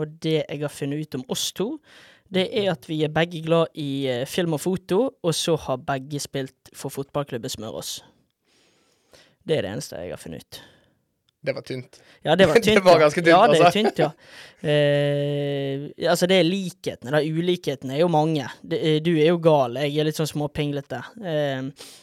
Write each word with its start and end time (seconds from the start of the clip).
Og 0.00 0.16
det 0.24 0.40
jeg 0.40 0.62
har 0.64 0.72
funnet 0.72 1.04
ut 1.04 1.20
om 1.20 1.26
oss 1.32 1.50
to, 1.56 1.74
det 2.30 2.46
er 2.56 2.70
at 2.72 2.86
vi 2.86 3.00
er 3.04 3.12
begge 3.12 3.42
glad 3.42 3.72
i 3.78 4.06
eh, 4.10 4.26
film 4.28 4.54
og 4.56 4.62
foto, 4.62 5.00
og 5.22 5.34
så 5.34 5.56
har 5.66 5.80
begge 5.86 6.20
spilt 6.22 6.70
for 6.76 6.92
fotballklubben 6.94 7.50
Smørås. 7.50 7.98
Det 9.42 9.56
er 9.56 9.66
det 9.66 9.72
eneste 9.72 9.98
jeg 9.98 10.14
har 10.14 10.20
funnet 10.20 10.44
ut. 10.44 10.60
Det 11.40 11.54
var 11.56 11.64
tynt. 11.64 11.96
Ja, 12.22 12.34
det 12.36 12.46
var 12.50 12.60
tynt. 12.60 12.76
Det 12.76 12.84
var 12.84 13.00
ganske 13.00 13.22
tynt, 13.22 13.32
Ja, 13.32 13.40
det 13.48 13.58
er 13.58 13.64
altså. 13.64 13.78
tynt, 13.80 13.98
ja. 13.98 14.10
Eh, 14.60 15.88
altså, 16.10 16.28
det 16.30 16.38
er 16.38 16.46
likhetene, 16.46 17.14
da. 17.16 17.22
Ulikhetene 17.24 17.96
er 17.96 18.04
jo 18.04 18.10
mange. 18.12 18.46
Det, 18.60 18.78
eh, 18.78 19.00
du 19.02 19.14
er 19.16 19.32
jo 19.32 19.40
gal, 19.42 19.80
jeg 19.80 19.96
er 19.98 20.10
litt 20.10 20.20
sånn 20.20 20.28
småpinglete. 20.30 21.00
Eh, 21.24 21.96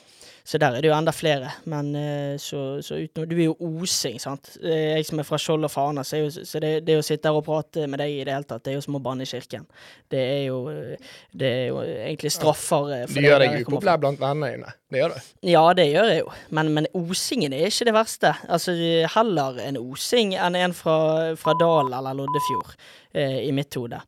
så 0.47 0.55
der 0.61 0.77
er 0.77 0.83
det 0.83 0.87
jo 0.87 0.93
enda 0.95 1.11
flere. 1.11 1.49
Men 1.67 1.89
eh, 1.99 2.37
så, 2.39 2.77
så 2.85 2.95
utenom 3.03 3.27
Du 3.27 3.33
er 3.35 3.49
jo 3.49 3.55
osing, 3.83 4.15
sant. 4.23 4.53
Eh, 4.63 4.93
Jeg 4.95 5.07
som 5.09 5.19
er 5.19 5.27
fra 5.27 5.39
Skjold 5.43 5.67
og 5.67 5.71
Fana, 5.73 6.05
så, 6.07 6.21
jo, 6.21 6.29
så 6.31 6.61
det, 6.63 6.69
det 6.87 6.95
å 6.95 7.03
sitte 7.03 7.27
her 7.27 7.35
og 7.35 7.43
prate 7.43 7.83
med 7.91 7.99
deg 7.99 8.13
i 8.15 8.21
det 8.23 8.31
hele 8.31 8.47
tatt, 8.47 8.63
det 8.63 8.71
er 8.71 8.77
jo 8.77 8.85
som 8.85 8.95
å 8.95 9.01
banne 9.03 9.27
i 9.27 9.29
kirken. 9.29 9.65
Det 10.07 10.21
er 10.23 10.45
jo, 10.45 10.61
eh, 10.71 11.09
det 11.35 11.49
er 11.51 11.65
jo 11.73 11.81
egentlig 11.83 12.31
straffer 12.31 12.93
Du 13.11 13.19
gjør 13.19 13.43
deg 13.43 13.57
upopulær 13.65 13.99
blant 14.05 14.23
vennene 14.23 14.53
dine. 14.55 14.71
Det 14.87 15.01
gjør 15.01 15.17
du. 15.17 15.27
Ja, 15.51 15.65
det 15.75 15.89
gjør 15.89 16.13
jeg 16.13 16.21
jo, 16.23 16.31
men, 16.55 16.71
men 16.77 16.87
osingen 16.95 17.51
er 17.57 17.67
ikke 17.67 17.89
det 17.89 17.97
verste. 17.97 18.31
Altså, 18.47 18.77
heller 19.17 19.59
en 19.65 19.81
osing 19.83 20.31
enn 20.39 20.55
en 20.55 20.77
fra, 20.77 20.95
fra 21.35 21.57
Dal 21.59 21.91
eller 21.91 22.15
Loddefjord, 22.21 22.71
eh, 23.11 23.41
i 23.49 23.51
mitt 23.51 23.75
hode. 23.75 23.99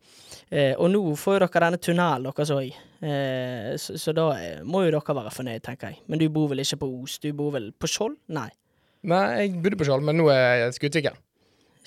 Eh, 0.52 0.74
og 0.82 0.90
nå 0.90 1.02
får 1.20 1.36
jo 1.38 1.40
dere 1.46 1.62
denne 1.68 1.78
tunnelen 1.78 2.24
deres 2.26 2.50
òg, 2.56 2.72
eh, 3.06 3.76
så, 3.78 3.94
så 4.02 4.14
da 4.18 4.32
eh, 4.34 4.64
må 4.66 4.82
jo 4.88 4.96
dere 4.96 5.16
være 5.20 5.34
fornøyd, 5.36 5.62
tenker 5.66 5.92
jeg. 5.94 6.00
Men 6.10 6.20
du 6.22 6.26
bor 6.34 6.50
vel 6.50 6.64
ikke 6.64 6.80
på 6.82 6.90
Os, 7.04 7.20
du 7.22 7.30
bor 7.38 7.52
vel 7.54 7.70
på 7.78 7.90
Skjold? 7.92 8.18
Nei. 8.34 8.50
Nei, 9.08 9.24
jeg 9.44 9.60
bodde 9.64 9.78
på 9.80 9.86
Skjold, 9.88 10.04
men 10.10 10.18
nå 10.18 10.26
er 10.34 10.66
jeg 10.66 10.80
Skutviken. 10.80 11.20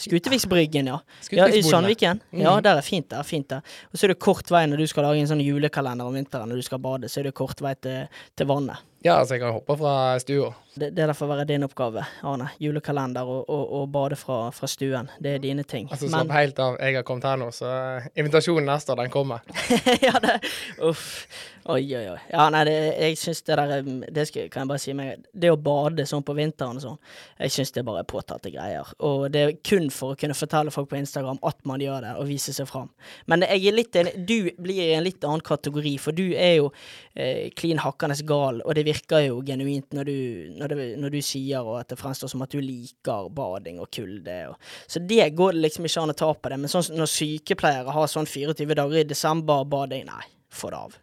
Skuteviksbryggen, 0.02 0.86
ja. 0.88 0.98
ja. 1.36 1.46
I. 1.52 1.62
Sandviken? 1.62 2.22
Ja, 2.32 2.54
Mhm. 2.56 2.62
der 2.64 2.78
er 2.78 2.82
fint, 2.86 3.08
der 3.10 3.18
er 3.18 3.26
fint 3.28 3.48
der. 3.50 3.60
Og 3.92 3.98
så 3.98 4.06
er 4.06 4.14
det 4.14 4.18
kort 4.24 4.48
vei 4.50 4.64
når 4.66 4.78
du 4.80 4.86
skal 4.90 5.04
lage 5.04 5.20
en 5.20 5.28
sånn 5.30 5.42
julekalender 5.44 6.06
om 6.08 6.14
vinteren 6.16 6.48
når 6.48 6.62
du 6.62 6.62
skal 6.66 6.80
bade, 6.82 7.10
så 7.12 7.20
er 7.20 7.28
det 7.28 7.34
kort 7.34 7.60
vei 7.62 7.74
til, 7.74 8.08
til 8.36 8.46
vannet. 8.48 8.80
Ja, 9.04 9.18
altså, 9.18 9.34
jeg 9.36 9.42
kan 9.42 9.52
hoppe 9.52 9.76
fra 9.78 10.18
stua. 10.22 10.52
Det, 10.74 10.90
det 10.96 11.02
er 11.04 11.10
derfor 11.10 11.28
være 11.28 11.44
din 11.44 11.66
oppgave, 11.66 12.04
Arne. 12.24 12.48
Julekalender 12.62 13.28
og, 13.28 13.44
og, 13.50 13.72
og 13.76 13.88
bade 13.92 14.16
fra, 14.16 14.46
fra 14.56 14.68
stuen. 14.70 15.10
Det 15.20 15.34
er 15.36 15.42
dine 15.42 15.66
ting. 15.68 15.88
Altså, 15.92 16.08
slapp 16.08 16.32
helt 16.32 16.58
av. 16.64 16.78
Jeg 16.80 16.96
har 16.96 17.04
kommet 17.04 17.28
her 17.28 17.40
nå, 17.42 17.50
så 17.52 17.68
eh, 17.68 18.10
invitasjonen 18.16 18.70
neste 18.72 18.94
år, 18.94 19.02
den 19.02 19.12
kommer. 19.12 19.44
ja, 20.06 20.16
det 20.22 20.38
Uff. 20.80 21.26
Oi, 21.70 21.84
oi, 21.94 22.08
oi. 22.10 22.18
Ja, 22.32 22.48
nei, 22.50 22.64
det, 22.66 22.72
jeg 22.98 23.18
syns 23.20 23.44
det 23.46 23.54
der 23.54 23.84
Det 24.10 24.24
skal, 24.26 24.48
kan 24.50 24.64
jeg 24.64 24.70
bare 24.72 24.82
si 24.82 24.94
meg 24.98 25.28
Det 25.30 25.52
å 25.52 25.58
bade 25.62 26.02
sånn 26.10 26.24
på 26.26 26.34
vinteren 26.34 26.80
og 26.80 26.82
sånn, 26.82 26.96
jeg 27.38 27.54
syns 27.54 27.70
det 27.76 27.82
er 27.84 27.86
bare 27.86 28.02
påtatte 28.08 28.50
greier. 28.50 28.88
Og 29.06 29.28
det 29.30 29.42
er 29.44 29.54
kun 29.62 29.86
for 29.94 30.16
å 30.16 30.18
kunne 30.18 30.34
fortelle 30.34 30.74
folk 30.74 30.90
på 30.90 30.98
Instagram 30.98 31.38
at 31.46 31.60
man 31.68 31.82
gjør 31.82 32.02
det, 32.02 32.16
og 32.18 32.26
vise 32.32 32.54
seg 32.56 32.66
fram. 32.66 32.90
Men 33.30 33.46
jeg 33.46 33.68
er 33.70 33.76
litt 33.76 34.00
Du 34.26 34.50
blir 34.58 34.80
i 34.88 34.96
en 34.96 35.06
litt 35.06 35.22
annen 35.22 35.44
kategori, 35.44 35.94
for 36.02 36.16
du 36.16 36.24
er 36.34 36.56
jo 36.56 36.72
eh, 37.14 37.52
klin 37.54 37.82
hakkende 37.84 38.18
gal, 38.26 38.58
og 38.66 38.74
det 38.74 38.86
virker 38.88 39.28
jo 39.28 39.38
genuint 39.46 39.94
når 39.94 40.10
du, 40.10 40.16
når, 40.62 40.72
det, 40.72 40.88
når 41.02 41.14
du 41.14 41.20
sier 41.24 41.66
og 41.66 41.80
at 41.80 41.92
det 41.92 41.98
fremstår 42.00 42.30
som 42.32 42.44
at 42.44 42.54
du 42.54 42.60
liker 42.62 43.28
bading 43.34 43.80
og 43.82 43.90
kulde. 43.94 44.38
Og, 44.52 44.72
så 44.86 45.02
det 45.02 45.26
går 45.38 45.56
det 45.56 45.66
liksom 45.66 45.88
ikke 45.88 46.06
an 46.06 46.14
å 46.14 46.18
ta 46.22 46.30
på 46.32 46.52
det. 46.52 46.60
Men 46.62 46.72
sånn 46.72 46.96
når 46.96 47.10
sykepleiere 47.10 47.94
har 47.96 48.10
sånn 48.10 48.28
24 48.30 48.78
dager 48.78 49.02
i 49.02 49.06
desember 49.08 49.66
bading, 49.68 50.06
nei, 50.08 50.26
få 50.52 50.72
det 50.72 50.82
av. 50.82 50.98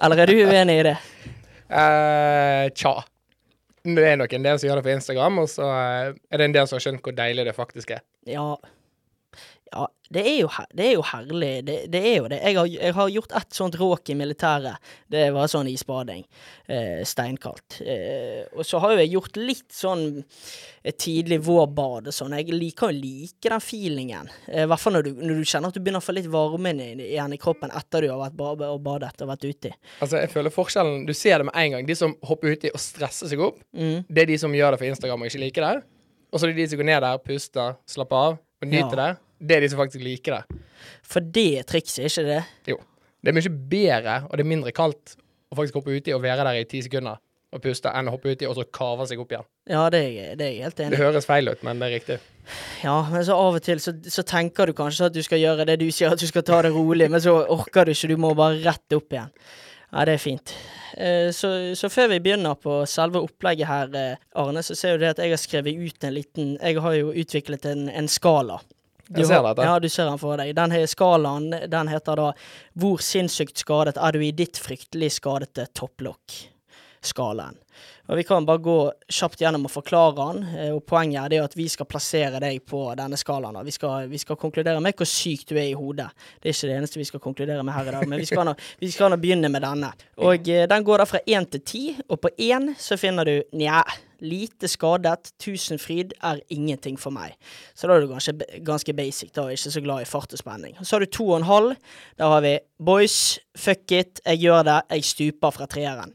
Eller 0.00 0.24
er 0.24 0.32
du 0.32 0.38
uenig 0.42 0.80
i 0.80 0.86
det? 0.90 0.96
Uh, 1.66 2.66
tja. 2.74 2.98
Det 3.86 4.02
er 4.02 4.16
nok 4.18 4.32
en 4.34 4.46
del 4.46 4.58
som 4.58 4.68
gjør 4.68 4.80
det 4.80 4.86
på 4.88 4.94
Instagram, 4.96 5.36
og 5.44 5.50
så 5.50 5.66
eh, 5.70 6.16
er 6.34 6.40
det 6.40 6.46
en 6.48 6.54
del 6.56 6.66
som 6.66 6.74
har 6.74 6.82
skjønt 6.82 7.04
hvor 7.06 7.14
deilig 7.14 7.44
det 7.46 7.52
faktisk 7.54 7.92
er. 7.94 8.00
Ja. 8.26 8.56
Ja, 9.72 9.88
det 10.14 10.22
er 10.22 10.36
jo, 10.40 10.46
her- 10.54 10.68
det 10.78 10.84
er 10.86 10.92
jo 10.94 11.02
herlig. 11.02 11.64
Det, 11.66 11.74
det 11.90 12.00
er 12.06 12.16
jo 12.20 12.28
det. 12.30 12.36
Jeg 12.44 12.54
har, 12.56 12.66
jeg 12.70 12.92
har 12.94 13.08
gjort 13.10 13.32
ett 13.34 13.52
sånt 13.56 13.74
råk 13.80 14.10
i 14.10 14.14
militæret. 14.14 14.76
Det 15.10 15.24
var 15.34 15.48
sånn 15.50 15.66
isbading. 15.68 16.22
Eh, 16.70 17.00
steinkaldt. 17.04 17.80
Eh, 17.82 18.44
og 18.54 18.62
så 18.64 18.78
har 18.78 18.92
jo 18.94 19.00
jeg 19.02 19.10
gjort 19.16 19.36
litt 19.42 19.74
sånn 19.74 20.04
eh, 20.84 20.92
tidlig 20.94 21.40
vårbad 21.48 22.06
og 22.12 22.14
sånn. 22.14 22.36
Jeg 22.38 22.54
liker 22.54 22.92
jo 22.94 23.00
like 23.00 23.50
den 23.50 23.64
feelingen. 23.64 24.30
Eh, 24.46 24.68
hvert 24.70 24.80
fall 24.84 24.94
når 25.00 25.08
du, 25.08 25.10
når 25.18 25.42
du 25.42 25.50
kjenner 25.50 25.68
at 25.74 25.74
du 25.74 25.82
begynner 25.82 26.04
å 26.04 26.06
få 26.06 26.14
litt 26.14 26.30
varme 26.30 26.72
igjen 26.94 27.34
i 27.34 27.40
kroppen 27.42 27.74
etter 27.74 28.06
du 28.06 28.10
har 28.14 28.22
vært 28.22 28.38
ba 28.38 28.54
og 28.70 28.80
badet 28.86 29.12
og 29.26 29.32
vært 29.34 29.48
uti. 29.50 29.74
Altså, 30.00 30.20
jeg 30.22 30.30
føler 30.30 30.54
forskjellen 30.54 31.04
Du 31.10 31.12
ser 31.14 31.42
det 31.42 31.50
med 31.50 31.58
en 31.58 31.74
gang. 31.76 31.86
De 31.90 31.98
som 31.98 32.14
hopper 32.22 32.54
uti 32.54 32.70
og 32.70 32.78
stresser 32.80 33.26
seg 33.34 33.42
opp, 33.42 33.58
Mm. 33.74 34.04
det 34.08 34.22
er 34.22 34.26
de 34.30 34.38
som 34.38 34.52
gjør 34.54 34.70
det 34.70 34.78
for 34.78 34.86
Instagram 34.94 35.22
og 35.22 35.26
ikke 35.28 35.42
liker 35.42 35.66
det. 35.66 35.82
Og 36.32 36.38
så 36.40 36.46
er 36.46 36.52
det 36.54 36.62
de 36.62 36.68
som 36.70 36.78
går 36.78 36.84
ned 36.94 37.00
der, 37.02 37.18
puster, 37.18 37.76
slapper 37.86 38.16
av 38.16 38.38
og 38.62 38.68
nyter 38.70 38.96
Ja. 38.96 39.06
det. 39.10 39.18
Det 39.38 39.56
er 39.56 39.64
de 39.64 39.70
som 39.72 39.80
faktisk 39.82 40.04
liker 40.04 40.38
det. 40.38 40.62
For 41.06 41.20
det 41.20 41.46
er 41.60 41.68
trikset, 41.68 42.08
ikke 42.08 42.26
det? 42.28 42.42
Jo. 42.72 42.80
Det 43.20 43.32
er 43.32 43.36
mye 43.36 43.54
bedre, 43.70 44.16
og 44.28 44.36
det 44.38 44.44
er 44.44 44.52
mindre 44.54 44.72
kaldt, 44.74 45.16
å 45.50 45.58
faktisk 45.58 45.80
hoppe 45.80 45.96
uti 45.96 46.14
og 46.14 46.22
være 46.24 46.44
der 46.46 46.60
i 46.60 46.68
ti 46.68 46.80
sekunder 46.84 47.20
og 47.54 47.62
puste, 47.62 47.90
enn 47.94 48.08
å 48.10 48.14
hoppe 48.16 48.32
uti 48.34 48.46
og 48.48 48.56
så 48.58 48.64
kave 48.74 49.06
seg 49.08 49.20
opp 49.22 49.32
igjen. 49.32 49.46
Ja, 49.70 49.84
det 49.92 50.00
er, 50.02 50.32
det 50.38 50.46
er 50.46 50.50
jeg 50.52 50.64
helt 50.66 50.80
enig 50.82 50.90
i. 50.90 50.94
Det 50.96 51.02
høres 51.04 51.28
feil 51.28 51.50
ut, 51.50 51.62
men 51.66 51.80
det 51.80 51.88
er 51.88 51.94
riktig. 51.94 52.16
Ja, 52.82 52.96
men 53.10 53.24
så 53.26 53.36
av 53.38 53.58
og 53.58 53.64
til 53.66 53.80
så, 53.82 53.94
så 54.12 54.24
tenker 54.26 54.68
du 54.68 54.74
kanskje 54.76 55.08
at 55.08 55.14
du 55.14 55.22
skal 55.24 55.40
gjøre 55.42 55.66
det 55.68 55.78
du 55.80 55.86
sier, 55.90 56.12
at 56.12 56.22
du 56.22 56.26
skal 56.28 56.44
ta 56.46 56.60
det 56.66 56.74
rolig, 56.74 57.08
men 57.12 57.22
så 57.22 57.36
orker 57.54 57.86
du 57.86 57.94
ikke, 57.94 58.10
du 58.12 58.20
må 58.20 58.34
bare 58.38 58.60
rett 58.64 58.98
opp 58.98 59.14
igjen. 59.14 59.32
Ja, 59.92 60.04
det 60.04 60.16
er 60.16 60.22
fint. 60.22 60.52
Eh, 60.98 61.30
så, 61.34 61.50
så 61.78 61.90
før 61.92 62.10
vi 62.14 62.22
begynner 62.24 62.58
på 62.58 62.80
selve 62.90 63.22
opplegget 63.22 63.70
her, 63.70 63.92
eh, 63.96 64.24
Arne, 64.42 64.62
så 64.66 64.74
ser 64.76 64.96
du 64.96 65.06
det 65.06 65.14
at 65.14 65.22
jeg 65.22 65.32
har 65.32 65.40
skrevet 65.40 65.78
ut 65.78 66.06
en 66.06 66.16
liten 66.16 66.56
Jeg 66.58 66.82
har 66.82 66.96
jo 66.98 67.14
utviklet 67.14 67.68
en, 67.70 67.86
en 67.88 68.10
skala. 68.10 68.58
Du 69.08 69.20
Jeg 69.20 69.28
ser 69.28 69.42
dette. 69.42 69.62
Ja, 69.62 69.78
du 69.78 69.88
ser 69.88 70.08
den 70.10 70.18
for 70.18 70.36
deg. 70.40 70.54
Den 70.56 70.74
skalaen 70.90 71.50
den 71.70 71.88
heter 71.88 72.16
da 72.16 72.32
'Hvor 72.76 72.98
sinnssykt 72.98 73.58
skadet 73.58 73.96
er 73.96 74.12
du 74.12 74.20
i 74.20 74.32
ditt 74.32 74.58
fryktelig 74.58 75.12
skadete 75.20 75.68
topplokk?'-skalaen. 77.06 77.56
Og 78.08 78.16
Vi 78.16 78.22
kan 78.24 78.46
bare 78.46 78.58
gå 78.62 78.92
kjapt 79.10 79.40
gjennom 79.40 79.64
og 79.66 79.70
forklare 79.70 80.14
den. 80.14 80.42
eh, 80.56 80.74
og 80.74 80.84
Poenget 80.86 81.24
er 81.24 81.28
det 81.28 81.40
at 81.42 81.56
vi 81.56 81.68
skal 81.68 81.86
plassere 81.86 82.40
deg 82.40 82.64
på 82.64 82.94
denne 82.96 83.16
skalaen. 83.16 83.64
Vi 83.64 83.70
skal, 83.70 84.08
vi 84.08 84.18
skal 84.18 84.36
konkludere 84.36 84.80
med 84.80 84.94
hvor 84.94 85.06
syk 85.06 85.46
du 85.48 85.56
er 85.56 85.70
i 85.70 85.74
hodet. 85.74 86.08
Det 86.40 86.48
er 86.48 86.54
ikke 86.54 86.68
det 86.70 86.76
eneste 86.78 86.98
vi 86.98 87.04
skal 87.04 87.20
konkludere 87.20 87.62
med 87.62 87.74
her 87.74 87.88
i 87.88 87.90
dag, 87.90 88.08
men 88.08 88.18
vi 88.20 88.24
skal 88.26 88.44
nå, 88.46 88.54
vi 88.80 88.90
skal 88.90 89.10
nå 89.10 89.16
begynne 89.16 89.48
med 89.50 89.62
denne. 89.62 89.92
Og 90.18 90.48
eh, 90.48 90.66
Den 90.68 90.84
går 90.84 90.98
da 90.98 91.04
fra 91.04 91.18
én 91.26 91.46
til 91.50 91.60
ti, 91.60 91.96
og 92.08 92.20
på 92.20 92.28
én 92.38 92.74
så 92.78 92.96
finner 92.96 93.24
du 93.24 93.42
nja, 93.52 93.82
lite 94.20 94.68
skadet, 94.68 95.32
tusenfryd 95.38 96.14
er 96.22 96.40
ingenting 96.48 96.96
for 96.98 97.10
meg. 97.10 97.34
Så 97.74 97.86
da 97.86 97.96
er 97.96 98.00
du 98.00 98.08
ganske, 98.08 98.32
ganske 98.64 98.94
basic, 98.96 99.32
da, 99.34 99.48
ikke 99.50 99.70
så 99.70 99.82
glad 99.84 100.00
i 100.06 100.08
fart 100.08 100.32
og 100.32 100.38
spenning. 100.38 100.76
Så 100.82 100.96
har 100.96 101.00
du 101.00 101.06
to 101.06 101.28
og 101.28 101.36
en 101.42 101.50
halv. 101.50 101.74
Der 102.16 102.24
har 102.32 102.40
vi 102.40 102.58
boys, 102.78 103.38
fuck 103.56 103.92
it, 103.92 104.20
jeg 104.24 104.38
gjør 104.46 104.62
det, 104.64 104.80
jeg 104.90 105.04
stuper 105.04 105.50
fra 105.50 105.66
treeren. 105.66 106.14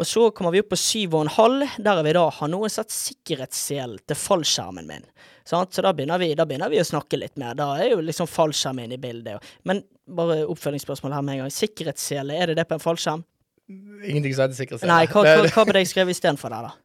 Og 0.00 0.06
så 0.08 0.22
kommer 0.32 0.54
vi 0.54 0.62
opp 0.62 0.70
på 0.72 0.78
syv 0.80 1.14
og 1.18 1.26
en 1.26 1.32
halv. 1.34 1.66
Der 1.76 1.98
har 1.98 2.06
vi 2.06 2.14
da 2.16 2.22
har 2.32 2.48
noen 2.48 2.72
satt 2.72 2.92
sikkerhetssel 2.94 3.98
til 4.08 4.16
fallskjermen 4.16 4.88
min. 4.88 5.04
Sant? 5.44 5.74
Så 5.76 5.84
da 5.84 5.92
begynner, 5.96 6.20
vi, 6.22 6.30
da 6.38 6.46
begynner 6.48 6.72
vi 6.72 6.80
å 6.80 6.86
snakke 6.88 7.18
litt 7.20 7.36
mer. 7.40 7.58
Da 7.58 7.74
er 7.76 7.92
jo 7.92 8.00
liksom 8.04 8.28
fallskjermen 8.30 8.86
inne 8.86 8.96
i 8.96 9.02
bildet. 9.02 9.50
Men 9.68 9.82
bare 10.08 10.46
oppfølgingsspørsmål 10.48 11.18
her 11.18 11.26
med 11.26 11.36
en 11.36 11.42
gang. 11.44 11.52
Sikkerhetssele, 11.52 12.38
er 12.38 12.50
det 12.50 12.56
det 12.62 12.68
på 12.70 12.78
en 12.78 12.82
fallskjerm? 12.82 13.26
Ingenting 13.68 14.32
som 14.32 14.46
heter 14.46 14.56
sikkerhetssele. 14.62 14.90
Nei, 14.90 15.04
hva, 15.12 15.26
hva, 15.26 15.50
hva 15.52 15.66
ble 15.68 15.84
jeg 15.84 15.92
skrevet 15.92 16.16
istedenfor 16.16 16.54
der, 16.54 16.70
da? 16.70 16.79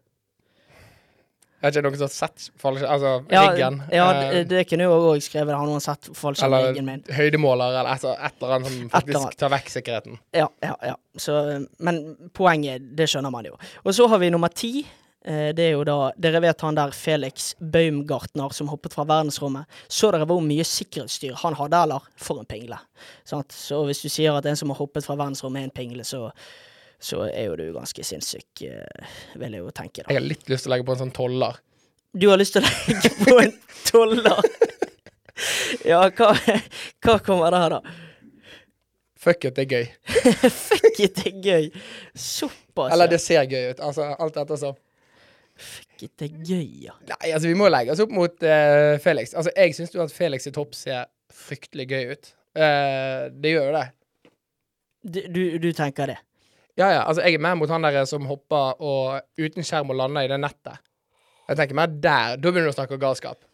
Jeg 1.65 1.73
det 1.73 1.81
ikke 1.81 1.85
noen 1.87 1.97
som 1.97 2.05
har 2.05 2.13
sett 2.13 2.43
fallskjerm 2.61 2.91
Altså 2.95 3.11
Ja, 3.33 3.43
riggen. 3.49 3.79
ja 3.91 4.03
eh, 4.13 4.33
det, 4.35 4.41
det 4.51 4.63
kunne 4.69 4.85
jo 4.85 4.97
òg 5.11 5.23
skrevet. 5.25 5.55
Har 5.57 5.65
noen 5.69 5.81
sett 5.81 6.09
fallskjermriggen 6.13 6.85
min? 6.85 7.01
eller 7.07 7.17
høydemåler, 7.17 7.79
eller 7.79 7.95
et 7.95 8.35
eller 8.41 8.53
annet 8.59 8.69
som 8.75 8.91
faktisk 8.93 9.39
tar 9.41 9.49
vekk 9.55 9.71
sikkerheten. 9.73 10.19
Ja, 10.37 10.45
ja, 10.61 10.75
ja. 10.91 10.95
Så, 11.17 11.33
men 11.79 12.03
poenget, 12.37 12.91
det 12.99 13.07
skjønner 13.09 13.33
man 13.33 13.47
jo. 13.49 13.57
Og 13.83 13.95
så 13.97 14.05
har 14.11 14.21
vi 14.21 14.29
nummer 14.29 14.53
ti. 14.53 14.85
Eh, 15.25 15.49
Det 15.57 15.63
er 15.65 15.71
jo 15.73 15.83
da 15.87 16.11
Dere 16.21 16.41
vet 16.43 16.61
han 16.61 16.75
der 16.77 16.91
Felix 16.93 17.55
Baumgartner 17.59 18.53
som 18.53 18.67
hoppet 18.69 18.93
fra 18.93 19.07
verdensrommet. 19.09 19.65
Så 19.89 20.11
dere 20.13 20.27
hvor 20.29 20.43
mye 20.45 20.63
sikkerhetsstyr 20.67 21.33
han 21.41 21.57
hadde, 21.57 21.81
eller? 21.87 22.05
For 22.21 22.39
en 22.43 22.45
pingle. 22.45 22.77
Sant? 23.25 23.51
Så 23.55 23.81
hvis 23.89 24.03
du 24.05 24.09
sier 24.09 24.37
at 24.37 24.45
en 24.45 24.55
som 24.59 24.69
har 24.69 24.77
hoppet 24.83 25.07
fra 25.07 25.17
verdensrommet 25.17 25.63
er 25.63 25.71
en 25.71 25.75
pingle, 25.81 26.05
så, 26.05 26.27
så 26.99 27.25
er 27.27 27.49
jo 27.49 27.57
du 27.59 27.65
ganske 27.75 28.05
sinnssyk, 28.07 28.63
eh, 28.67 29.17
vil 29.35 29.57
jeg 29.57 29.63
jo 29.63 29.73
tenke, 29.75 30.03
da. 30.03 30.09
Jeg 30.09 30.21
har 30.21 30.25
litt 30.25 30.49
lyst 30.51 30.65
til 30.65 30.71
å 30.71 30.75
legge 30.75 30.87
på 30.87 30.95
en 30.95 31.03
sånn 31.03 31.13
toller. 31.15 31.59
Du 32.15 32.29
har 32.31 32.39
lyst 32.39 32.55
til 32.55 32.63
å 32.63 32.69
legge 32.69 33.13
på 33.21 33.37
en 33.43 33.55
toller? 33.91 34.41
Ja, 35.83 35.99
hva, 36.15 36.29
hva 37.03 37.17
kommer 37.19 37.51
der, 37.51 37.73
da? 37.75 37.95
Fuck 39.25 39.47
it, 39.49 39.57
det 39.57 39.65
er 39.65 39.73
gøy. 39.73 39.87
Fuck 40.69 40.99
it, 41.01 41.17
det 41.17 41.31
er 41.31 41.39
gøy. 41.43 41.67
Såpass. 42.13 42.93
Eller 42.93 43.09
det 43.11 43.19
ser 43.23 43.43
gøy 43.49 43.71
ut. 43.73 43.81
Altså, 43.83 44.07
alt 44.21 44.37
dette 44.37 44.57
så. 44.61 44.71
Fuck 45.55 46.05
it, 46.05 46.13
det 46.21 46.29
er 46.29 46.37
gøy, 46.51 46.69
ja. 46.85 46.95
Nei, 47.09 47.31
altså, 47.31 47.49
vi 47.49 47.57
må 47.57 47.67
legge 47.73 47.95
oss 47.95 48.03
opp 48.05 48.13
mot 48.15 48.47
uh, 48.47 48.95
Felix. 49.03 49.33
Altså, 49.33 49.53
jeg 49.55 49.75
syns 49.77 49.95
jo 49.95 50.03
at 50.05 50.13
Felix 50.13 50.47
i 50.47 50.53
topp 50.55 50.77
ser 50.77 51.09
fryktelig 51.35 51.87
gøy 51.91 52.13
ut. 52.13 52.31
Uh, 52.55 53.27
det 53.33 53.55
gjør 53.55 53.69
jo 53.71 53.75
det. 53.75 53.85
Du, 55.05 55.19
du, 55.29 55.41
du 55.61 55.69
tenker 55.75 56.13
det? 56.13 56.19
Ja, 56.75 56.89
ja. 56.91 57.01
Altså, 57.07 57.23
jeg 57.23 57.37
er 57.37 57.43
mer 57.43 57.55
mot 57.55 57.71
han 57.71 57.85
der 57.87 58.03
som 58.09 58.25
hopper 58.27 58.81
og 58.83 59.21
uten 59.39 59.63
skjerm 59.63 59.93
og 59.93 59.99
lander 59.99 60.27
i 60.27 60.31
det 60.31 60.39
nettet. 60.43 60.81
Jeg 61.47 61.59
tenker 61.59 61.77
mer 61.77 61.87
der. 61.87 62.35
Da 62.41 62.51
begynner 62.51 62.71
du 62.71 62.73
å 62.73 62.75
snakke 62.75 62.99
galskap. 62.99 63.45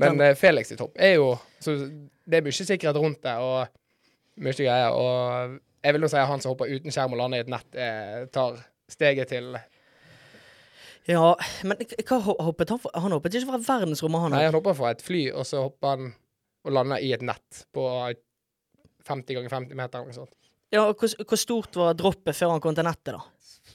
Men 0.00 0.20
eh, 0.24 0.36
Felix 0.38 0.72
i 0.72 0.78
topp 0.80 0.96
er 1.00 1.18
jo 1.18 1.34
så 1.60 1.74
Det 1.76 2.38
er 2.38 2.44
mye 2.46 2.54
sikkerhet 2.56 2.96
rundt 2.96 3.20
det, 3.24 3.34
og 3.42 4.40
mye 4.44 4.56
greier. 4.56 4.94
Og 4.96 5.58
jeg 5.84 5.96
vil 5.96 6.04
nå 6.04 6.10
si 6.12 6.20
at 6.20 6.28
han 6.30 6.42
som 6.42 6.54
hopper 6.54 6.70
uten 6.70 6.94
skjerm 6.94 7.16
og 7.16 7.20
lander 7.20 7.40
i 7.40 7.44
et 7.44 7.52
nett, 7.52 7.68
eh, 7.74 8.24
tar 8.32 8.60
steget 8.90 9.32
til 9.32 9.54
Ja, 11.08 11.34
men 11.66 11.80
hva 11.80 12.18
hoppet 12.20 12.72
han 12.74 12.80
for? 12.82 12.92
Han 12.94 13.16
hoppet 13.16 13.34
ikke 13.34 13.50
fra 13.54 13.62
verdensrommet, 13.66 14.24
han 14.26 14.36
Nei, 14.36 14.44
han 14.46 14.56
hoppa 14.56 14.76
fra 14.76 14.92
et 14.94 15.04
fly, 15.04 15.24
og 15.32 15.48
så 15.48 15.64
hopper 15.64 15.96
han 15.96 16.10
og 16.68 16.74
lander 16.76 17.00
i 17.00 17.14
et 17.16 17.24
nett 17.24 17.64
på 17.72 17.86
50 19.08 19.38
ganger 19.38 19.52
50 19.52 19.78
meter 19.78 19.98
eller 19.98 20.12
noe 20.12 20.18
sånt. 20.20 20.36
Ja, 20.70 20.86
hvor, 20.86 21.14
hvor 21.26 21.38
stort 21.40 21.76
var 21.76 21.94
droppet 21.98 22.36
før 22.38 22.54
han 22.54 22.62
kom 22.62 22.76
til 22.78 22.86
nettet, 22.86 23.16
da? 23.16 23.22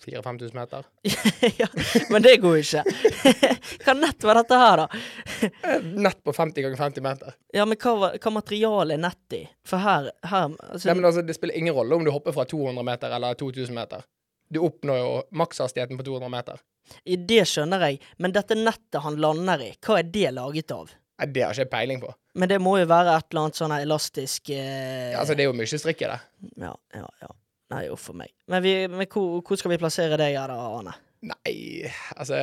4000-5000 0.05 0.55
meter. 0.55 0.85
ja, 1.61 1.67
men 2.09 2.21
det 2.21 2.37
går 2.37 2.57
jo 2.57 2.63
ikke. 2.63 2.83
hva 3.85 3.95
nett 3.97 4.25
var 4.27 4.39
dette 4.39 4.59
her, 4.59 4.83
da? 4.83 5.79
Nett 5.81 6.21
på 6.23 6.33
50 6.33 6.65
ganger 6.65 6.77
50 6.77 7.05
meter. 7.05 7.37
Ja, 7.53 7.65
men 7.65 7.79
hva, 7.81 8.11
hva 8.13 8.33
materiale 8.33 8.97
er 8.97 9.01
nett 9.01 9.37
i? 9.37 9.41
For 9.67 9.81
her, 9.81 10.11
her 10.23 10.51
altså, 10.51 10.89
Nei, 10.89 10.97
men 10.99 11.09
altså, 11.09 11.23
Det 11.25 11.37
spiller 11.37 11.57
ingen 11.57 11.75
rolle 11.75 11.97
om 11.97 12.05
du 12.05 12.11
hopper 12.13 12.35
fra 12.35 12.45
200 12.49 12.85
meter 12.85 13.15
eller 13.17 13.37
2000 13.39 13.75
meter. 13.75 14.05
Du 14.49 14.61
oppnår 14.61 14.99
jo 15.01 15.13
makshastigheten 15.41 15.97
på 15.97 16.05
200 16.05 16.29
meter. 16.29 16.61
Det 17.03 17.41
skjønner 17.49 17.87
jeg, 17.87 17.97
men 18.21 18.35
dette 18.35 18.57
nettet 18.59 19.01
han 19.01 19.17
lander 19.17 19.63
i, 19.65 19.71
hva 19.81 19.97
er 19.99 20.11
det 20.13 20.35
laget 20.37 20.75
av? 20.75 20.93
Nei, 21.17 21.31
Det 21.33 21.41
har 21.41 21.55
ikke 21.55 21.65
jeg 21.65 21.73
peiling 21.73 22.03
på. 22.03 22.13
Men 22.35 22.51
det 22.51 22.59
må 22.59 22.75
jo 22.81 22.87
være 22.89 23.15
et 23.15 23.29
eller 23.31 23.45
annet 23.45 23.57
sånn 23.59 23.73
elastisk 23.77 24.51
eh, 24.51 25.13
Ja, 25.13 25.21
altså, 25.21 25.35
Det 25.37 25.45
er 25.45 25.49
jo 25.49 25.55
mye 25.55 25.79
strikk 25.79 26.03
i 26.03 26.11
det. 26.11 26.19
ja, 26.61 26.73
ja, 26.97 27.09
ja. 27.23 27.31
Nei, 27.73 27.87
uff 27.89 28.03
for 28.11 28.17
meg. 28.19 28.29
Men, 28.51 28.61
vi, 28.61 28.73
men 28.91 29.07
hvor, 29.09 29.39
hvor 29.41 29.57
skal 29.57 29.71
vi 29.73 29.79
plassere 29.81 30.19
deg 30.21 30.35
her, 30.37 30.51
da, 30.51 30.57
Arne? 30.77 30.93
Nei, 31.25 31.89
altså 32.13 32.37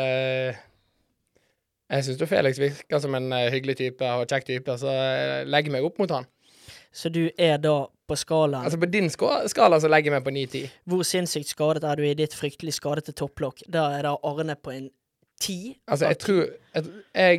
Jeg 1.92 2.06
syns 2.06 2.24
Felix 2.26 2.58
virker 2.58 3.02
som 3.04 3.14
en 3.14 3.28
eh, 3.36 3.50
hyggelig 3.54 3.76
type 3.78 4.08
og 4.18 4.24
kjekk 4.30 4.48
type, 4.48 4.78
så 4.80 4.90
jeg 4.96 5.50
legger 5.52 5.76
meg 5.76 5.86
opp 5.86 6.00
mot 6.02 6.14
han. 6.16 6.26
Så 6.92 7.08
du 7.12 7.22
er 7.40 7.60
da 7.62 7.76
på 8.08 8.16
skalaen 8.20 8.66
Altså 8.66 8.76
På 8.80 8.88
din 8.90 9.08
skala 9.12 9.78
så 9.80 9.88
legger 9.88 10.10
jeg 10.10 10.16
meg 10.18 10.26
på 10.26 10.34
9-10. 10.34 10.72
Hvor 10.90 11.06
sinnssykt 11.08 11.52
skadet 11.54 11.86
er 11.88 12.00
du 12.00 12.04
i 12.08 12.16
ditt 12.18 12.34
fryktelig 12.36 12.74
skadete 12.76 13.14
topplokk? 13.16 13.62
Da 13.70 13.86
er 13.96 14.08
da 14.08 14.16
Arne 14.28 14.56
på 14.60 14.74
en 14.74 14.90
10. 15.42 15.78
Altså, 15.86 16.10
jeg 16.10 16.18
tror 16.22 16.42
jeg, 16.42 16.90
jeg 17.14 17.38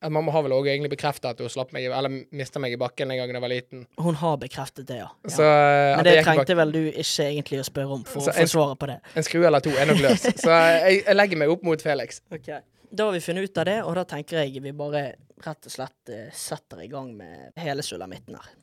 at 0.00 0.12
Mamma 0.12 0.32
har 0.32 0.44
vel 0.46 0.54
også 0.54 0.70
egentlig 0.70 0.90
bekrefta 0.92 1.32
at 1.34 1.40
hun 1.42 1.50
slapp 1.50 1.72
meg 1.74 1.88
Eller 1.90 2.12
mista 2.30 2.60
meg 2.62 2.76
i 2.76 2.78
bakken 2.78 3.10
en 3.10 3.18
gang 3.18 3.32
da 3.32 3.38
jeg 3.38 3.44
var 3.44 3.52
liten. 3.52 3.84
Hun 3.98 4.18
har 4.20 4.36
bekreftet 4.38 4.86
det, 4.86 5.00
ja. 5.00 5.08
Så 5.26 5.42
ja. 5.42 5.96
Men 5.98 6.06
det 6.06 6.16
trengte 6.22 6.56
vel 6.58 6.74
du 6.74 6.80
ikke 6.88 7.26
egentlig 7.26 7.62
å 7.62 7.66
spørre 7.66 7.98
om 7.98 8.04
for 8.06 8.22
å 8.22 8.34
få 8.36 8.46
svaret 8.52 8.78
på 8.78 8.90
det. 8.92 8.98
En 9.18 9.26
skrue 9.26 9.48
eller 9.50 9.64
to 9.64 9.74
er 9.74 9.90
nok 9.90 10.02
løs. 10.04 10.28
Så 10.44 10.52
jeg, 10.54 11.00
jeg 11.02 11.18
legger 11.18 11.42
meg 11.42 11.54
opp 11.54 11.66
mot 11.66 11.82
Felix. 11.82 12.22
Okay. 12.30 12.62
Da 12.90 13.08
har 13.08 13.16
vi 13.18 13.20
funnet 13.20 13.50
ut 13.50 13.58
av 13.58 13.66
det, 13.68 13.80
og 13.84 13.98
da 13.98 14.06
tenker 14.08 14.44
jeg 14.44 14.62
vi 14.64 14.72
bare 14.76 15.02
rett 15.44 15.68
og 15.68 15.74
slett 15.74 16.14
eh, 16.14 16.30
setter 16.34 16.80
i 16.86 16.88
gang 16.90 17.10
med 17.18 17.58
hele 17.60 17.84
sulamitten 17.84 18.38
her. 18.38 18.54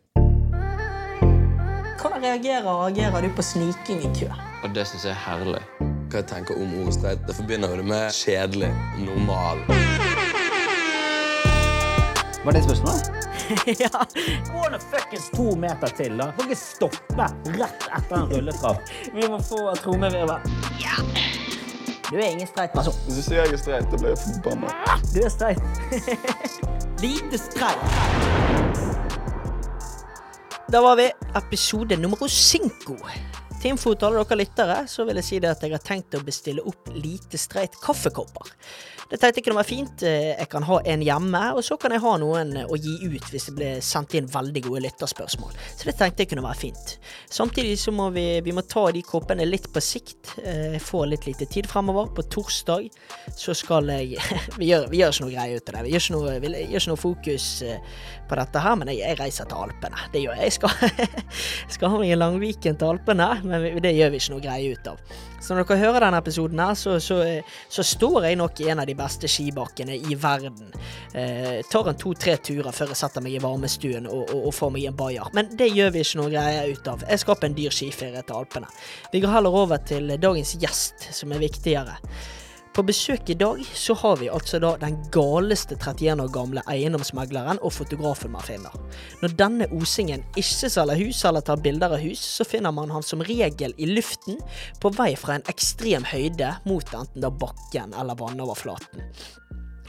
Hvordan 2.00 2.24
reagerer 2.24 2.68
og 2.70 2.88
agerer 2.90 3.26
du 3.26 3.32
på 3.36 3.46
sniking 3.46 4.04
i 4.08 4.12
kø? 4.18 4.30
Og 4.64 4.76
det 4.76 4.88
syns 4.90 5.08
jeg 5.08 5.14
er 5.14 5.24
herlig. 5.26 5.64
Hva 6.10 6.22
jeg 6.22 6.30
tenker 6.32 6.62
om 6.62 6.78
ordet 6.82 6.96
streit, 7.00 7.26
det 7.28 7.38
forbinder 7.38 7.74
jo 7.74 7.82
det 7.82 7.90
med 7.92 8.14
kjedelig, 8.14 8.72
normal. 9.04 9.66
Var 12.46 12.52
det 12.52 12.64
spørsmålet? 12.64 13.12
ja. 13.84 14.06
Gå 14.54 14.70
nå 14.72 14.78
fuckings 14.92 15.30
to 15.34 15.56
meter 15.56 15.88
til, 15.98 16.18
da. 16.18 16.28
Kan 16.38 16.46
ikke 16.46 16.58
stoppe 16.60 17.26
rett 17.58 17.88
etter 17.98 18.18
en 18.20 18.28
rulletrapp. 18.30 18.92
Vi 19.16 19.30
må 19.34 19.40
få 19.42 19.62
trommevirvel. 19.82 20.46
Ja. 20.78 21.00
Du 22.12 22.20
er 22.20 22.28
ingen 22.28 22.46
streit 22.48 22.76
person. 22.76 22.94
Hvis 23.08 23.18
du 23.18 23.24
sier 23.26 23.42
jeg 23.42 23.58
er 23.58 23.62
streit, 23.64 23.90
da 23.90 23.98
blir 23.98 24.14
jeg 24.14 24.22
forbanna. 24.22 24.70
Du 25.10 25.18
er 25.26 25.34
streit. 25.34 25.58
Lite 27.04 27.42
streit. 27.42 27.82
Da 30.70 30.86
var 30.86 31.02
vi 31.02 31.10
episode 31.42 31.98
nummer 31.98 32.28
cinco. 32.30 33.00
Info 33.64 33.96
til 33.96 34.06
alle 34.08 34.22
dere 34.26 34.38
lyttere, 34.38 34.76
så 34.88 35.06
vil 35.08 35.18
jeg 35.22 35.26
si 35.26 35.40
det 35.42 35.50
at 35.56 35.64
jeg 35.66 35.74
har 35.74 35.82
tenkt 35.82 36.14
å 36.18 36.22
bestille 36.26 36.62
opp 36.62 36.92
lite 36.94 37.40
streit 37.42 37.74
kaffekopper. 37.82 38.52
Det 39.06 39.20
tenkte 39.22 39.38
jeg 39.38 39.46
kunne 39.46 39.60
være 39.60 39.70
fint. 39.70 40.04
Eh, 40.04 40.32
Jeg 40.40 40.50
kan 40.50 40.64
ha 40.66 40.80
en 40.82 41.02
hjemme, 41.06 41.42
og 41.54 41.62
så 41.64 41.76
kan 41.78 41.94
jeg 41.94 42.02
ha 42.02 42.14
noen 42.18 42.56
å 42.66 42.78
gi 42.78 42.96
ut 43.06 43.28
hvis 43.30 43.46
det 43.50 43.54
blir 43.58 43.82
sendt 43.86 44.16
inn 44.18 44.26
veldig 44.26 44.64
gode 44.66 44.82
lytterspørsmål. 44.82 45.52
Så 45.78 45.86
det 45.86 45.94
tenkte 46.00 46.24
jeg 46.26 46.32
kunne 46.32 46.46
være 46.46 46.58
fint. 46.58 46.96
Samtidig 47.30 47.76
så 47.80 47.94
må 47.94 48.10
vi, 48.16 48.24
vi 48.42 48.54
må 48.58 48.64
ta 48.66 48.88
de 48.96 49.04
koppene 49.06 49.46
litt 49.46 49.70
på 49.74 49.82
sikt. 49.84 50.34
få 50.34 50.42
Jeg 50.42 50.82
får 50.82 51.06
litt 51.12 51.28
lite 51.30 51.46
tid 51.46 51.70
fremover. 51.70 52.10
På 52.18 52.26
torsdag 52.26 52.90
så 53.38 53.54
skal 53.54 53.94
jeg 53.94 54.18
Vi 54.60 54.72
gjør, 54.72 54.90
vi 54.90 55.04
gjør 55.04 55.14
ikke 55.14 55.26
noe 55.28 55.36
greie 55.36 55.60
ut 55.62 55.70
av 55.70 55.78
det. 55.78 55.86
Vi 55.86 55.94
gjør 55.94 56.06
ikke 56.06 56.16
noe, 56.18 56.36
vi 56.42 56.54
gjør 56.56 56.82
ikke 56.82 56.94
noe 56.96 57.04
fokus 57.06 57.48
eh, 57.62 58.02
på 58.26 58.40
dette 58.42 58.66
her, 58.66 58.76
men 58.82 58.90
jeg, 58.90 59.04
jeg 59.06 59.20
reiser 59.22 59.46
til 59.52 59.68
Alpene. 59.68 60.08
Det 60.14 60.26
gjør 60.26 60.42
jeg. 60.42 60.50
Jeg 60.50 60.58
skal, 60.58 61.22
skal 61.78 61.94
ha 61.94 62.02
meg 62.02 62.16
en 62.16 62.24
lang 62.24 62.40
weekend 62.42 62.82
til 62.82 62.90
Alpene, 62.96 63.30
men 63.64 63.82
det 63.84 63.94
gjør 63.96 64.12
vi 64.14 64.20
ikke 64.22 64.34
noe 64.34 64.44
greie 64.44 64.76
ut 64.76 64.90
av. 64.92 65.00
Så 65.46 65.54
når 65.54 65.68
dere 65.70 65.82
hører 65.84 66.06
denne 66.06 66.20
episoden 66.24 66.62
her, 66.64 66.74
så, 66.80 66.96
så, 67.04 67.20
så 67.70 67.86
står 67.86 68.30
jeg 68.30 68.40
nok 68.40 68.62
i 68.64 68.70
en 68.74 68.82
av 68.82 68.88
de 68.90 68.96
beste 68.98 69.30
skibakkene 69.30 69.98
i 69.98 70.18
verden. 70.18 70.72
Eh, 71.14 71.60
tar 71.70 71.92
en 71.92 72.00
to-tre 72.02 72.38
turer 72.42 72.74
før 72.74 72.94
jeg 72.94 73.02
setter 73.04 73.26
meg 73.26 73.38
i 73.38 73.44
varmestuen 73.44 74.10
og, 74.10 74.24
og, 74.26 74.48
og 74.50 74.56
får 74.58 74.74
meg 74.74 74.88
en 74.90 74.98
bayer. 74.98 75.30
Men 75.38 75.52
det 75.60 75.70
gjør 75.74 75.94
vi 75.94 76.06
ikke 76.06 76.22
noe 76.22 76.34
greie 76.34 76.64
ut 76.72 76.90
av. 76.90 77.06
Jeg 77.10 77.22
skaper 77.26 77.50
en 77.50 77.60
dyr 77.60 77.78
skiferie 77.78 78.26
til 78.26 78.40
Alpene. 78.40 78.72
Vi 79.14 79.22
går 79.22 79.38
heller 79.38 79.60
over 79.66 79.86
til 79.86 80.16
dagens 80.18 80.56
gjest, 80.62 81.12
som 81.14 81.36
er 81.36 81.46
viktigere. 81.46 82.00
På 82.76 82.84
besøk 82.84 83.30
i 83.32 83.38
dag 83.40 83.62
så 83.72 83.94
har 83.96 84.18
vi 84.20 84.28
altså 84.28 84.60
da 84.60 84.74
den 84.82 84.98
galeste 85.16 85.78
31 85.78 86.20
år 86.26 86.32
gamle 86.36 86.64
eiendomsmegleren 86.68 87.62
og 87.64 87.72
fotografen 87.72 88.34
man 88.34 88.44
finner. 88.44 88.74
Når 89.22 89.36
denne 89.40 89.68
osingen 89.78 90.26
ikke 90.36 90.68
selger 90.74 91.00
hus 91.00 91.22
eller 91.24 91.46
tar 91.48 91.62
bilder 91.64 91.96
av 91.96 92.04
hus, 92.04 92.20
så 92.20 92.44
finner 92.44 92.76
man 92.76 92.92
han 92.92 93.06
som 93.06 93.24
regel 93.24 93.72
i 93.80 93.88
luften 93.94 94.42
på 94.84 94.92
vei 94.98 95.14
fra 95.16 95.38
en 95.38 95.48
ekstrem 95.52 96.04
høyde 96.12 96.52
mot 96.68 96.92
enten 96.92 97.24
da 97.24 97.32
bakken 97.32 97.96
eller 97.96 98.20
vannoverflaten. 98.20 99.08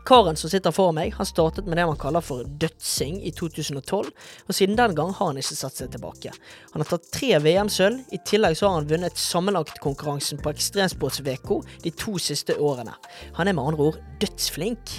Karen 0.07 0.37
som 0.39 0.51
sitter 0.51 0.71
for 0.71 0.93
meg, 0.95 1.17
han 1.19 1.27
startet 1.27 1.67
med 1.67 1.81
det 1.81 1.87
man 1.89 1.99
kaller 1.99 2.23
for 2.23 2.47
dødsing 2.63 3.17
i 3.27 3.33
2012, 3.35 4.13
og 4.47 4.55
siden 4.55 4.79
den 4.79 4.95
gang 4.95 5.11
har 5.11 5.33
han 5.33 5.41
ikke 5.41 5.57
satt 5.59 5.81
seg 5.81 5.91
tilbake. 5.91 6.31
Han 6.71 6.85
har 6.85 6.91
tatt 6.93 7.09
tre 7.11 7.33
VM-sølv, 7.43 8.05
i 8.15 8.21
tillegg 8.23 8.55
så 8.55 8.69
har 8.69 8.79
han 8.79 8.87
vunnet 8.93 9.19
sammenlagtkonkurransen 9.19 10.39
på 10.45 10.53
Ekstremsports-VK 10.55 11.51
de 11.83 11.95
to 11.99 12.15
siste 12.23 12.55
årene. 12.55 12.95
Han 13.41 13.51
er 13.51 13.59
med 13.59 13.73
andre 13.73 13.89
ord 13.91 13.99
dødsflink 14.21 14.93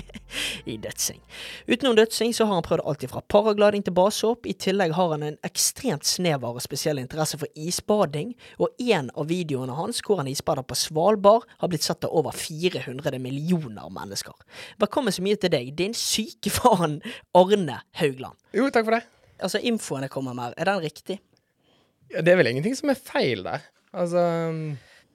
i 0.72 0.76
dødsing. 0.76 1.20
Utenom 1.68 1.96
dødsing 1.96 2.34
så 2.34 2.46
har 2.46 2.54
han 2.58 2.66
prøvd 2.66 2.84
alt 2.86 3.04
fra 3.10 3.22
paragliding 3.34 3.84
til 3.86 3.94
basehopp, 3.96 4.46
i 4.46 4.54
tillegg 4.54 4.94
har 4.96 5.14
han 5.14 5.24
en 5.26 5.38
ekstremt 5.46 6.06
snever 6.06 6.54
og 6.54 6.62
spesiell 6.64 7.00
interesse 7.02 7.38
for 7.40 7.50
isbading, 7.58 8.34
og 8.62 8.70
en 8.82 9.10
av 9.18 9.28
videoene 9.30 9.76
hans 9.78 10.02
hvor 10.06 10.22
han 10.22 10.30
isbader 10.30 10.66
på 10.66 10.78
Svalbard, 10.78 11.48
har 11.58 11.72
blitt 11.72 11.86
sett 11.86 12.06
av 12.06 12.14
over 12.14 12.36
400 12.36 13.18
millioner 13.22 13.90
mennesker. 13.92 14.36
Velkommen 14.82 15.14
så 15.14 15.24
mye 15.26 15.40
til 15.40 15.52
deg, 15.54 15.74
din 15.78 15.96
syke 15.96 16.52
faen 16.58 17.00
Arne 17.38 17.82
Haugland. 17.98 18.38
Jo, 18.54 18.70
takk 18.70 18.88
for 18.88 18.98
det. 18.98 19.04
Altså, 19.42 19.58
infoen 19.58 20.06
jeg 20.06 20.14
kommer 20.14 20.38
med, 20.38 20.54
er 20.56 20.70
den 20.70 20.82
riktig? 20.84 21.18
Ja, 22.12 22.20
det 22.22 22.34
er 22.34 22.42
vel 22.42 22.52
ingenting 22.52 22.76
som 22.78 22.92
er 22.92 22.98
feil 23.00 23.42
der. 23.46 23.64
Altså 23.92 24.22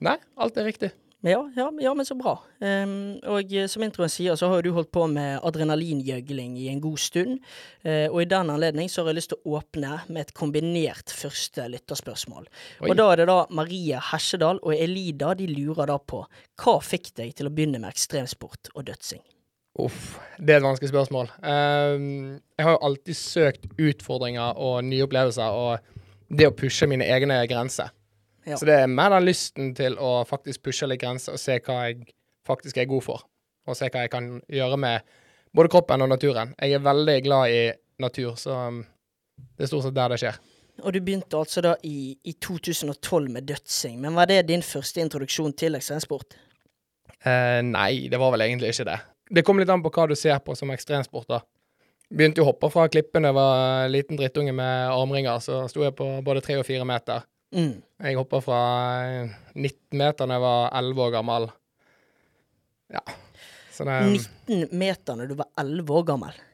Nei, 0.04 0.14
alt 0.38 0.58
er 0.58 0.66
riktig. 0.68 0.92
Ja, 1.26 1.50
ja, 1.56 1.72
ja 1.80 1.92
men 1.98 2.06
så 2.06 2.14
bra. 2.14 2.36
Um, 2.62 3.16
og 3.26 3.50
eh, 3.50 3.66
som 3.66 3.82
introen 3.82 4.10
sier, 4.12 4.36
så 4.38 4.52
har 4.52 4.62
du 4.62 4.70
holdt 4.76 4.92
på 4.94 5.02
med 5.10 5.40
adrenalingjøgling 5.46 6.52
i 6.62 6.68
en 6.70 6.82
god 6.82 7.00
stund. 7.02 7.40
Uh, 7.82 8.06
og 8.06 8.20
i 8.22 8.28
den 8.30 8.52
anledning 8.54 8.90
så 8.90 9.02
har 9.02 9.10
jeg 9.10 9.18
lyst 9.18 9.32
til 9.32 9.40
å 9.42 9.58
åpne 9.58 9.96
med 10.06 10.28
et 10.28 10.34
kombinert 10.38 11.10
første 11.10 11.66
lytterspørsmål. 11.72 12.46
Oi. 12.46 12.92
Og 12.92 12.94
da 13.00 13.08
er 13.10 13.22
det 13.22 13.26
da 13.32 13.40
Marie 13.50 13.98
Hesjedal 14.12 14.62
og 14.62 14.76
Elida 14.76 15.34
de 15.38 15.50
lurer 15.50 15.90
da 15.90 15.98
på 15.98 16.22
hva 16.62 16.78
fikk 16.86 17.10
deg 17.18 17.34
til 17.34 17.50
å 17.50 17.54
begynne 17.54 17.82
med 17.82 17.90
ekstremsport 17.90 18.70
og 18.76 18.86
dødsing? 18.86 19.24
Uff, 19.78 20.16
det 20.38 20.54
er 20.54 20.62
et 20.62 20.66
vanskelig 20.66 20.90
spørsmål. 20.90 21.34
Um, 21.42 22.38
jeg 22.54 22.66
har 22.66 22.76
jo 22.76 22.84
alltid 22.92 23.18
søkt 23.18 23.68
utfordringer 23.74 24.58
og 24.58 24.80
nye 24.86 25.06
opplevelser, 25.06 25.50
og 25.50 26.30
det 26.30 26.46
å 26.46 26.54
pushe 26.54 26.86
mine 26.90 27.06
egne 27.10 27.42
grenser. 27.50 27.90
Ja. 28.48 28.56
Så 28.56 28.68
det 28.68 28.78
er 28.80 28.90
mer 28.90 29.12
den 29.12 29.26
lysten 29.28 29.72
til 29.76 29.98
å 30.00 30.22
faktisk 30.28 30.64
pushe 30.68 30.88
litt 30.88 31.02
grenser 31.02 31.36
og 31.36 31.42
se 31.42 31.58
hva 31.60 31.80
jeg 31.88 32.06
faktisk 32.48 32.80
er 32.80 32.88
god 32.88 33.04
for. 33.04 33.26
Og 33.68 33.76
se 33.76 33.90
hva 33.92 34.06
jeg 34.06 34.12
kan 34.12 34.30
gjøre 34.48 34.78
med 34.80 35.16
både 35.56 35.72
kroppen 35.72 36.04
og 36.04 36.12
naturen. 36.12 36.54
Jeg 36.56 36.78
er 36.78 36.84
veldig 36.84 37.18
glad 37.26 37.52
i 37.52 37.62
natur, 38.00 38.38
så 38.40 38.56
um, 38.68 38.80
det 39.58 39.66
er 39.66 39.70
stort 39.70 39.88
sett 39.88 39.96
der 39.98 40.14
det 40.14 40.20
skjer. 40.22 40.38
Og 40.86 40.94
du 40.94 41.00
begynte 41.02 41.38
altså 41.38 41.62
da 41.64 41.74
i, 41.82 42.14
i 42.22 42.34
2012 42.38 43.30
med 43.34 43.48
dødsing, 43.50 43.98
men 44.00 44.14
var 44.14 44.30
det 44.30 44.44
din 44.48 44.62
første 44.62 45.02
introduksjon 45.02 45.56
til 45.58 45.74
ekstremsport? 45.74 46.36
Eh, 47.26 47.60
nei, 47.66 48.06
det 48.10 48.20
var 48.20 48.30
vel 48.34 48.46
egentlig 48.46 48.70
ikke 48.72 48.86
det. 48.86 48.98
Det 49.28 49.44
kommer 49.44 49.64
litt 49.64 49.72
an 49.74 49.82
på 49.84 49.90
hva 49.92 50.06
du 50.08 50.14
ser 50.16 50.38
på 50.44 50.54
som 50.56 50.70
ekstremsport, 50.72 51.26
da. 51.28 51.40
Begynte 52.08 52.40
å 52.40 52.46
hoppe 52.48 52.70
fra 52.72 52.86
klippen 52.88 53.26
da 53.26 53.32
jeg 53.32 53.36
var 53.36 53.90
liten 53.92 54.20
drittunge 54.20 54.54
med 54.56 54.92
armringer, 54.94 55.42
så 55.44 55.66
sto 55.68 55.82
jeg 55.84 55.96
på 55.98 56.06
både 56.24 56.44
tre 56.46 56.56
og 56.60 56.64
fire 56.68 56.86
meter. 56.88 57.26
Mm. 57.54 57.78
Jeg 58.04 58.18
hoppa 58.18 58.42
fra 58.44 58.58
eh, 59.06 59.38
19 59.56 59.96
meter 59.98 60.28
da 60.28 60.36
jeg 60.36 60.44
var 60.44 60.68
11 60.82 61.06
år 61.06 61.14
gammel. 61.14 61.48
Ja. 62.92 63.04
Så 63.72 63.86
det 63.88 64.02
19 64.04 64.76
meter 64.78 65.16
når 65.18 65.32
du 65.32 65.38
var 65.38 65.50
11 65.60 65.96
år 66.00 66.06
gammel. 66.12 66.44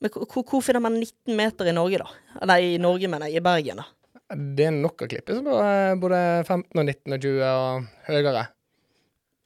Men 0.00 0.12
hvor, 0.16 0.62
finner 0.64 0.80
man 0.80 0.96
19 0.96 1.36
meter 1.36 1.68
i 1.68 1.74
Norge, 1.76 2.00
da? 2.00 2.46
Nei, 2.48 2.60
i 2.74 2.78
Norge, 2.80 3.08
mener 3.12 3.28
jeg. 3.28 3.42
I 3.42 3.44
Bergen, 3.44 3.82
da. 3.82 3.88
Det 4.30 4.68
er 4.70 4.72
nok 4.72 5.04
å 5.04 5.08
klippe 5.10 5.34
som 5.36 5.48
er 5.52 5.98
både 6.00 6.20
15 6.46 6.78
og 6.78 6.86
19 6.86 7.16
og 7.16 7.26
20 7.26 7.44
og 7.50 7.88
høyere. 8.06 8.46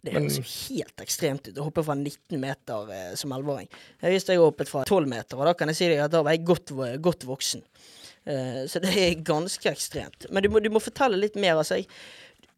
Det 0.04 0.12
høres 0.12 0.36
jo 0.36 0.44
helt 0.44 1.00
ekstremt 1.00 1.48
ut 1.48 1.58
å 1.58 1.64
hoppe 1.64 1.82
fra 1.86 1.96
19 1.96 2.36
meter 2.38 2.90
eh, 2.92 3.12
som 3.16 3.32
11-åring. 3.32 3.70
Høyest 4.04 4.30
jeg 4.30 4.38
har 4.38 4.44
hoppet 4.44 4.70
fra 4.70 4.84
12 4.84 5.08
meter, 5.10 5.40
og 5.40 5.48
da 5.48 5.54
kan 5.58 5.72
jeg 5.72 5.78
si 5.80 5.88
deg 5.88 6.02
at 6.04 6.12
da 6.12 6.20
var 6.22 6.36
jeg 6.36 6.44
godt, 6.46 6.74
godt 7.02 7.24
voksen. 7.26 7.64
Eh, 8.24 8.64
så 8.70 8.80
det 8.82 8.94
er 8.96 9.24
ganske 9.24 9.70
ekstremt. 9.70 10.28
Men 10.30 10.44
du 10.44 10.50
må, 10.52 10.62
du 10.64 10.70
må 10.72 10.82
fortelle 10.82 11.20
litt 11.20 11.36
mer. 11.40 11.60
Altså, 11.60 11.80
jeg, 11.80 11.88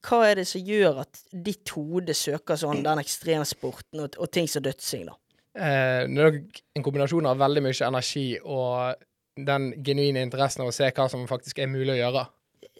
hva 0.06 0.22
er 0.28 0.40
det 0.40 0.46
som 0.48 0.62
gjør 0.62 1.02
at 1.02 1.22
ditt 1.32 1.72
hode 1.74 2.14
søker 2.14 2.58
sånn 2.60 2.84
den 2.86 3.02
ekstremsporten 3.02 4.04
og, 4.04 4.18
og 4.22 4.30
ting 4.32 4.48
som 4.50 4.64
dødsing, 4.64 5.08
da? 5.10 5.16
Eh, 5.56 6.04
det 6.06 6.20
er 6.20 6.36
nok 6.36 6.62
en 6.76 6.84
kombinasjon 6.84 7.28
av 7.30 7.40
veldig 7.40 7.64
mye 7.64 7.88
energi 7.88 8.26
og 8.44 9.02
den 9.36 9.70
genuine 9.84 10.22
interessen 10.24 10.64
av 10.64 10.70
å 10.70 10.74
se 10.74 10.88
hva 10.92 11.08
som 11.12 11.26
faktisk 11.28 11.60
er 11.60 11.72
mulig 11.72 11.96
å 11.96 11.98
gjøre. 11.98 12.26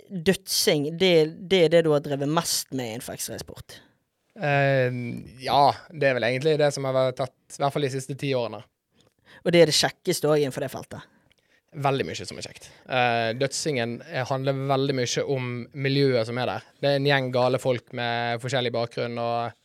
Dødsing, 0.07 0.93
det, 1.01 1.13
det 1.51 1.65
er 1.65 1.75
det 1.75 1.83
du 1.87 1.91
har 1.95 2.05
drevet 2.05 2.31
mest 2.31 2.71
med 2.77 2.93
innenfor 2.93 3.17
ekstremsport? 3.17 3.81
Eh, 4.37 5.01
ja, 5.43 5.65
det 5.91 6.09
er 6.11 6.19
vel 6.19 6.29
egentlig 6.29 6.57
det 6.61 6.71
som 6.77 6.87
har 6.87 6.95
vært 6.97 7.19
tatt, 7.25 7.37
i 7.57 7.61
hvert 7.63 7.75
fall 7.75 7.89
de 7.89 7.93
siste 7.97 8.17
ti 8.21 8.33
årene. 8.37 8.63
Og 9.43 9.53
det 9.55 9.63
er 9.63 9.71
det 9.71 9.77
kjekkeste 9.77 10.31
òg 10.31 10.45
innenfor 10.45 10.65
det 10.65 10.73
feltet? 10.73 11.16
Veldig 11.77 12.07
mye 12.09 12.25
som 12.25 12.39
er 12.39 12.47
kjekt. 12.47 12.69
Uh, 12.89 13.35
dødsingen 13.37 13.99
eh, 14.07 14.25
handler 14.29 14.57
veldig 14.71 14.95
mye 14.97 15.25
om 15.35 15.49
miljøet 15.75 16.29
som 16.29 16.39
er 16.41 16.49
der. 16.49 16.69
Det 16.81 16.89
er 16.89 17.01
en 17.01 17.09
gjeng 17.11 17.31
gale 17.35 17.61
folk 17.61 17.93
med 17.97 18.41
forskjellig 18.41 18.73
bakgrunn 18.73 19.19
og 19.21 19.57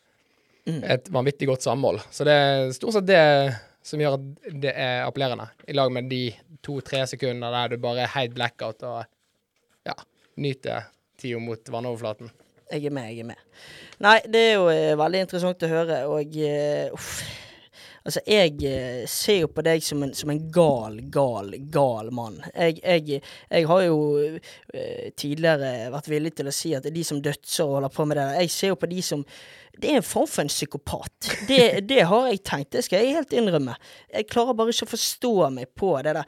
et 0.66 1.08
vanvittig 1.14 1.48
godt 1.50 1.64
samhold. 1.66 2.02
Så 2.12 2.26
det 2.28 2.36
er 2.38 2.74
stort 2.76 2.98
sett 2.98 3.08
det 3.10 3.22
som 3.86 4.02
gjør 4.02 4.18
at 4.18 4.50
det 4.62 4.74
er 4.78 5.06
appellerende, 5.08 5.48
i 5.68 5.74
lag 5.74 5.92
med 5.94 6.10
de 6.12 6.28
to-tre 6.62 7.06
sekunder 7.10 7.54
der 7.54 7.74
du 7.74 7.82
bare 7.82 8.04
er 8.06 8.14
helt 8.14 8.36
blackout 8.36 8.84
og 8.86 9.00
ja, 9.88 9.96
nyter 10.38 10.92
tida 11.18 11.40
mot 11.42 11.72
vannoverflaten. 11.74 12.30
Jeg 12.72 12.88
er 12.88 12.94
med, 12.94 13.10
jeg 13.12 13.24
er 13.26 13.32
med. 13.32 13.48
Nei, 14.02 14.18
det 14.32 14.42
er 14.42 14.54
jo 14.56 14.68
eh, 14.72 14.98
veldig 14.98 15.24
interessant 15.26 15.66
å 15.66 15.72
høre, 15.72 15.98
og 16.10 16.38
uh, 16.40 16.94
uff. 16.96 17.10
Altså, 18.02 18.24
jeg 18.26 18.56
eh, 18.66 19.04
ser 19.10 19.44
jo 19.44 19.50
på 19.54 19.62
deg 19.66 19.84
som 19.86 20.02
en, 20.02 20.14
som 20.18 20.32
en 20.34 20.42
gal, 20.54 20.98
gal, 21.14 21.54
gal 21.74 22.12
mann. 22.18 22.40
Jeg, 22.56 22.80
jeg, 22.82 23.22
jeg 23.22 23.68
har 23.70 23.82
jo 23.86 23.98
eh, 24.26 25.12
tidligere 25.14 25.92
vært 25.94 26.10
villig 26.10 26.34
til 26.40 26.50
å 26.50 26.56
si 26.56 26.74
at 26.78 26.88
de 26.90 27.04
som 27.06 27.22
dødser 27.22 27.68
og 27.68 27.78
holder 27.78 27.94
på 27.94 28.08
med 28.10 28.18
det 28.18 28.26
der, 28.26 28.40
jeg 28.42 28.56
ser 28.56 28.74
jo 28.74 28.80
på 28.82 28.90
de 28.90 29.04
som 29.06 29.26
det 29.82 29.90
er 29.90 30.02
en 30.02 30.06
form 30.06 30.28
for 30.28 30.44
en 30.44 30.52
psykopat. 30.52 31.30
Det, 31.48 31.62
det 31.88 32.02
har 32.10 32.28
jeg 32.28 32.42
tenkt, 32.46 32.74
det 32.76 32.84
skal 32.86 33.02
jeg 33.02 33.16
helt 33.16 33.32
innrømme. 33.34 33.74
Jeg 34.12 34.28
klarer 34.30 34.58
bare 34.58 34.74
ikke 34.74 34.86
å 34.90 34.92
forstå 34.92 35.32
meg 35.56 35.72
på 35.78 35.94
det 36.04 36.14
der 36.18 36.26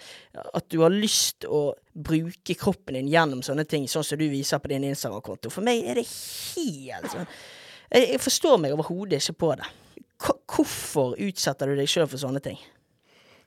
at 0.57 0.69
du 0.71 0.79
har 0.81 0.93
lyst 0.93 1.45
å 1.45 1.65
bruke 1.93 2.55
kroppen 2.57 2.97
din 2.97 3.11
gjennom 3.11 3.43
sånne 3.45 3.67
ting, 3.69 3.85
sånn 3.91 4.05
som 4.07 4.21
du 4.21 4.25
viser 4.31 4.63
på 4.63 4.71
din 4.71 4.87
Instagram-konto. 4.87 5.51
For 5.53 5.65
meg 5.65 5.83
er 5.85 6.01
det 6.01 6.07
helt 6.07 7.11
sånn 7.11 7.27
Jeg, 7.93 8.07
jeg 8.15 8.21
forstår 8.23 8.57
meg 8.57 8.73
overhodet 8.73 9.19
ikke 9.21 9.37
på 9.43 9.51
det. 9.59 9.67
Hvorfor 10.21 11.15
utsetter 11.17 11.69
du 11.69 11.77
deg 11.79 11.89
sjøl 11.89 12.07
for 12.07 12.21
sånne 12.21 12.41
ting? 12.43 12.59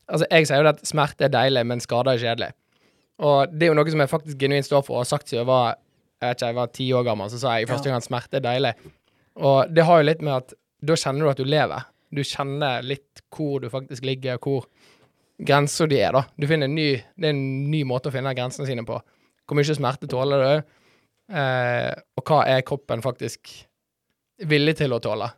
Altså, 0.06 0.26
jeg 0.30 0.46
sier 0.48 0.62
jo 0.62 0.70
at 0.70 0.82
smerte 0.86 1.26
er 1.26 1.32
deilig, 1.34 1.62
men 1.66 1.82
skader 1.82 2.14
er 2.14 2.22
kjedelig. 2.22 2.52
Og 3.26 3.52
det 3.52 3.66
er 3.66 3.72
jo 3.72 3.76
noe 3.78 3.92
som 3.92 4.02
jeg 4.02 4.12
faktisk 4.12 4.38
genuint 4.40 4.66
står 4.66 4.84
for 4.86 4.98
og 4.98 5.04
har 5.04 5.10
sagt 5.14 5.30
siden 5.30 5.44
jeg 5.44 5.48
var 5.48 5.76
jeg 6.16 6.30
vet 6.30 6.38
ikke, 6.38 6.48
jeg 6.48 6.56
var 6.56 6.70
ti 6.72 6.86
år 6.96 7.02
gammel, 7.04 7.28
så 7.28 7.38
sa 7.40 7.54
jeg 7.58 7.68
første 7.68 7.90
gang 7.90 8.00
at 8.00 8.06
smerte 8.06 8.38
er 8.38 8.44
deilig. 8.44 8.72
Og 9.44 9.68
det 9.68 9.84
har 9.84 10.00
jo 10.00 10.06
litt 10.08 10.22
med 10.24 10.32
at 10.32 10.54
da 10.88 10.96
kjenner 10.96 11.26
du 11.26 11.30
at 11.32 11.40
du 11.40 11.48
lever. 11.48 11.88
Du 12.16 12.22
kjenner 12.24 12.86
litt 12.86 13.20
hvor 13.34 13.60
du 13.60 13.68
faktisk 13.72 14.06
ligger, 14.08 14.38
og 14.40 14.46
hvor 14.48 14.64
grensa 15.36 15.84
di 15.90 15.98
er, 16.00 16.16
da. 16.16 16.24
Du 16.40 16.46
finner 16.48 16.70
en 16.70 16.76
ny, 16.76 16.88
det 17.16 17.28
er 17.28 17.34
en 17.34 17.70
ny 17.70 17.82
måte 17.88 18.08
å 18.08 18.14
finne 18.14 18.32
grensene 18.36 18.68
sine 18.68 18.86
på. 18.88 18.96
Hvor 19.46 19.58
mye 19.58 19.76
smerte 19.76 20.08
tåler 20.10 20.44
du, 20.44 20.76
eh, 21.36 21.92
og 22.16 22.30
hva 22.30 22.40
er 22.48 22.64
kroppen 22.66 23.04
faktisk 23.04 23.52
villig 24.48 24.78
til 24.80 24.96
å 24.96 25.02
tåle? 25.04 25.28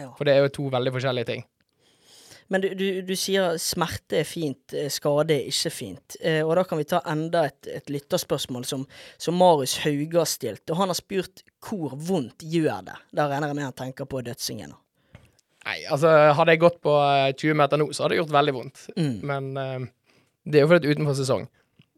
Ja. 0.00 0.12
For 0.18 0.28
det 0.28 0.36
er 0.36 0.46
jo 0.46 0.52
to 0.58 0.68
veldig 0.72 0.94
forskjellige 0.96 1.30
ting. 1.32 1.46
Men 2.50 2.64
du, 2.64 2.72
du, 2.74 2.86
du 3.06 3.12
sier 3.14 3.54
smerte 3.62 4.24
er 4.24 4.26
fint, 4.26 4.74
eh, 4.74 4.88
skade 4.90 5.36
er 5.36 5.46
ikke 5.52 5.70
fint. 5.70 6.16
Eh, 6.18 6.40
og 6.42 6.56
da 6.58 6.64
kan 6.66 6.80
vi 6.80 6.88
ta 6.90 6.98
enda 7.06 7.44
et, 7.46 7.68
et 7.70 7.92
lytterspørsmål 7.94 8.66
som, 8.66 8.82
som 9.22 9.38
Marius 9.38 9.76
har 9.84 10.26
stilt. 10.26 10.64
Og 10.66 10.80
han 10.80 10.90
har 10.90 10.98
spurt 10.98 11.44
hvor 11.62 11.94
vondt 11.94 12.42
gjør 12.42 12.82
det? 12.88 12.98
Da 13.14 13.28
regner 13.30 13.52
jeg 13.52 13.60
med 13.60 13.68
han 13.68 13.78
tenker 13.84 14.10
på 14.10 14.24
dødsingen. 14.26 14.74
Nei, 15.68 15.80
altså 15.92 16.10
hadde 16.36 16.54
jeg 16.54 16.62
gått 16.62 16.80
på 16.82 16.92
eh, 17.04 17.30
20 17.36 17.58
meter 17.60 17.80
nå, 17.80 17.90
så 17.92 18.04
hadde 18.04 18.16
det 18.16 18.22
gjort 18.22 18.36
veldig 18.36 18.54
vondt. 18.56 18.86
Mm. 18.96 19.16
Men 19.30 19.50
eh, 19.60 19.88
det 20.48 20.58
er 20.58 20.64
jo 20.64 20.70
fordi 20.72 20.82
det 20.82 20.90
er 20.90 20.98
utenfor 20.98 21.18
sesong. 21.20 21.46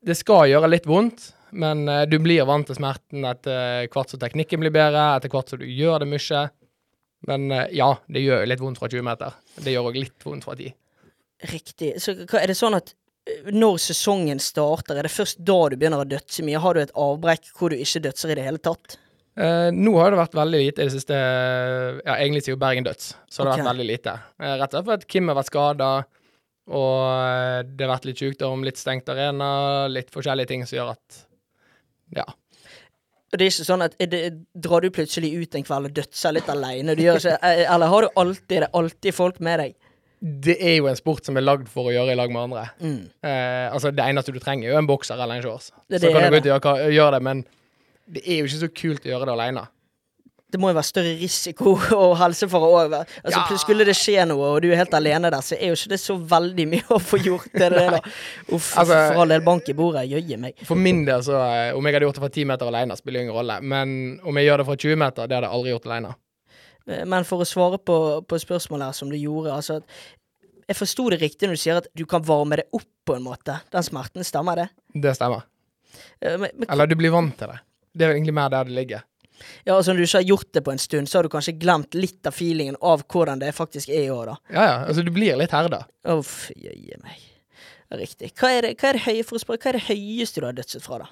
Det 0.02 0.16
skal 0.18 0.49
gjøre 0.50 0.71
litt 0.73 0.88
vondt, 0.90 1.28
men 1.54 1.87
eh, 1.88 2.04
du 2.11 2.18
blir 2.23 2.44
vant 2.49 2.66
til 2.68 2.78
smerten 2.78 3.25
etter 3.28 3.87
hvert 3.92 4.12
som 4.12 4.21
teknikken 4.21 4.61
blir 4.64 4.75
bedre, 4.75 5.12
etter 5.16 5.32
hvert 5.32 5.52
som 5.52 5.62
du 5.62 5.68
gjør 5.68 6.02
det 6.02 6.11
mye. 6.11 6.42
Men 7.29 7.50
eh, 7.55 7.69
ja, 7.79 7.93
det 8.11 8.23
gjør 8.25 8.43
jo 8.43 8.50
litt 8.50 8.61
vondt 8.64 8.79
fra 8.83 8.88
20 8.91 9.05
meter. 9.07 9.37
Det 9.62 9.73
gjør 9.75 9.91
òg 9.93 10.00
litt 10.00 10.25
vondt 10.26 10.45
fra 10.49 10.57
10. 10.59 10.73
Riktig. 11.52 11.93
Så 12.02 12.14
er 12.38 12.47
det 12.50 12.57
sånn 12.59 12.75
at 12.79 12.95
eh, 13.29 13.50
når 13.55 13.79
sesongen 13.83 14.41
starter, 14.43 14.99
er 14.99 15.07
det 15.09 15.14
først 15.14 15.38
da 15.47 15.61
du 15.71 15.76
begynner 15.79 16.02
å 16.02 16.09
dødse 16.09 16.43
mye? 16.47 16.59
Har 16.62 16.75
du 16.75 16.83
et 16.83 16.95
avbrekk 16.99 17.52
hvor 17.59 17.71
du 17.71 17.76
ikke 17.79 18.02
dødser 18.09 18.35
i 18.35 18.38
det 18.38 18.47
hele 18.47 18.62
tatt? 18.62 18.99
Eh, 19.38 19.71
nå 19.73 19.95
har 19.97 20.11
det 20.12 20.19
vært 20.21 20.35
veldig 20.37 20.59
lite 20.61 20.83
i 20.83 20.88
det 20.91 20.93
siste 20.93 21.17
Ja, 21.17 22.19
egentlig 22.19 22.43
siden 22.45 22.59
Bergen 22.61 22.85
Døds, 22.85 23.14
så 23.33 23.41
har 23.43 23.49
det 23.49 23.55
Ok. 23.55 23.61
vært 23.62 23.71
veldig 23.73 23.87
lite. 23.88 24.12
Eh, 24.43 24.57
rett 24.61 24.75
og 24.75 24.76
slett 24.83 24.91
fordi 24.91 25.09
Kim 25.14 25.31
har 25.33 25.38
vært 25.38 25.49
skada, 25.49 25.88
og 26.69 26.99
eh, 27.17 27.62
det 27.64 27.87
har 27.87 27.95
vært 27.95 28.11
litt 28.11 28.21
sykdom, 28.21 28.62
litt 28.67 28.76
stengt 28.83 29.09
arena, 29.09 29.88
litt 29.88 30.11
forskjellige 30.12 30.50
ting 30.52 30.67
som 30.69 30.76
gjør 30.79 30.91
at 30.99 31.23
Ja. 32.14 32.26
Og 33.32 33.38
det 33.40 33.46
er 33.46 33.50
ikke 33.54 33.64
sånn 33.64 33.82
at 33.86 33.94
er 34.02 34.06
det, 34.12 34.18
Drar 34.60 34.84
du 34.84 34.90
plutselig 34.92 35.30
ut 35.40 35.54
en 35.56 35.64
kveld 35.64 35.88
og 35.88 35.94
dødser 35.96 36.34
litt 36.36 36.48
alene? 36.52 36.92
Ikke, 36.92 37.32
eh, 37.40 37.62
eller 37.72 37.86
har 37.88 38.02
du 38.04 38.08
alltid, 38.20 38.58
det 38.66 38.68
alltid 38.76 39.14
folk 39.16 39.40
med 39.40 39.58
deg? 39.62 39.74
Det 40.22 40.54
er 40.60 40.76
jo 40.76 40.86
en 40.86 40.96
sport 41.00 41.24
som 41.26 41.36
er 41.40 41.42
lagd 41.42 41.66
for 41.72 41.88
å 41.88 41.94
gjøre 41.94 42.12
i 42.12 42.18
lag 42.18 42.30
med 42.30 42.42
andre. 42.44 42.66
Mm. 42.78 43.00
Eh, 43.26 43.72
altså 43.72 43.90
Det 43.90 44.04
eneste 44.04 44.32
du 44.32 44.38
trenger, 44.38 44.68
er 44.68 44.72
jo 44.76 44.78
en 44.78 44.86
bokser 44.86 45.14
eller 45.18 45.34
en 45.34 45.42
shorts. 45.42 45.72
Det- 45.88 46.00
så 46.00 46.12
kan 46.12 46.28
du 46.30 46.36
gå 46.36 46.42
ut 46.44 46.46
og 46.46 46.62
gjøre, 46.62 46.92
gjøre 46.92 47.12
det, 47.16 47.22
men 47.22 47.44
det 48.12 48.22
er 48.26 48.38
jo 48.38 48.44
ikke 48.44 48.60
så 48.68 48.68
kult 48.74 49.02
å 49.06 49.10
gjøre 49.14 49.26
det 49.26 49.34
alene. 49.38 49.64
Det 50.52 50.61
må 50.61 50.68
jo 50.68 50.76
være 50.76 50.85
større 50.85 51.12
risiko 51.16 51.73
og 52.02 52.11
helsefare 52.21 52.68
òg. 52.68 52.94
Altså, 53.00 53.32
Ja. 53.32 53.59
Skulle 53.62 53.87
det 53.88 53.94
skje 53.97 54.26
noe, 54.28 54.50
og 54.54 54.59
du 54.61 54.68
er 54.71 54.76
helt 54.82 54.92
alene 54.99 55.30
der, 55.32 55.40
så 55.44 55.56
er 55.56 55.71
jo 55.73 55.76
ikke 55.78 55.92
det 55.94 56.00
så 56.02 56.16
veldig 56.32 56.66
mye 56.68 56.85
å 56.92 56.99
få 57.00 57.21
gjort. 57.25 57.49
Det, 57.54 57.71
det, 57.73 57.85
da. 57.97 58.00
Uff, 58.52 58.73
Altså- 58.82 58.99
for 59.14 59.23
all 59.25 59.32
del, 59.32 59.40
bank 59.47 59.68
i 59.73 59.76
bordet. 59.78 60.04
Jøye 60.11 60.37
meg. 60.42 60.61
For 60.68 60.76
min 60.76 61.04
del, 61.09 61.25
så 61.25 61.38
eh, 61.40 61.71
om 61.76 61.88
jeg 61.88 61.97
hadde 61.97 62.06
gjort 62.11 62.18
det 62.21 62.25
fra 62.26 62.32
10 62.37 62.44
meter 62.52 62.68
alene, 62.68 62.97
spiller 63.00 63.25
ingen 63.25 63.35
rolle. 63.38 63.56
Men 63.62 63.94
om 64.28 64.37
jeg 64.40 64.50
gjør 64.50 64.62
det 64.62 64.66
fra 64.68 64.76
20 64.85 65.00
meter, 65.06 65.26
det 65.30 65.38
hadde 65.38 65.49
jeg 65.49 65.56
aldri 65.59 65.73
gjort 65.75 65.88
alene. 65.90 66.12
Eh, 66.88 67.04
Men 67.09 67.25
for 67.28 67.44
å 67.44 67.49
svare 67.49 67.78
på, 67.80 67.97
på 68.28 68.40
spørsmålet 68.44 68.90
her 68.90 68.99
som 69.00 69.09
du 69.12 69.16
gjorde, 69.16 69.54
altså 69.56 69.80
Jeg 70.68 70.76
forsto 70.78 71.09
det 71.11 71.21
riktig 71.21 71.49
når 71.49 71.56
du 71.59 71.61
sier 71.61 71.80
at 71.80 71.88
du 71.97 72.04
kan 72.06 72.23
varme 72.25 72.56
det 72.61 72.68
opp 72.73 72.87
på 73.09 73.16
en 73.16 73.25
måte. 73.25 73.56
Den 73.73 73.82
smerten, 73.82 74.23
stemmer 74.25 74.56
det? 74.61 74.68
Det 74.94 75.16
stemmer. 75.18 75.42
Eh, 76.21 76.37
Men, 76.38 76.50
men, 76.54 76.68
Eller 76.71 76.87
du 76.87 76.94
blir 76.97 77.11
vant 77.12 77.35
til 77.38 77.50
det. 77.50 77.59
Det 77.92 78.06
er 78.06 78.14
egentlig 78.14 78.32
mer 78.37 78.49
der 78.52 78.64
det 78.68 78.73
ligger. 78.76 79.02
Ja, 79.64 79.75
altså 79.76 79.92
Når 79.92 80.00
du 80.02 80.06
ikke 80.06 80.20
har 80.20 80.28
gjort 80.30 80.52
det 80.56 80.62
på 80.66 80.72
en 80.75 80.82
stund, 80.82 81.11
så 81.11 81.18
har 81.18 81.26
du 81.26 81.32
kanskje 81.32 81.56
glemt 81.61 81.99
litt 81.99 82.26
av 82.28 82.37
feelingen 82.37 82.78
av 82.80 83.04
hvordan 83.11 83.42
det 83.42 83.52
faktisk 83.56 83.92
er 83.92 84.06
i 84.06 84.14
år, 84.14 84.32
da. 84.32 84.38
Ja, 84.54 84.64
ja. 84.68 84.78
Altså, 84.87 85.04
du 85.06 85.12
blir 85.14 85.38
litt 85.40 85.54
herda. 85.54 85.84
Uff, 86.14 86.50
jøye 86.56 86.99
meg. 87.02 87.28
Riktig. 87.92 88.32
Hva 88.38 88.52
er 88.56 88.68
det, 88.68 88.76
hva 88.80 88.92
er 88.92 88.99
det 88.99 89.04
høye 89.04 89.25
spørre, 89.26 89.61
hva 89.61 89.72
er 89.72 89.78
det 89.78 89.87
høyeste 89.90 90.40
du 90.40 90.49
har 90.49 90.56
dødset 90.56 90.84
fra, 90.84 91.02
da? 91.04 91.11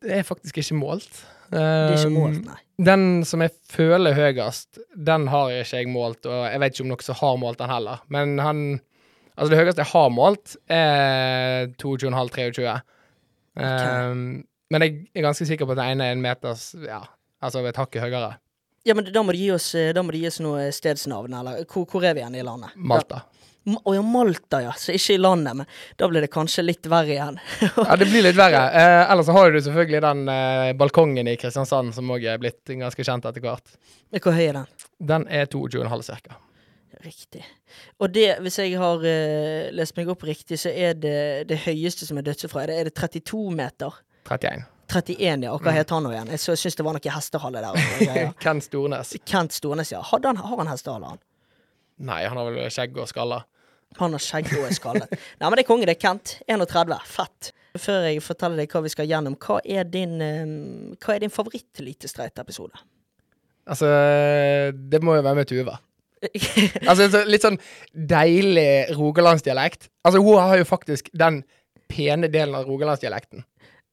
Det 0.00 0.12
er 0.16 0.24
faktisk 0.24 0.60
ikke 0.62 0.78
målt. 0.80 1.24
Det 1.50 1.58
er 1.60 1.96
ikke 1.96 2.12
Um, 2.12 2.14
målt, 2.14 2.44
nei. 2.46 2.60
Den 2.78 3.24
som 3.26 3.42
jeg 3.42 3.50
føler 3.68 4.14
høyest, 4.14 4.78
den 4.94 5.26
har 5.32 5.50
jeg 5.50 5.64
ikke 5.66 5.80
jeg 5.80 5.90
målt, 5.90 6.28
og 6.30 6.44
jeg 6.46 6.60
vet 6.62 6.76
ikke 6.76 6.84
om 6.84 6.92
noen 6.92 7.02
som 7.08 7.18
har 7.18 7.40
målt 7.42 7.58
den 7.58 7.72
heller. 7.72 8.06
Men 8.08 8.38
han 8.38 8.62
Altså, 9.40 9.54
det 9.54 9.58
høyeste 9.62 9.80
jeg 9.80 9.92
har 9.94 10.08
målt, 10.12 10.56
er 10.68 11.70
22,5-23. 11.80 12.74
Um, 13.56 14.24
men 14.70 14.84
jeg 14.84 14.96
er 15.16 15.24
ganske 15.24 15.46
sikker 15.48 15.66
på 15.66 15.72
at 15.72 15.80
den 15.80 15.94
ene 15.94 16.06
er 16.06 16.14
en 16.14 16.22
meters 16.22 16.74
Ja, 16.84 17.00
altså 17.40 17.64
et 17.66 17.80
hakk 17.80 18.00
høyere. 18.02 18.36
Ja, 18.88 18.96
men 18.96 19.10
da 19.12 19.22
må 19.24 19.34
det 19.36 19.42
gi 19.42 19.50
oss, 19.52 19.74
eh, 19.76 19.92
da 19.96 20.04
må 20.04 20.14
det 20.14 20.22
gi 20.22 20.30
oss 20.30 20.40
noe 20.40 20.70
stedsnavn, 20.72 21.34
eller 21.42 21.64
hvor, 21.68 21.84
hvor 21.90 22.06
er 22.06 22.16
vi 22.16 22.22
igjen 22.22 22.38
i 22.40 22.46
landet? 22.46 22.72
Malta. 22.76 23.24
Å 23.68 23.76
oh, 23.84 23.92
ja, 23.92 24.00
Malta, 24.00 24.62
ja. 24.64 24.70
Så 24.80 24.94
ikke 24.96 25.18
i 25.18 25.20
landet, 25.20 25.58
men 25.58 25.66
da 26.00 26.06
blir 26.08 26.24
det 26.24 26.30
kanskje 26.32 26.64
litt 26.64 26.88
verre 26.88 27.12
igjen. 27.12 27.40
Ja, 27.76 27.96
det 28.00 28.08
blir 28.08 28.24
litt 28.24 28.38
verre. 28.38 28.62
Eh, 28.72 29.02
ellers 29.12 29.28
så 29.28 29.36
har 29.36 29.52
du 29.52 29.60
selvfølgelig 29.60 30.00
den 30.06 30.22
eh, 30.32 30.70
balkongen 30.80 31.28
i 31.28 31.36
Kristiansand 31.40 31.92
som 31.96 32.08
òg 32.14 32.24
er 32.24 32.40
blitt 32.40 32.72
ganske 32.72 33.04
kjent 33.04 33.28
etter 33.28 33.44
hvert. 33.44 33.76
Men 34.10 34.24
Hvor 34.24 34.36
høy 34.38 34.46
er 34.46 34.62
den? 34.62 34.70
Den 35.12 35.28
er 35.28 35.50
22,5 35.52 36.06
cirka. 36.08 36.40
Riktig. 37.04 37.44
Og 38.00 38.10
det, 38.12 38.26
hvis 38.44 38.58
jeg 38.60 38.74
har 38.80 39.00
uh, 39.00 39.68
lest 39.72 39.96
meg 39.96 40.10
opp 40.12 40.24
riktig, 40.28 40.58
så 40.60 40.72
er 40.72 40.98
det 41.00 41.20
det 41.48 41.62
høyeste 41.62 42.08
som 42.08 42.18
er 42.20 42.26
dødsfra. 42.26 42.66
det, 42.68 42.76
er 42.76 42.90
det 42.90 42.96
32 42.98 43.54
meter? 43.56 44.02
31. 44.28 44.66
31, 44.90 45.44
ja. 45.46 45.52
Og 45.54 45.60
Mm. 45.60 45.66
hva 45.66 45.72
het 45.76 45.90
han 45.94 46.02
nå 46.04 46.10
igjen? 46.12 46.30
Jeg 46.34 46.38
syns 46.58 46.76
det 46.76 46.84
var 46.84 46.96
noe 46.98 47.12
hestehale 47.14 47.60
der. 47.62 47.70
og 47.70 47.76
noe 47.76 48.06
greier. 48.06 48.34
Ken 48.44 48.60
Stornes. 48.64 49.14
Kent 49.26 49.52
Stornes, 49.56 49.92
ja. 49.92 50.02
Hadde 50.02 50.26
han, 50.32 50.36
har 50.42 50.56
han 50.64 50.66
hestehale, 50.72 51.06
han? 51.14 51.18
Nei, 52.00 52.22
han 52.26 52.36
har 52.40 52.50
vel 52.50 52.70
skjegg 52.72 52.96
og 52.98 53.08
skaller. 53.10 53.44
Han 53.98 54.12
har 54.14 54.22
skjegg 54.22 54.46
og 54.58 54.68
er 54.68 54.74
skallet. 54.76 55.10
Nei, 55.40 55.48
men 55.48 55.56
det 55.58 55.64
er 55.64 55.68
konge. 55.68 55.86
Det 55.88 55.96
er 55.96 56.00
Kent. 56.00 56.36
31. 56.48 56.94
Fett. 57.10 57.50
Før 57.78 58.06
jeg 58.08 58.22
forteller 58.22 58.56
deg 58.62 58.70
hva 58.72 58.80
vi 58.82 58.90
skal 58.90 59.06
gjennom, 59.10 59.36
hva 59.38 59.60
er 59.64 59.84
din, 59.86 60.16
eh, 60.22 60.96
hva 61.04 61.14
er 61.14 61.20
din 61.22 61.30
favoritt-Lite-streit-episode? 61.30 62.78
Altså, 63.70 63.86
det 64.90 65.02
må 65.06 65.14
jo 65.18 65.22
være 65.26 65.38
med 65.42 65.46
Tuva. 65.50 65.76
Altså, 66.90 67.06
litt 67.30 67.44
sånn 67.46 67.56
deilig 67.94 68.90
rogalandsdialekt. 68.98 69.86
Altså, 70.04 70.20
hun 70.24 70.38
har 70.42 70.58
jo 70.60 70.66
faktisk 70.68 71.08
den 71.16 71.42
pene 71.90 72.28
delen 72.30 72.54
av 72.58 72.66
rogalandsdialekten. 72.68 73.44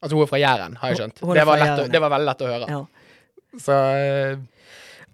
Altså, 0.01 0.13
hun 0.15 0.23
er 0.23 0.29
fra 0.29 0.39
Jæren, 0.41 0.77
har 0.81 0.93
jeg 0.93 1.01
skjønt. 1.01 1.23
Er 1.23 1.39
Det 1.39 1.47
var, 1.49 1.63
å, 1.63 1.87
det 1.93 2.01
var 2.03 2.13
veldig 2.13 2.29
lett 2.29 2.45
å 2.45 2.51
høre. 2.53 2.69
ja. 2.75 2.85
Så 3.57 3.73
eh, 3.73 4.37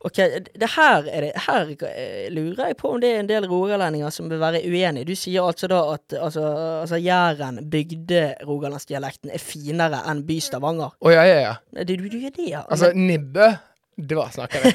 Ok, 0.03 0.17
det 0.59 0.67
her, 0.73 1.05
er 1.07 1.23
det, 1.23 1.29
her 1.45 1.69
eh, 1.87 2.25
lurer 2.33 2.73
jeg 2.73 2.75
på 2.81 2.89
om 2.91 2.97
det 2.99 3.07
er 3.13 3.21
en 3.21 3.29
del 3.29 3.45
rogalendinger 3.47 4.11
som 4.11 4.27
vil 4.27 4.41
være 4.41 4.59
uenig. 4.67 5.05
Du 5.07 5.13
sier 5.15 5.45
altså 5.47 5.69
da 5.71 5.77
at 5.93 6.15
altså, 6.19 6.43
altså 6.81 6.99
Jæren, 6.99 7.61
bygde-rogalandsdialekten, 7.71 9.31
er 9.31 9.39
finere 9.39 10.01
enn 10.11 10.25
by-Stavanger. 10.27 10.97
Å 10.99 11.13
ja, 11.13 11.23
ja, 11.29 11.37
ja. 11.45 11.53
Du, 11.85 11.95
du, 11.95 12.09
du 12.11 12.17
gjør 12.19 12.35
det, 12.35 12.49
ja. 12.51 12.65
Altså, 12.67 12.91
Nibbø 12.97 13.47
Da 13.95 14.29
snakker 14.29 14.63
vi. 14.63 14.71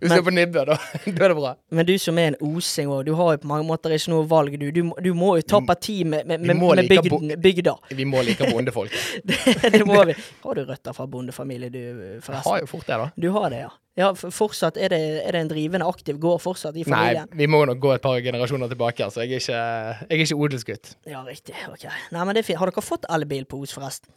Hvis 0.00 0.10
du 0.12 0.16
er 0.16 0.22
på 0.26 0.32
Nibbø, 0.34 0.64
da, 0.66 0.76
da 1.06 1.24
er 1.26 1.32
det 1.32 1.36
bra. 1.38 1.52
Men 1.70 1.86
du 1.86 1.92
som 2.02 2.18
er 2.18 2.32
en 2.32 2.38
osing 2.42 2.90
òg, 2.90 3.04
du 3.06 3.12
har 3.18 3.36
jo 3.36 3.42
på 3.44 3.50
mange 3.50 3.66
måter 3.68 3.94
ikke 3.94 4.10
noe 4.10 4.26
valg. 4.28 4.56
Du, 4.58 4.66
du, 4.74 4.80
du 5.04 5.10
må 5.14 5.36
jo 5.38 5.44
ta 5.46 5.60
parti 5.66 6.00
med, 6.02 6.26
med, 6.26 6.42
med, 6.42 6.58
med 6.58 6.82
like 6.82 7.04
bygden, 7.06 7.34
bygda. 7.42 7.76
Vi 7.94 8.06
må 8.08 8.24
like 8.26 8.48
bondefolk. 8.50 8.94
Det, 9.22 9.70
det 9.72 9.84
må 9.86 10.00
vi. 10.08 10.16
Har 10.42 10.58
du 10.58 10.64
røtter 10.66 10.94
fra 10.96 11.06
bondefamilie, 11.06 11.70
du, 11.70 11.78
Jeg 11.78 12.42
har 12.44 12.58
jo 12.62 12.66
fort 12.70 12.86
det, 12.88 12.98
da. 12.98 13.06
Du 13.16 13.28
har 13.36 13.50
det, 13.52 13.60
ja. 13.62 13.70
ja 14.00 14.08
fortsatt 14.14 14.78
er 14.80 14.90
det, 14.92 15.00
er 15.22 15.36
det 15.36 15.44
en 15.44 15.52
drivende 15.52 15.86
aktiv 15.88 16.18
gård 16.22 16.42
fortsatt 16.42 16.76
i 16.76 16.86
familien? 16.86 17.28
Nei, 17.30 17.38
vi 17.44 17.48
må 17.50 17.62
nok 17.68 17.80
gå 17.82 17.94
et 17.94 18.04
par 18.04 18.18
generasjoner 18.24 18.72
tilbake. 18.72 19.06
Altså. 19.06 19.22
Jeg 19.22 19.38
er 19.38 19.44
ikke, 19.44 19.60
jeg 20.08 20.18
er 20.18 20.26
ikke 20.26 20.40
odelsgutt. 20.46 20.94
Ja, 21.08 21.22
riktig. 21.28 21.54
Ok. 21.70 21.86
Nei, 21.86 22.26
men 22.26 22.34
det 22.34 22.42
er 22.42 22.50
fint. 22.50 22.60
Har 22.62 22.72
dere 22.72 22.84
fått 22.84 23.06
elbil 23.12 23.46
på 23.48 23.62
Os, 23.62 23.74
forresten? 23.76 24.10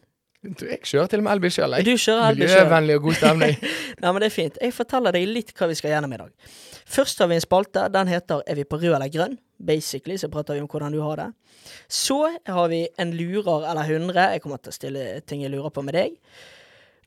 Du, 0.46 0.66
Jeg 0.70 0.82
kjører 0.86 1.10
til 1.10 1.22
og 1.22 1.26
med 1.26 1.34
elbil 1.36 1.54
sjøl. 1.54 1.76
Miljøvennlig 2.38 2.98
og 3.00 3.08
god 3.08 3.18
stemning. 3.20 3.56
Nei, 4.02 4.12
men 4.12 4.22
det 4.22 4.28
er 4.30 4.36
fint. 4.36 4.60
Jeg 4.62 4.76
forteller 4.76 5.16
deg 5.16 5.26
litt 5.30 5.54
hva 5.58 5.70
vi 5.72 5.78
skal 5.80 5.96
gjennom 5.96 6.14
i 6.14 6.20
dag. 6.22 6.52
Først 6.96 7.22
har 7.24 7.30
vi 7.32 7.38
en 7.40 7.44
spalte. 7.44 7.88
Den 7.94 8.12
heter 8.12 8.44
Er 8.46 8.60
vi 8.60 8.68
på 8.70 8.78
rød 8.82 8.94
eller 8.94 9.10
grønn? 9.14 9.40
Basically 9.58 10.18
så 10.22 10.30
prater 10.30 10.58
vi 10.58 10.62
om 10.62 10.68
hvordan 10.70 10.94
du 10.94 11.00
har 11.02 11.22
det. 11.24 11.30
Så 11.90 12.20
har 12.46 12.68
vi 12.70 12.84
en 13.02 13.16
lurer 13.18 13.66
eller 13.72 13.90
hundre. 13.90 14.28
Jeg 14.36 14.44
kommer 14.44 14.62
til 14.62 14.74
å 14.74 14.78
stille 14.78 15.08
ting 15.26 15.42
jeg 15.42 15.54
lurer 15.56 15.74
på 15.74 15.84
med 15.86 15.98
deg. 15.98 16.20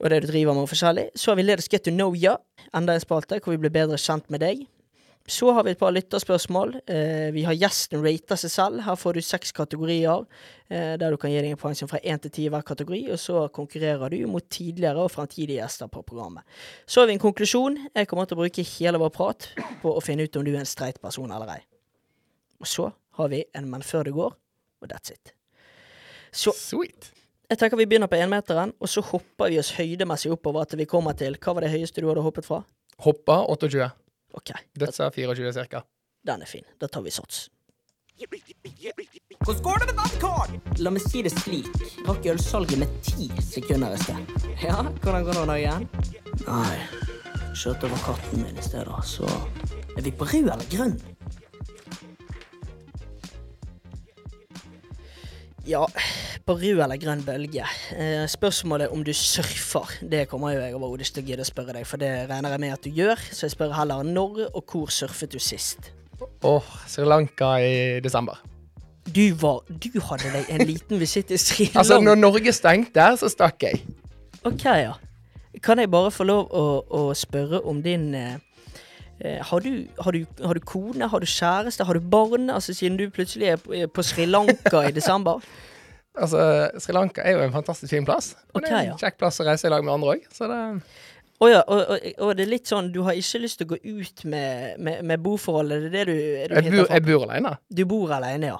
Og 0.02 0.10
det 0.10 0.22
du 0.22 0.28
driver 0.30 0.54
med 0.54 0.70
forskjellig. 0.70 1.08
Så 1.14 1.32
har 1.32 1.38
vi 1.38 1.46
Let 1.46 1.62
us 1.62 1.70
get 1.70 1.84
to 1.86 1.94
know 1.94 2.14
ya. 2.16 2.36
Enda 2.74 2.94
en 2.96 3.02
spalte 3.04 3.38
hvor 3.42 3.54
vi 3.54 3.62
blir 3.62 3.74
bedre 3.74 3.98
kjent 4.00 4.26
med 4.30 4.42
deg. 4.42 4.66
Så 5.28 5.50
har 5.52 5.64
vi 5.66 5.74
et 5.74 5.78
par 5.78 5.92
lytterspørsmål. 5.92 6.70
Eh, 6.88 7.28
vi 7.34 7.42
har 7.44 7.52
gjesten 7.52 8.00
rater 8.00 8.38
seg 8.40 8.50
selv. 8.50 8.80
Her 8.86 8.96
får 8.96 9.18
du 9.18 9.20
seks 9.20 9.52
kategorier, 9.52 10.24
eh, 10.70 10.96
der 10.96 11.10
du 11.10 11.18
kan 11.20 11.30
gi 11.30 11.42
deg 11.42 11.52
en 11.52 11.60
poeng 11.60 11.76
fra 11.88 12.00
én 12.00 12.18
til 12.18 12.30
ti 12.30 12.46
i 12.46 12.48
hver 12.48 12.64
kategori. 12.64 13.10
Og 13.12 13.18
så 13.20 13.42
konkurrerer 13.52 14.08
du 14.08 14.26
mot 14.26 14.48
tidligere 14.48 15.04
og 15.04 15.10
fremtidige 15.12 15.60
gjester 15.60 15.86
på 15.92 16.02
programmet. 16.02 16.44
Så 16.86 17.02
har 17.02 17.06
vi 17.08 17.12
en 17.12 17.18
konklusjon. 17.18 17.76
Jeg 17.94 18.08
kommer 18.08 18.24
til 18.24 18.38
å 18.38 18.40
bruke 18.40 18.64
hele 18.64 18.98
vår 18.98 19.10
prat 19.10 19.50
på 19.82 19.92
å 19.92 20.00
finne 20.00 20.24
ut 20.24 20.36
om 20.36 20.44
du 20.44 20.54
er 20.54 20.60
en 20.60 20.64
streit 20.64 21.00
person 21.00 21.30
eller 21.30 21.58
ei. 21.58 21.60
Og 22.60 22.66
så 22.66 22.92
har 23.20 23.28
vi 23.28 23.44
en 23.54 23.70
Men 23.70 23.82
før 23.82 24.04
du 24.04 24.12
går, 24.12 24.32
og 24.80 24.88
that's 24.88 25.12
it. 25.12 25.34
Så 26.32 26.52
Sweet. 26.56 27.12
jeg 27.50 27.58
tenker 27.58 27.76
vi 27.76 27.84
begynner 27.84 28.08
på 28.08 28.16
énmeteren, 28.16 28.72
og 28.80 28.88
så 28.88 29.02
hopper 29.02 29.50
vi 29.50 29.58
oss 29.58 29.76
høydemessig 29.76 30.32
oppover 30.32 30.64
til 30.64 30.78
vi 30.78 30.84
kommer 30.86 31.12
til 31.12 31.36
Hva 31.36 31.54
var 31.54 31.60
det 31.60 31.70
høyeste 31.70 32.00
du 32.00 32.08
hadde 32.08 32.22
hoppet 32.22 32.44
fra? 32.44 32.64
Hoppa 32.98 33.44
28. 33.46 33.90
OK, 34.34 34.50
Dødsa 34.78 35.10
24 35.10 35.52
cirka. 35.52 35.82
den 36.26 36.42
er 36.42 36.46
fin. 36.46 36.64
Da 36.80 36.86
tar 36.86 37.00
vi 37.02 37.10
sats. 37.10 37.48
Hvordan 39.44 39.62
går 39.62 39.78
det 39.78 39.86
med 39.86 39.94
Navcard? 39.96 40.78
La 40.82 40.90
meg 40.90 41.02
si 41.04 41.22
det 41.22 41.32
slik. 41.32 41.68
Rakk 42.08 42.26
ølsalget 42.34 42.78
med 42.82 42.88
ti 43.06 43.28
sekunder 43.42 43.94
i 43.94 44.00
sted. 44.02 44.32
Ja, 44.62 44.82
hvordan 44.82 45.24
går 45.24 45.38
det 45.38 45.44
nå 45.48 45.56
igjen? 45.60 45.86
Nei, 46.46 46.78
kjørte 47.56 47.88
over 47.88 48.02
katten 48.04 48.42
min 48.44 48.58
i 48.58 48.62
stedet, 48.66 48.98
så 49.06 49.28
Er 49.98 50.02
vi 50.06 50.10
på 50.14 50.24
rød 50.30 50.46
eller 50.52 50.66
grønn? 50.70 50.98
Ja, 55.68 55.82
på 56.48 56.54
rød 56.56 56.80
eller 56.80 56.96
grønn 56.96 57.20
bølge. 57.26 57.66
Eh, 57.92 58.24
spørsmålet 58.30 58.88
om 58.88 59.02
du 59.04 59.10
surfer, 59.12 59.90
det 60.00 60.22
kommer 60.30 60.54
jo 60.54 60.62
jeg 60.62 60.76
overhodet 60.78 61.04
ikke 61.04 61.18
til 61.18 61.24
å 61.24 61.28
gidde 61.28 61.44
å 61.44 61.48
spørre 61.48 61.74
deg, 61.76 61.84
for 61.88 62.00
det 62.00 62.12
regner 62.30 62.54
jeg 62.54 62.62
med 62.62 62.72
at 62.72 62.86
du 62.86 62.88
gjør, 62.96 63.20
så 63.36 63.44
jeg 63.44 63.52
spør 63.52 63.74
heller 63.76 64.06
når 64.06 64.46
og 64.48 64.62
hvor 64.64 64.88
surfet 64.94 65.34
du 65.34 65.36
sist? 65.42 65.90
Åh, 66.48 66.70
Sri 66.88 67.04
Lanka 67.04 67.50
i 67.60 68.00
desember. 68.00 68.40
Du 69.08 69.22
var 69.40 69.60
Du 69.68 70.00
hadde 70.08 70.32
deg 70.32 70.48
en 70.52 70.64
liten 70.68 71.00
visitt 71.00 71.30
i 71.30 71.38
Sri 71.40 71.68
Lanka. 71.68 71.78
Altså, 71.84 72.00
når 72.00 72.16
Norge 72.16 72.56
stengte, 72.56 73.10
så 73.20 73.28
stakk 73.28 73.68
jeg. 73.68 73.84
Ok, 74.48 74.64
ja. 74.64 74.96
Kan 75.62 75.80
jeg 75.82 75.90
bare 75.92 76.10
få 76.14 76.24
lov 76.24 76.48
å, 76.48 76.64
å 76.88 77.02
spørre 77.18 77.60
om 77.68 77.82
din 77.84 78.08
eh, 78.16 78.40
har, 79.20 79.64
du, 79.64 79.86
har, 79.98 80.14
du, 80.14 80.44
har 80.44 80.54
du 80.54 80.60
kone, 80.62 81.08
har 81.10 81.20
du 81.20 81.26
kjæreste, 81.26 81.84
har 81.84 81.98
du 81.98 82.00
barn? 82.00 82.50
Altså 82.54 82.74
Siden 82.74 82.98
du 83.00 83.08
plutselig 83.10 83.48
er 83.54 83.88
på, 83.90 84.02
Sri 84.06 84.28
Lanka 84.30 84.84
i 84.88 84.94
desember. 84.94 85.42
Altså, 86.18 86.40
Sri 86.82 86.90
Lanka 86.96 87.22
er 87.22 87.36
jo 87.36 87.42
en 87.44 87.52
fantastisk 87.54 87.92
fin 87.92 88.02
plass. 88.02 88.32
Men 88.50 88.64
det 88.64 88.70
er 88.74 88.88
en 88.88 88.96
kjekk 88.98 89.20
plass 89.20 89.36
å 89.38 89.44
reise 89.46 89.68
i 89.68 89.70
lag 89.70 89.84
med 89.86 89.92
andre 89.92 90.16
òg. 90.16 90.24
Det 90.34 90.56
Oh, 91.38 91.46
ja, 91.46 91.60
og, 91.70 91.84
og, 91.86 92.06
og 92.18 92.30
det 92.34 92.42
er 92.42 92.50
litt 92.50 92.66
sånn 92.66 92.88
du 92.90 93.04
har 93.06 93.14
ikke 93.14 93.38
lyst 93.44 93.60
til 93.60 93.68
å 93.68 93.70
gå 93.70 93.76
ut 93.78 94.24
med, 94.26 94.80
med, 94.82 95.04
med 95.06 95.22
boforholdet? 95.22 95.84
Det 95.92 96.00
er 96.00 96.08
det 96.10 96.16
du, 96.16 96.22
er 96.42 96.50
du 96.50 96.56
Jeg 96.58 96.72
bor, 96.72 96.88
jeg 96.90 97.04
bor 97.06 97.26
alene. 97.28 97.52
Du 97.70 97.82
bor 97.86 98.14
alene, 98.16 98.50
ja. 98.50 98.58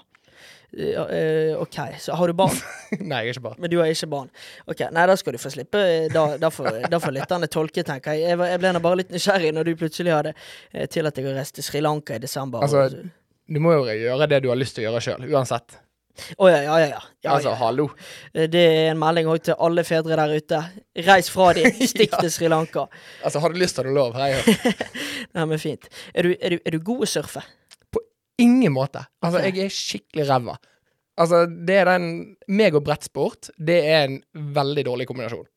Eh, 0.76 1.00
eh, 1.18 1.60
OK, 1.60 1.76
så 1.98 2.12
har 2.12 2.28
du 2.28 2.32
barn? 2.36 2.56
Nei, 3.00 3.22
jeg 3.24 3.32
er 3.32 3.36
ikke 3.36 3.44
barn. 3.48 3.60
Men 3.62 3.72
du 3.72 3.78
har 3.80 3.88
ikke 3.92 4.10
barn. 4.12 4.28
Ok, 4.68 4.84
Nei, 4.92 5.06
da 5.08 5.16
skal 5.16 5.36
du 5.36 5.40
få 5.40 5.52
slippe. 5.54 5.82
Da, 6.12 6.24
da 6.40 6.50
får, 6.52 6.82
da 6.92 7.00
får 7.00 7.16
lytterne 7.16 7.48
tolke, 7.52 7.84
tenker 7.86 8.18
jeg. 8.18 8.28
Jeg, 8.28 8.40
jeg 8.52 8.62
ble 8.62 8.74
nå 8.76 8.84
bare 8.84 9.00
litt 9.02 9.14
nysgjerrig 9.14 9.54
når 9.56 9.70
du 9.70 9.74
plutselig 9.80 10.12
hadde 10.14 10.34
Til 10.36 10.88
tillatt 10.98 11.16
deg 11.18 11.28
å 11.30 11.34
reise 11.38 11.56
til 11.56 11.66
Sri 11.66 11.82
Lanka 11.84 12.18
i 12.18 12.22
desember. 12.22 12.64
Altså, 12.66 12.88
Du 13.48 13.60
må 13.64 13.72
jo 13.78 13.86
gjøre 13.88 14.28
det 14.28 14.42
du 14.44 14.50
har 14.52 14.60
lyst 14.60 14.76
til 14.76 14.84
å 14.84 14.90
gjøre 14.90 15.04
sjøl, 15.04 15.28
uansett. 15.32 15.78
Å 16.36 16.48
ja, 16.50 16.58
ja, 16.66 16.76
ja. 16.82 16.86
ja. 16.90 17.02
ja, 17.24 17.34
altså, 17.36 17.52
hallo. 17.58 17.88
Eh, 18.34 18.48
Det 18.50 18.60
er 18.60 18.90
en 18.92 18.98
melding 19.00 19.28
også 19.30 19.50
til 19.50 19.60
alle 19.68 19.84
fedre 19.86 20.18
der 20.18 20.34
ute. 20.36 20.62
Reis 21.06 21.30
fra 21.32 21.52
de, 21.56 21.70
stikk 21.88 22.16
til 22.18 22.30
Sri 22.34 22.50
Lanka. 22.50 22.88
Altså, 23.22 23.40
har 23.44 23.54
du 23.54 23.60
lyst, 23.62 23.78
har 23.78 23.88
du 23.88 23.94
lov. 23.94 24.18
Hei. 24.18 24.34
Nei, 25.36 25.44
men 25.46 25.62
fint. 25.62 25.88
Er 26.14 26.28
du, 26.28 26.34
er 26.40 26.56
du, 26.56 26.60
er 26.64 26.76
du 26.76 26.82
god 26.84 27.06
å 27.06 27.10
surfe? 27.16 27.44
Ingen 28.38 28.74
måte. 28.74 29.04
Altså, 29.24 29.42
jeg 29.46 29.66
er 29.66 29.72
skikkelig 29.74 30.28
ræva. 30.28 30.58
Altså, 31.18 31.44
det 31.46 31.80
er 31.80 31.88
den 31.90 32.36
Meg 32.46 32.76
og 32.78 32.84
brettsport, 32.86 33.50
det 33.58 33.78
er 33.90 34.04
en 34.06 34.20
veldig 34.54 34.84
dårlig 34.86 35.08
kombinasjon. 35.10 35.48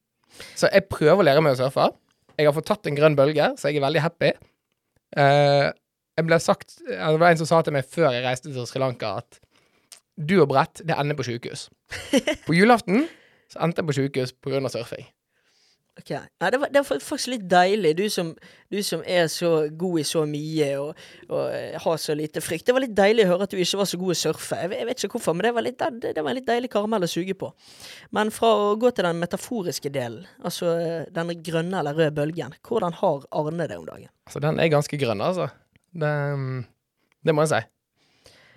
Så 0.57 0.71
jeg 0.71 0.87
prøver 0.89 1.21
å 1.21 1.27
lære 1.27 1.43
meg 1.43 1.53
å 1.53 1.59
surfe. 1.59 1.91
Jeg 2.39 2.47
har 2.47 2.55
fått 2.55 2.69
tatt 2.71 2.89
en 2.89 2.97
grønn 2.97 3.17
bølge, 3.19 3.51
så 3.59 3.69
jeg 3.69 3.77
er 3.77 3.85
veldig 3.85 4.01
happy. 4.01 4.31
Uh, 5.11 5.69
jeg 6.15 6.23
ble 6.23 6.37
sagt 6.39 6.77
Det 6.87 7.17
var 7.19 7.33
en 7.33 7.39
som 7.41 7.49
sa 7.49 7.57
til 7.65 7.75
meg 7.75 7.87
før 7.91 8.13
jeg 8.15 8.23
reiste 8.23 8.47
til 8.47 8.67
Sri 8.69 8.79
Lanka, 8.79 9.17
at 9.19 9.41
du 10.15 10.37
og 10.39 10.49
brett, 10.51 10.83
det 10.87 10.95
ender 10.97 11.17
på 11.17 11.25
sjukehus. 11.27 11.69
På 12.47 12.55
julaften 12.55 13.07
så 13.51 13.61
endte 13.65 13.81
jeg 13.81 13.89
på 13.89 13.95
sjukehus 13.97 14.33
pga. 14.39 14.61
surfing. 14.69 15.07
Ok. 15.99 16.09
Nei, 16.13 16.49
det, 16.53 16.57
var, 16.61 16.69
det 16.71 16.79
var 16.79 16.99
faktisk 17.03 17.33
litt 17.33 17.43
deilig, 17.51 17.89
du 17.99 18.05
som, 18.09 18.29
du 18.71 18.77
som 18.85 19.01
er 19.03 19.25
så 19.29 19.49
god 19.75 19.99
i 19.99 20.05
så 20.07 20.21
mye 20.29 20.69
og, 20.79 21.01
og 21.27 21.41
eh, 21.51 21.75
har 21.83 21.97
så 21.99 22.15
lite 22.15 22.39
frykt. 22.41 22.63
Det 22.69 22.75
var 22.77 22.85
litt 22.85 22.95
deilig 22.95 23.25
å 23.25 23.33
høre 23.33 23.47
at 23.47 23.51
du 23.51 23.59
ikke 23.59 23.81
var 23.81 23.89
så 23.91 23.99
god 23.99 24.13
i 24.13 24.15
å 24.15 24.21
surfe. 24.21 24.59
Jeg, 24.63 24.71
jeg 24.79 24.87
vet 24.87 25.03
ikke 25.03 25.17
hvorfor, 25.17 25.35
men 25.35 25.49
det 25.49 25.53
var, 25.57 25.65
litt, 25.67 25.83
det, 25.99 26.13
det 26.15 26.23
var 26.23 26.31
en 26.31 26.39
litt 26.39 26.47
deilig 26.47 26.71
karamell 26.71 27.03
å 27.03 27.11
suge 27.11 27.35
på. 27.43 27.51
Men 28.15 28.31
fra 28.31 28.53
å 28.55 28.71
gå 28.79 28.93
til 28.95 29.09
den 29.09 29.19
metaforiske 29.19 29.91
delen, 29.91 30.23
altså 30.39 30.71
eh, 30.77 31.11
den 31.11 31.35
grønne 31.43 31.83
eller 31.83 31.99
røde 31.99 32.15
bølgen, 32.21 32.55
hvordan 32.63 32.95
har 33.01 33.27
Arne 33.43 33.67
det 33.67 33.81
om 33.81 33.91
dagen? 33.91 34.07
Altså, 34.31 34.45
den 34.47 34.63
er 34.63 34.71
ganske 34.71 35.01
grønn, 35.01 35.27
altså. 35.27 35.51
Det, 35.91 36.15
det 37.27 37.35
må 37.35 37.43
jeg 37.43 37.51
si. 37.57 37.63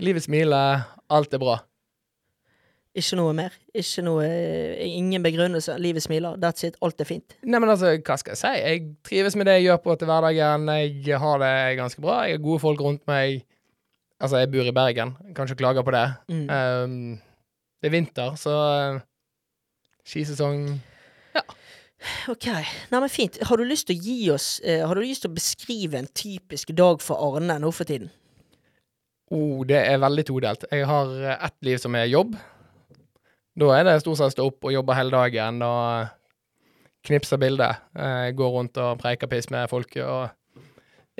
Livet 0.07 0.31
smiler, 0.31 0.87
alt 1.11 1.35
er 1.35 1.42
bra. 1.42 1.59
Ikke 2.94 3.16
noe 3.18 3.33
mer? 3.35 3.54
Ikke 3.74 4.04
noe 4.07 4.22
eh, 4.28 4.85
Ingen 4.87 5.24
begrunnelse? 5.24 5.74
Livet 5.83 6.04
smiler? 6.04 6.37
That's 6.38 6.66
it? 6.66 6.76
Alt 6.85 7.02
er 7.02 7.09
fint? 7.09 7.35
Nei, 7.42 7.59
men 7.59 7.72
altså, 7.72 7.90
hva 7.98 8.16
skal 8.20 8.37
jeg 8.37 8.42
si? 8.42 8.52
Jeg 8.61 8.85
trives 9.09 9.37
med 9.38 9.50
det 9.50 9.57
jeg 9.59 9.66
gjør 9.68 9.80
på 9.83 9.96
til 9.98 10.11
hverdagen. 10.11 10.68
Jeg 10.70 11.18
har 11.18 11.42
det 11.42 11.54
ganske 11.80 12.04
bra. 12.04 12.20
Jeg 12.28 12.38
har 12.38 12.44
gode 12.46 12.62
folk 12.62 12.85
rundt 12.87 13.02
meg. 13.11 13.42
Altså, 14.22 14.38
jeg 14.38 14.52
bor 14.52 14.70
i 14.70 14.74
Bergen. 14.76 15.16
Jeg 15.26 15.35
kan 15.35 15.50
ikke 15.50 15.62
klage 15.64 15.85
på 15.85 15.94
det. 15.94 16.07
Mm. 16.30 16.46
Um, 16.46 17.22
det 17.83 17.90
er 17.90 17.96
vinter, 17.98 18.37
så 18.40 18.52
uh, 18.94 19.00
skisesong 20.09 20.68
Ok, 22.28 22.46
Nei, 22.48 23.00
men 23.00 23.11
fint. 23.12 23.37
Har 23.48 23.59
du 23.61 23.64
lyst 23.66 23.88
til 23.88 23.98
å 23.98 24.04
gi 24.04 24.18
oss 24.33 24.46
uh, 24.64 24.87
Har 24.87 24.96
du 24.96 25.02
lyst 25.04 25.24
til 25.24 25.33
å 25.33 25.37
beskrive 25.37 25.98
en 25.98 26.09
typisk 26.16 26.72
dag 26.76 27.02
for 27.04 27.20
Arne 27.20 27.59
nå 27.61 27.72
for 27.74 27.88
tiden? 27.88 28.12
Oh, 29.33 29.64
det 29.66 29.80
er 29.80 30.00
veldig 30.02 30.24
todelt. 30.28 30.66
Jeg 30.70 30.85
har 30.87 31.12
eh, 31.16 31.46
ett 31.46 31.57
liv 31.64 31.78
som 31.80 31.96
er 31.96 32.11
jobb. 32.12 32.37
Da 33.55 33.71
er 33.77 33.87
det 33.87 34.01
stort 34.03 34.19
sett 34.19 34.35
stå 34.35 34.49
opp 34.51 34.67
og 34.67 34.75
jobbe 34.75 34.97
hele 34.99 35.14
dagen 35.14 35.61
og 35.62 36.09
knipse 37.07 37.38
bilder. 37.38 37.83
Eh, 37.95 38.31
gå 38.35 38.49
rundt 38.51 38.79
og 38.83 38.99
preike 39.03 39.29
piss 39.31 39.51
med 39.53 39.69
folk 39.71 39.95
og 40.03 40.33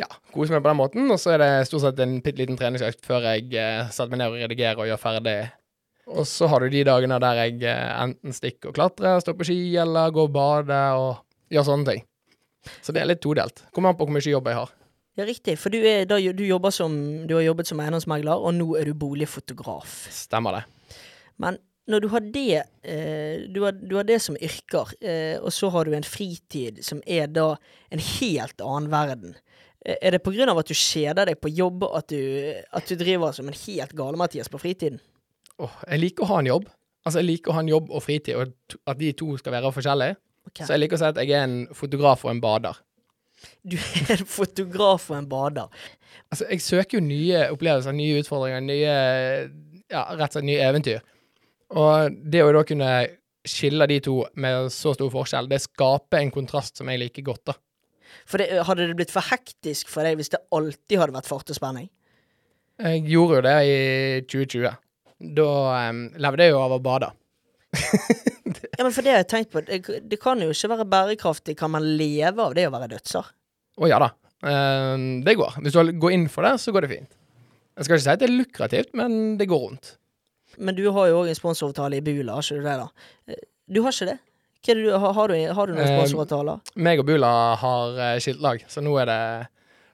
ja, 0.01 0.09
kose 0.35 0.51
meg 0.51 0.65
på 0.65 0.71
den 0.73 0.81
måten. 0.81 1.11
Og 1.13 1.21
så 1.23 1.35
er 1.35 1.45
det 1.45 1.51
stort 1.69 1.85
sett 1.85 2.01
en 2.03 2.17
bitte 2.25 2.43
liten 2.43 2.59
treningsøkt 2.59 3.05
før 3.07 3.29
jeg 3.31 3.53
eh, 3.55 3.85
setter 3.91 4.11
meg 4.15 4.23
ned 4.23 4.33
og 4.33 4.41
redigerer 4.43 4.83
og 4.83 4.91
gjør 4.91 5.03
ferdig. 5.05 5.37
Og 6.15 6.27
så 6.29 6.49
har 6.51 6.61
du 6.61 6.73
de 6.73 6.83
dagene 6.85 7.21
der 7.23 7.43
jeg 7.45 7.61
eh, 7.71 7.93
enten 8.03 8.35
stikker 8.37 8.73
og 8.73 8.79
klatrer, 8.81 9.21
står 9.23 9.39
på 9.39 9.47
ski, 9.49 9.59
eller 9.81 10.13
går 10.15 10.29
og 10.29 10.35
bader 10.35 10.99
og 11.01 11.55
gjør 11.55 11.69
sånne 11.71 11.93
ting. 11.93 12.03
Så 12.83 12.97
det 12.97 13.03
er 13.03 13.13
litt 13.13 13.23
todelt. 13.23 13.63
Kommer 13.77 13.93
an 13.93 14.01
på 14.01 14.09
hvor 14.09 14.17
mye 14.17 14.25
jobb 14.25 14.51
jeg 14.51 14.59
har. 14.59 14.73
Ja, 15.15 15.27
riktig. 15.29 15.55
For 15.63 15.71
du, 15.71 15.79
er, 15.87 16.09
da, 16.11 16.19
du, 16.19 16.45
som, 16.75 16.97
du 17.29 17.37
har 17.37 17.45
jobbet 17.45 17.69
som 17.71 17.79
eiendomsmegler, 17.79 18.35
og 18.35 18.57
nå 18.57 18.73
er 18.81 18.89
du 18.91 18.99
boligfotograf. 18.99 19.93
Stemmer 20.11 20.59
det. 20.59 20.65
Men 21.39 21.61
når 21.91 22.01
du 22.01 22.09
har 22.15 22.25
det, 22.33 22.63
eh, 22.83 23.45
du, 23.53 23.61
har, 23.65 23.73
du 23.77 23.97
har 23.99 24.07
det 24.09 24.21
som 24.25 24.37
yrker, 24.41 24.95
eh, 25.05 25.37
og 25.41 25.53
så 25.53 25.69
har 25.75 25.85
du 25.85 25.97
en 25.97 26.07
fritid 26.07 26.81
som 26.85 27.03
er 27.07 27.29
da 27.29 27.55
en 27.93 28.01
helt 28.01 28.65
annen 28.65 28.89
verden. 28.93 29.35
Eh, 29.85 29.97
Er 30.01 30.17
det 30.17 30.23
av 30.25 30.59
at 30.59 30.71
du 30.71 30.75
kjeder 30.75 31.27
deg 31.29 31.41
på 31.41 31.53
jobb, 31.53 31.85
at 31.85 32.09
du, 32.09 32.55
at 32.73 32.89
du 32.89 32.97
driver 32.97 33.33
som 33.33 33.49
en 33.49 33.59
helt 33.67 33.93
gale-Mathias 33.93 34.49
på 34.49 34.59
fritiden? 34.63 35.01
Åh, 35.61 35.77
jeg 35.91 36.01
liker 36.01 36.25
å 36.25 36.33
ha 36.33 36.39
en 36.41 36.51
jobb. 36.51 36.71
Altså, 37.05 37.21
jeg 37.21 37.29
liker 37.29 37.53
å 37.53 37.59
ha 37.59 37.61
en 37.61 37.69
jobb 37.69 37.93
og 37.93 38.03
fritid, 38.03 38.35
og 38.35 38.79
at 38.89 38.99
de 38.99 39.13
to 39.13 39.37
skal 39.37 39.53
være 39.53 39.73
forskjellige. 39.77 40.17
Okay. 40.49 40.65
Så 40.65 40.73
jeg 40.75 40.81
liker 40.83 40.97
å 40.97 41.03
si 41.03 41.09
at 41.13 41.21
jeg 41.21 41.37
er 41.37 41.45
en 41.45 41.61
fotograf 41.77 42.25
og 42.25 42.33
en 42.33 42.41
bader. 42.41 42.81
Du 43.61 43.77
er 43.77 44.15
en 44.23 44.29
fotograf 44.29 45.11
og 45.11 45.19
en 45.19 45.29
bader. 45.29 45.69
Altså, 46.33 46.47
jeg 46.49 46.65
søker 46.65 46.99
jo 46.99 47.05
nye 47.05 47.45
opplevelser, 47.53 47.93
nye 47.93 48.23
utfordringer, 48.23 48.65
nye 48.65 48.95
Ja, 49.93 50.07
rett 50.17 50.33
og 50.33 50.39
slett 50.39 50.49
nye 50.49 50.65
eventyr. 50.65 51.03
Og 51.75 52.17
det 52.31 52.43
å 52.45 52.53
da 52.55 52.63
kunne 52.67 52.91
skille 53.45 53.87
de 53.91 53.99
to 54.05 54.21
med 54.41 54.71
så 54.73 54.95
stor 54.97 55.11
forskjell, 55.13 55.51
det 55.51 55.61
skaper 55.65 56.23
en 56.23 56.33
kontrast 56.35 56.79
som 56.81 56.89
jeg 56.89 57.03
liker 57.03 57.27
godt, 57.27 57.53
da. 57.53 57.59
For 58.31 58.41
det, 58.41 58.63
hadde 58.65 58.87
det 58.89 58.97
blitt 58.97 59.13
for 59.13 59.27
hektisk 59.27 59.91
for 59.91 60.07
deg 60.07 60.17
hvis 60.21 60.33
det 60.33 60.41
alltid 60.55 61.01
hadde 61.01 61.17
vært 61.17 61.29
fart 61.29 61.51
og 61.51 61.59
spenning? 61.59 61.91
Jeg 62.81 63.03
gjorde 63.11 63.41
jo 63.41 63.45
det 63.45 63.57
i 63.67 63.75
2020. 64.31 64.79
Da 65.35 65.51
um, 65.91 66.05
levde 66.21 66.47
jeg 66.47 66.55
jo 66.55 66.63
av 66.63 66.77
å 66.79 66.83
bade. 66.83 67.13
Ja, 68.75 68.83
men 68.83 68.93
for 68.93 69.07
det 69.07 69.13
har 69.13 69.21
jeg 69.23 69.29
tenkt 69.31 69.53
på. 69.55 69.63
Det, 69.65 69.79
det 70.11 70.17
kan 70.21 70.41
jo 70.43 70.51
ikke 70.53 70.69
være 70.73 70.85
bærekraftig. 70.91 71.55
Kan 71.59 71.73
man 71.75 71.85
leve 71.99 72.43
av 72.43 72.55
det 72.57 72.67
å 72.69 72.73
være 72.75 72.89
dødser? 72.91 73.29
Å 73.79 73.89
ja 73.91 74.01
da. 74.03 74.09
Um, 74.45 75.23
det 75.25 75.37
går. 75.39 75.61
Hvis 75.63 75.77
du 75.77 75.93
går 76.03 76.15
inn 76.17 76.27
for 76.31 76.47
det, 76.47 76.57
så 76.63 76.75
går 76.75 76.85
det 76.85 76.91
fint. 76.91 77.17
Jeg 77.79 77.87
skal 77.87 77.97
ikke 77.97 78.05
si 78.05 78.13
at 78.13 78.23
det 78.23 78.29
er 78.29 78.35
lukrativt, 78.35 78.91
men 78.99 79.37
det 79.39 79.49
går 79.51 79.63
rundt. 79.65 79.95
Men 80.59 80.75
du 80.79 80.85
har 80.91 81.09
jo 81.11 81.23
òg 81.23 81.29
en 81.33 81.39
sponsoravtale 81.39 81.99
i 81.99 82.05
Bula, 82.05 82.37
har 82.39 82.43
ikke 82.47 82.61
du 82.61 82.69
det, 82.69 82.77
da? 82.85 82.89
Eh, 83.29 83.43
Du 83.75 83.83
har 83.83 83.93
ikke 83.97 84.11
det? 84.13 84.19
Du, 84.65 84.87
har, 84.97 85.29
du, 85.29 85.35
har 85.53 85.67
du 85.69 85.75
noen 85.75 85.85
Eh, 85.85 85.97
sponsoravtaler? 85.99 86.61
Meg 86.77 87.01
og 87.03 87.07
Bula 87.11 87.33
har 87.61 87.99
uh, 87.99 88.15
skiltlag, 88.21 88.63
så 88.69 88.81
nå 88.81 88.95
er 89.03 89.11
det 89.11 89.19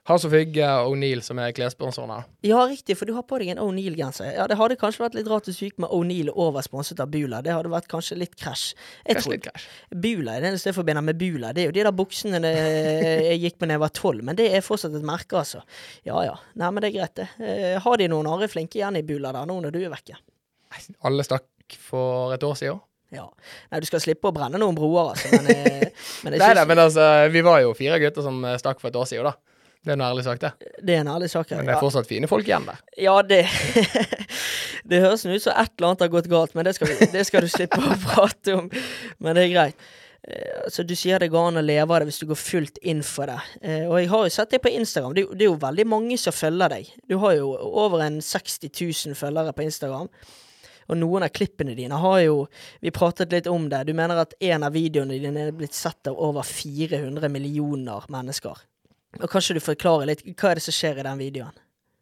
House 0.09 0.25
of 0.25 0.31
Hygge 0.33 0.65
og 0.65 0.95
O'Neill 0.95 1.19
som 1.21 1.37
er 1.43 1.51
klessponsorene. 1.53 2.23
Ja, 2.47 2.63
riktig, 2.65 2.95
for 2.97 3.05
du 3.05 3.13
har 3.13 3.21
på 3.27 3.37
deg 3.37 3.51
en 3.53 3.59
O'Neill-genser. 3.61 4.31
Ja, 4.33 4.47
Det 4.49 4.57
hadde 4.57 4.77
kanskje 4.81 5.03
vært 5.03 5.13
litt 5.19 5.27
rart 5.29 5.45
hvis 5.45 5.59
du 5.59 5.65
gikk 5.67 5.77
med 5.83 5.91
O'Neill 5.93 6.31
oversponset 6.33 6.99
av 7.03 7.11
Bula. 7.13 7.41
Det 7.45 7.53
hadde 7.53 7.69
vært 7.69 7.85
kanskje 7.91 8.17
litt 8.17 8.33
krasj. 8.39 8.71
Kanskje 9.05 9.35
litt 9.35 9.45
krasj. 9.45 9.67
Bula 9.93 10.33
er 10.39 10.41
det 10.41 10.49
eneste 10.53 10.71
jeg 10.71 10.79
forbinder 10.79 11.05
med 11.05 11.19
Bula. 11.21 11.51
Det 11.53 11.61
er 11.61 11.69
jo 11.69 11.75
de 11.77 11.83
der 11.85 11.91
buksene 12.01 12.41
jeg 12.41 13.39
gikk 13.43 13.59
med 13.61 13.69
da 13.69 13.77
jeg 13.77 13.83
var 13.85 13.93
tolv, 14.01 14.23
men 14.31 14.39
det 14.41 14.49
er 14.55 14.65
fortsatt 14.65 14.95
et 14.97 15.05
merke, 15.05 15.37
altså. 15.43 15.61
Ja 16.07 16.23
ja. 16.25 16.33
Nei, 16.55 16.71
men 16.71 16.81
det 16.81 16.89
er 16.91 16.97
greit, 16.97 17.15
det. 17.21 17.29
Eh, 17.45 17.77
har 17.85 18.01
de 18.01 18.09
noen 18.11 18.31
andre 18.33 18.49
flinke 18.51 18.81
igjen 18.81 18.97
i 18.97 19.03
Bula 19.05 19.35
der, 19.35 19.45
nå 19.45 19.59
når 19.61 19.75
du 19.77 19.83
er 19.85 19.93
vekke? 19.93 20.17
Alle 21.07 21.23
stakk 21.27 21.77
for 21.79 22.33
et 22.35 22.43
år 22.43 22.57
siden. 22.59 22.81
Ja. 23.11 23.25
Nei, 23.71 23.81
du 23.83 23.87
skal 23.89 23.99
slippe 23.99 24.29
å 24.29 24.35
brenne 24.35 24.59
noen 24.61 24.75
broer, 24.77 25.09
altså, 25.11 25.27
men, 25.35 25.49
eh, 25.51 25.87
men 26.23 26.37
Nei 26.39 26.51
da, 26.55 26.63
men 26.67 26.79
altså, 26.79 27.07
vi 27.33 27.41
var 27.43 27.59
jo 27.59 27.73
fire 27.75 27.97
gutter 27.99 28.23
som 28.23 28.37
eh, 28.47 28.55
stakk 28.61 28.79
for 28.79 28.87
et 28.91 28.95
år 28.99 29.09
siden, 29.09 29.27
da. 29.27 29.35
Det 29.81 29.89
er 29.91 29.97
en 29.97 30.03
ærlig 30.05 30.23
sak, 30.27 30.37
det. 30.43 30.51
det 30.85 30.93
er 30.93 30.99
en 31.01 31.09
ærlig 31.09 31.27
sak. 31.33 31.49
Men 31.57 31.65
det 31.65 31.73
er 31.73 31.81
fortsatt 31.81 32.05
fine 32.07 32.27
folk 32.29 32.45
igjen 32.45 32.67
der. 32.69 32.83
Ja, 33.01 33.15
det 33.25 33.39
Det 34.91 34.99
høres 35.01 35.23
ut 35.25 35.41
som 35.43 35.53
et 35.57 35.73
eller 35.77 35.87
annet 35.89 36.03
har 36.05 36.11
gått 36.13 36.29
galt, 36.29 36.53
men 36.57 36.65
det 36.67 36.75
skal, 36.77 36.89
vi, 36.91 37.07
det 37.13 37.23
skal 37.27 37.43
du 37.45 37.49
slippe 37.51 37.79
å 37.81 37.97
prate 38.05 38.55
om. 38.57 38.69
Men 39.21 39.37
det 39.37 39.43
er 39.47 39.51
greit. 39.55 39.87
Eh, 40.21 40.69
Så 40.73 40.85
du 40.87 40.93
sier 40.97 41.19
det 41.21 41.31
går 41.33 41.49
an 41.49 41.59
å 41.61 41.65
leve 41.65 41.89
av 41.97 42.01
det 42.01 42.11
hvis 42.11 42.21
du 42.21 42.27
går 42.29 42.39
fullt 42.39 42.77
inn 42.93 43.01
for 43.05 43.29
det. 43.29 43.39
Og 43.89 43.97
jeg 43.99 44.09
har 44.13 44.25
jo 44.29 44.33
sett 44.37 44.53
det 44.53 44.61
på 44.63 44.71
Instagram. 44.73 45.17
Det 45.17 45.25
er 45.41 45.49
jo 45.49 45.57
veldig 45.61 45.87
mange 45.89 46.17
som 46.21 46.35
følger 46.35 46.77
deg. 46.77 46.93
Du 47.09 47.17
har 47.25 47.35
jo 47.41 47.51
over 47.83 48.05
en 48.05 48.21
60 48.23 48.69
000 48.71 49.17
følgere 49.19 49.53
på 49.57 49.65
Instagram. 49.65 50.09
Og 50.91 50.99
noen 50.99 51.23
av 51.23 51.31
klippene 51.31 51.71
dine 51.77 51.95
har 51.95 52.17
jo 52.25 52.41
Vi 52.83 52.91
pratet 52.91 53.31
litt 53.31 53.47
om 53.47 53.69
det. 53.71 53.85
Du 53.87 53.93
mener 53.95 54.19
at 54.25 54.33
en 54.43 54.63
av 54.67 54.73
videoene 54.75 55.15
dine 55.21 55.47
er 55.47 55.55
blitt 55.55 55.73
sett 55.77 56.07
av 56.11 56.19
over 56.19 56.43
400 56.43 57.29
millioner 57.31 58.03
mennesker. 58.11 58.59
Og 59.21 59.27
Kanskje 59.31 59.55
du 59.55 59.63
forklarer 59.63 60.11
litt 60.11 60.25
Hva 60.35 60.51
er 60.51 60.59
det 60.59 60.65
som 60.67 60.75
skjer 60.75 60.99
i 60.99 61.07
den 61.07 61.19
videoen? 61.23 61.55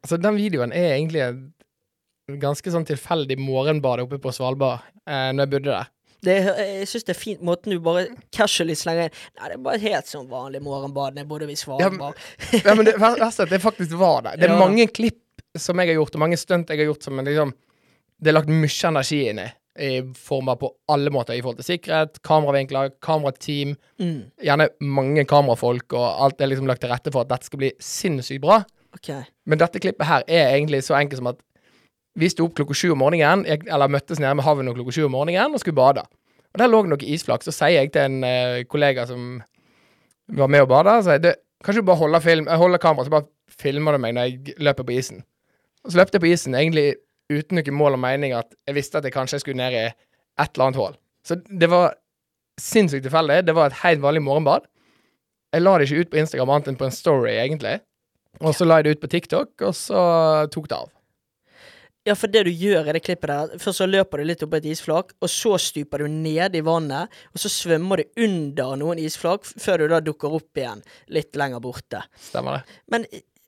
Altså, 0.04 0.18
den 0.22 0.36
videoen 0.40 0.72
er 0.74 0.94
egentlig 0.96 1.22
et 1.26 2.40
ganske 2.40 2.72
sånn 2.72 2.86
tilfeldig 2.88 3.36
morgenbad 3.42 4.04
oppe 4.06 4.20
på 4.22 4.32
Svalbard, 4.32 4.84
eh, 5.10 5.32
når 5.34 5.44
jeg 5.46 5.52
bodde 5.56 5.72
der. 5.74 5.88
Det, 6.24 6.36
jeg 6.60 6.88
syns 6.92 7.06
det 7.08 7.14
er 7.16 7.18
fint 7.20 7.42
måten 7.48 7.72
du 7.74 7.80
bare 7.80 8.06
casually 8.36 8.76
slenger 8.76 9.08
inn 9.08 9.14
Nei, 9.40 9.46
det 9.48 9.56
er 9.56 9.62
bare 9.64 9.80
helt 9.80 10.10
sånn 10.12 10.26
vanlig 10.30 10.60
morgenbad 10.66 11.16
jeg 11.18 11.28
bodde 11.30 11.48
ved 11.48 11.58
Svalbard. 11.62 12.20
Ja, 12.60 12.76
men 12.76 12.86
det 12.90 12.98
verste 13.00 13.46
er 13.46 13.48
at 13.48 13.54
det 13.56 13.62
faktisk 13.64 13.96
var 14.00 14.26
det. 14.28 14.34
Det 14.42 14.50
er 14.50 14.54
Ja. 14.56 14.60
mange 14.60 14.86
klipp 14.92 15.22
som 15.58 15.80
jeg 15.82 15.90
har 15.94 16.00
gjort, 16.02 16.16
og 16.20 16.24
mange 16.28 16.38
stunt 16.38 16.70
jeg 16.70 16.82
har 16.84 16.90
gjort 16.92 17.08
som 17.08 17.20
en 17.20 17.26
liksom 17.28 17.54
Det 18.20 18.32
er 18.32 18.36
lagt 18.36 18.52
mye 18.52 18.92
energi 18.92 19.24
inn 19.32 19.42
i. 19.44 19.48
I 19.80 19.90
form 20.18 20.50
av 20.52 20.58
på 20.60 20.74
alle 20.92 21.12
måter 21.14 21.38
i 21.38 21.44
forhold 21.44 21.62
til 21.62 21.70
sikkerhet, 21.70 22.18
kameravinkler, 22.28 22.92
kamerateam. 23.06 23.78
Mm, 24.02 24.26
Gjerne 24.44 24.68
mange 24.84 25.24
kamerafolk, 25.30 25.96
og 25.96 26.08
alt 26.26 26.42
er 26.42 26.52
liksom 26.52 26.68
lagt 26.68 26.84
til 26.84 26.92
rette 26.92 27.14
for 27.16 27.24
at 27.24 27.32
dette 27.32 27.48
skal 27.48 27.62
bli 27.62 27.70
sinnssykt 27.80 28.44
bra. 28.44 28.60
Okay. 28.98 29.24
Men 29.48 29.62
dette 29.62 29.80
klippet 29.80 30.10
her 30.10 30.26
er 30.28 30.56
egentlig 30.58 30.82
så 30.84 30.98
enkelt 31.00 31.22
som 31.22 31.32
at 31.32 31.40
vi 32.20 32.28
sto 32.32 32.50
opp 32.50 32.58
klokka 32.58 32.76
sju 32.76 32.92
om 32.92 33.00
morgenen, 33.00 33.46
eller 33.48 33.92
møttes 33.92 34.20
nede 34.20 34.36
med 34.36 34.44
havnen 34.44 34.76
klokka 34.76 34.98
sju 34.98 35.06
om 35.08 35.16
morgenen 35.16 35.56
og 35.56 35.64
skulle 35.64 35.78
bade. 35.80 36.04
Og 36.50 36.60
der 36.60 36.72
lå 36.72 36.82
det 36.84 36.92
noe 36.92 37.12
isflak. 37.14 37.46
Så 37.46 37.54
sier 37.56 37.78
jeg 37.78 37.94
til 37.94 38.08
en 38.08 38.26
uh, 38.26 38.62
kollega 38.68 39.06
som 39.08 39.38
var 40.36 40.52
med 40.52 40.66
og 40.66 40.72
bada, 40.74 41.00
så 41.06 41.16
jeg, 41.16 41.38
kan 41.66 41.76
du 41.78 41.86
bare 41.86 42.02
holde, 42.02 42.22
film, 42.22 42.50
jeg 42.50 42.62
holder 42.62 42.82
kamera, 42.82 43.06
så 43.06 43.14
bare 43.14 43.30
filmer 43.60 43.96
du 43.96 44.02
meg 44.04 44.16
når 44.18 44.28
jeg 44.28 44.58
løper 44.62 44.86
på 44.86 44.98
isen. 44.98 45.24
Og 45.86 45.94
så 45.94 46.02
løpte 46.02 46.20
jeg 46.20 46.26
på 46.26 46.34
isen, 46.34 46.58
egentlig 46.58 46.92
uten 47.30 47.60
noe 47.60 47.76
mål 47.76 47.98
og 47.98 48.04
mening 48.04 48.36
at 48.38 48.54
jeg 48.68 48.78
visste 48.78 49.00
at 49.00 49.08
jeg 49.08 49.16
kanskje 49.16 49.42
skulle 49.44 49.60
ned 49.62 49.78
i 49.78 49.86
et 49.90 50.52
eller 50.54 50.70
annet 50.70 50.80
hull. 50.82 50.98
Så 51.26 51.38
det 51.46 51.70
var 51.72 51.98
sinnssykt 52.60 53.06
tilfeldig. 53.08 53.44
Det 53.48 53.56
var 53.56 53.70
et 53.70 53.82
helt 53.84 54.04
vanlig 54.04 54.24
morgenbad. 54.26 54.68
Jeg 55.54 55.64
la 55.64 55.78
det 55.78 55.90
ikke 55.90 56.06
ut 56.06 56.14
på 56.14 56.22
Instagram 56.22 56.54
annet 56.54 56.72
enn 56.72 56.80
på 56.80 56.88
en 56.88 56.94
story, 56.94 57.34
egentlig. 57.38 57.80
Og 58.40 58.54
så 58.56 58.68
la 58.68 58.80
jeg 58.80 58.88
det 58.88 58.96
ut 58.96 59.04
på 59.04 59.12
TikTok, 59.12 59.54
og 59.66 59.76
så 59.76 60.02
tok 60.54 60.70
det 60.70 60.78
av. 60.78 60.92
Ja, 62.08 62.16
for 62.16 62.32
det 62.32 62.46
du 62.48 62.50
gjør 62.50 62.88
i 62.88 62.94
det 62.96 63.02
klippet 63.04 63.28
der 63.28 63.60
Først 63.60 63.82
så 63.82 63.86
løper 63.86 64.22
du 64.22 64.30
litt 64.30 64.44
opp 64.46 64.54
et 64.58 64.68
isflak, 64.72 65.12
og 65.20 65.30
så 65.30 65.58
stuper 65.62 66.02
du 66.02 66.08
ned 66.12 66.56
i 66.56 66.64
vannet, 66.66 67.12
og 67.34 67.42
så 67.44 67.52
svømmer 67.52 68.02
du 68.02 68.24
under 68.26 68.78
noen 68.80 69.02
isflak 69.04 69.46
før 69.50 69.84
du 69.84 69.92
da 69.92 70.00
dukker 70.04 70.38
opp 70.40 70.58
igjen 70.58 70.82
litt 71.14 71.36
lenger 71.38 71.62
borte. 71.64 72.02
Stemmer 72.30 72.60
det? 72.60 72.78
Men 72.94 73.06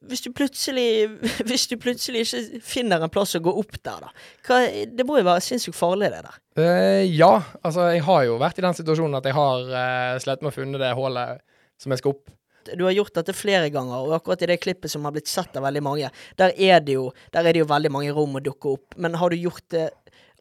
hvis 0.10 0.24
du 0.26 0.32
plutselig 0.34 0.88
Hvis 1.50 1.68
du 1.70 1.78
plutselig 1.82 2.26
ikke 2.26 2.62
finner 2.66 3.04
en 3.04 3.14
plass 3.14 3.36
å 3.38 3.44
gå 3.44 3.54
opp 3.62 3.78
der, 3.84 4.02
da 4.08 4.12
hva, 4.48 4.60
Det 4.90 5.06
må 5.08 5.20
jo 5.20 5.28
være 5.28 5.44
sinnssykt 5.46 5.78
farlig, 5.78 6.12
det 6.14 6.24
der. 6.26 6.38
Uh, 6.58 7.04
ja, 7.06 7.34
altså 7.62 7.92
jeg 7.94 8.04
har 8.08 8.26
jo 8.28 8.38
vært 8.42 8.60
i 8.60 8.66
den 8.66 8.78
situasjonen 8.78 9.20
at 9.22 9.30
jeg 9.30 9.38
har 9.38 9.72
uh, 9.72 10.38
med 10.42 10.50
å 10.50 10.54
funne 10.56 10.82
det 10.82 10.94
hullet 10.98 11.44
som 11.82 11.94
jeg 11.94 12.02
skal 12.02 12.16
opp. 12.16 12.34
Du 12.78 12.84
har 12.86 12.94
gjort 12.94 13.16
dette 13.18 13.34
flere 13.34 13.72
ganger, 13.74 14.04
og 14.04 14.14
akkurat 14.20 14.44
i 14.46 14.52
det 14.52 14.60
klippet 14.62 14.92
som 14.92 15.06
har 15.08 15.16
blitt 15.16 15.32
sett 15.32 15.56
av 15.58 15.66
veldig 15.66 15.82
mange, 15.86 16.12
der 16.38 16.54
er 16.54 16.84
det 16.86 16.94
jo, 16.94 17.08
der 17.34 17.48
er 17.48 17.56
det 17.56 17.64
jo 17.64 17.70
veldig 17.72 17.90
mange 17.94 18.14
rom 18.14 18.38
å 18.38 18.44
dukke 18.44 18.76
opp. 18.76 18.98
Men 19.02 19.18
har 19.18 19.34
du 19.34 19.40
gjort 19.40 19.66
det 19.74 19.88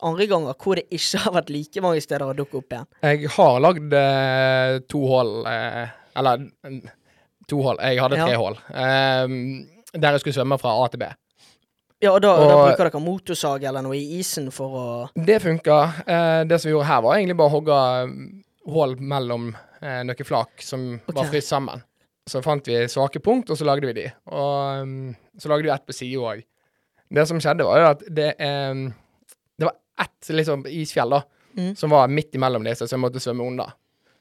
andre 0.04 0.26
ganger 0.28 0.58
hvor 0.60 0.76
det 0.76 0.84
ikke 0.92 1.22
har 1.24 1.36
vært 1.38 1.52
like 1.54 1.84
mange 1.84 2.02
steder 2.04 2.26
å 2.28 2.36
dukke 2.36 2.60
opp 2.60 2.76
igjen? 2.76 2.90
Jeg 3.06 3.32
har 3.38 3.62
lagd 3.64 3.96
uh, 3.96 4.76
to 4.90 5.04
hull, 5.08 5.34
eller 5.48 6.44
to 7.50 7.58
hull. 7.64 7.78
Jeg 7.82 8.00
hadde 8.02 8.18
tre 8.20 8.30
Ja. 8.32 8.38
hull. 8.40 8.56
Um, 8.70 9.66
der 9.92 10.14
jeg 10.16 10.22
skulle 10.22 10.36
svømme 10.38 10.58
fra 10.62 10.72
A 10.84 10.88
til 10.92 11.02
B. 11.02 11.08
Ja, 12.00 12.12
og 12.14 12.22
da, 12.24 12.30
da 12.48 12.54
bruker 12.56 12.88
dere 12.88 13.00
motorsag 13.04 13.64
eller 13.68 13.82
noe 13.84 13.96
i 13.98 14.18
isen 14.22 14.46
for 14.54 14.76
å 14.80 14.84
Det 15.26 15.40
funka. 15.44 15.80
Uh, 16.06 16.44
det 16.48 16.60
som 16.62 16.70
vi 16.70 16.72
gjorde 16.76 16.88
her, 16.88 17.02
var 17.04 17.18
egentlig 17.18 17.36
bare 17.36 17.50
å 17.50 17.56
hogge 17.58 17.80
mm, 18.08 18.22
hull 18.72 18.94
mellom 19.12 19.50
uh, 19.82 20.00
noen 20.08 20.24
flak 20.24 20.62
som 20.64 20.94
var 21.10 21.26
Ok. 21.26 21.32
fryst 21.34 21.52
sammen. 21.52 21.82
Så 22.30 22.40
fant 22.44 22.64
vi 22.70 22.78
svake 22.88 23.20
punkt, 23.24 23.50
og 23.50 23.58
så 23.58 23.66
lagde 23.68 23.90
vi 23.90 23.96
de. 23.98 24.06
Og 24.30 24.80
um, 24.86 24.94
så 25.40 25.50
lagde 25.52 25.66
vi 25.66 25.74
ett 25.74 25.84
på 25.88 25.96
sida 25.96 26.22
òg. 26.32 26.42
Det 27.10 27.26
som 27.28 27.40
skjedde, 27.42 27.66
var 27.66 27.80
jo 27.82 27.90
at 27.90 28.02
det 28.08 28.30
um, 28.38 28.86
Det 29.58 29.66
var 29.66 29.76
ett 30.00 30.28
liksom 30.40 30.64
isfjell, 30.70 31.10
da, 31.18 31.22
Mm. 31.50 31.72
som 31.76 31.90
var 31.90 32.06
midt 32.06 32.36
imellom 32.38 32.62
disse, 32.62 32.86
så 32.86 32.94
jeg 32.94 33.00
måtte 33.02 33.18
svømme 33.20 33.42
under. 33.42 33.72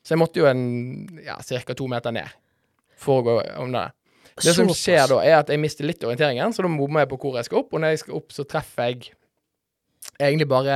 Så 0.02 0.16
jeg 0.16 0.18
måtte 0.18 0.40
jo 0.42 0.48
en 0.50 1.20
ja, 1.22 1.36
ca. 1.46 1.76
to 1.78 1.86
meter 1.88 2.10
ned 2.12 2.26
for 3.00 3.22
å 3.22 3.26
gå 3.26 3.38
om 3.64 3.72
det. 3.76 3.88
Det 4.40 4.54
som 4.56 4.70
skjer 4.72 5.08
da, 5.12 5.22
er 5.26 5.38
at 5.42 5.50
jeg 5.52 5.60
mister 5.60 5.88
litt 5.88 6.04
orienteringen, 6.06 6.54
så 6.56 6.64
da 6.64 6.72
bommer 6.72 7.04
jeg 7.04 7.12
på 7.12 7.20
hvor 7.24 7.40
jeg 7.40 7.48
skal 7.50 7.62
opp. 7.62 7.74
Og 7.74 7.82
når 7.84 7.96
jeg 7.96 8.04
skal 8.04 8.20
opp, 8.20 8.30
så 8.36 8.46
treffer 8.48 8.92
jeg 8.92 9.10
egentlig 10.20 10.48
bare 10.50 10.76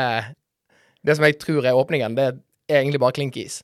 Det 1.03 1.15
som 1.17 1.25
jeg 1.27 1.35
tror 1.39 1.65
er 1.67 1.75
åpningen, 1.75 2.15
det 2.15 2.25
er 2.25 2.79
egentlig 2.79 2.99
bare 3.03 3.15
klinkis. 3.15 3.61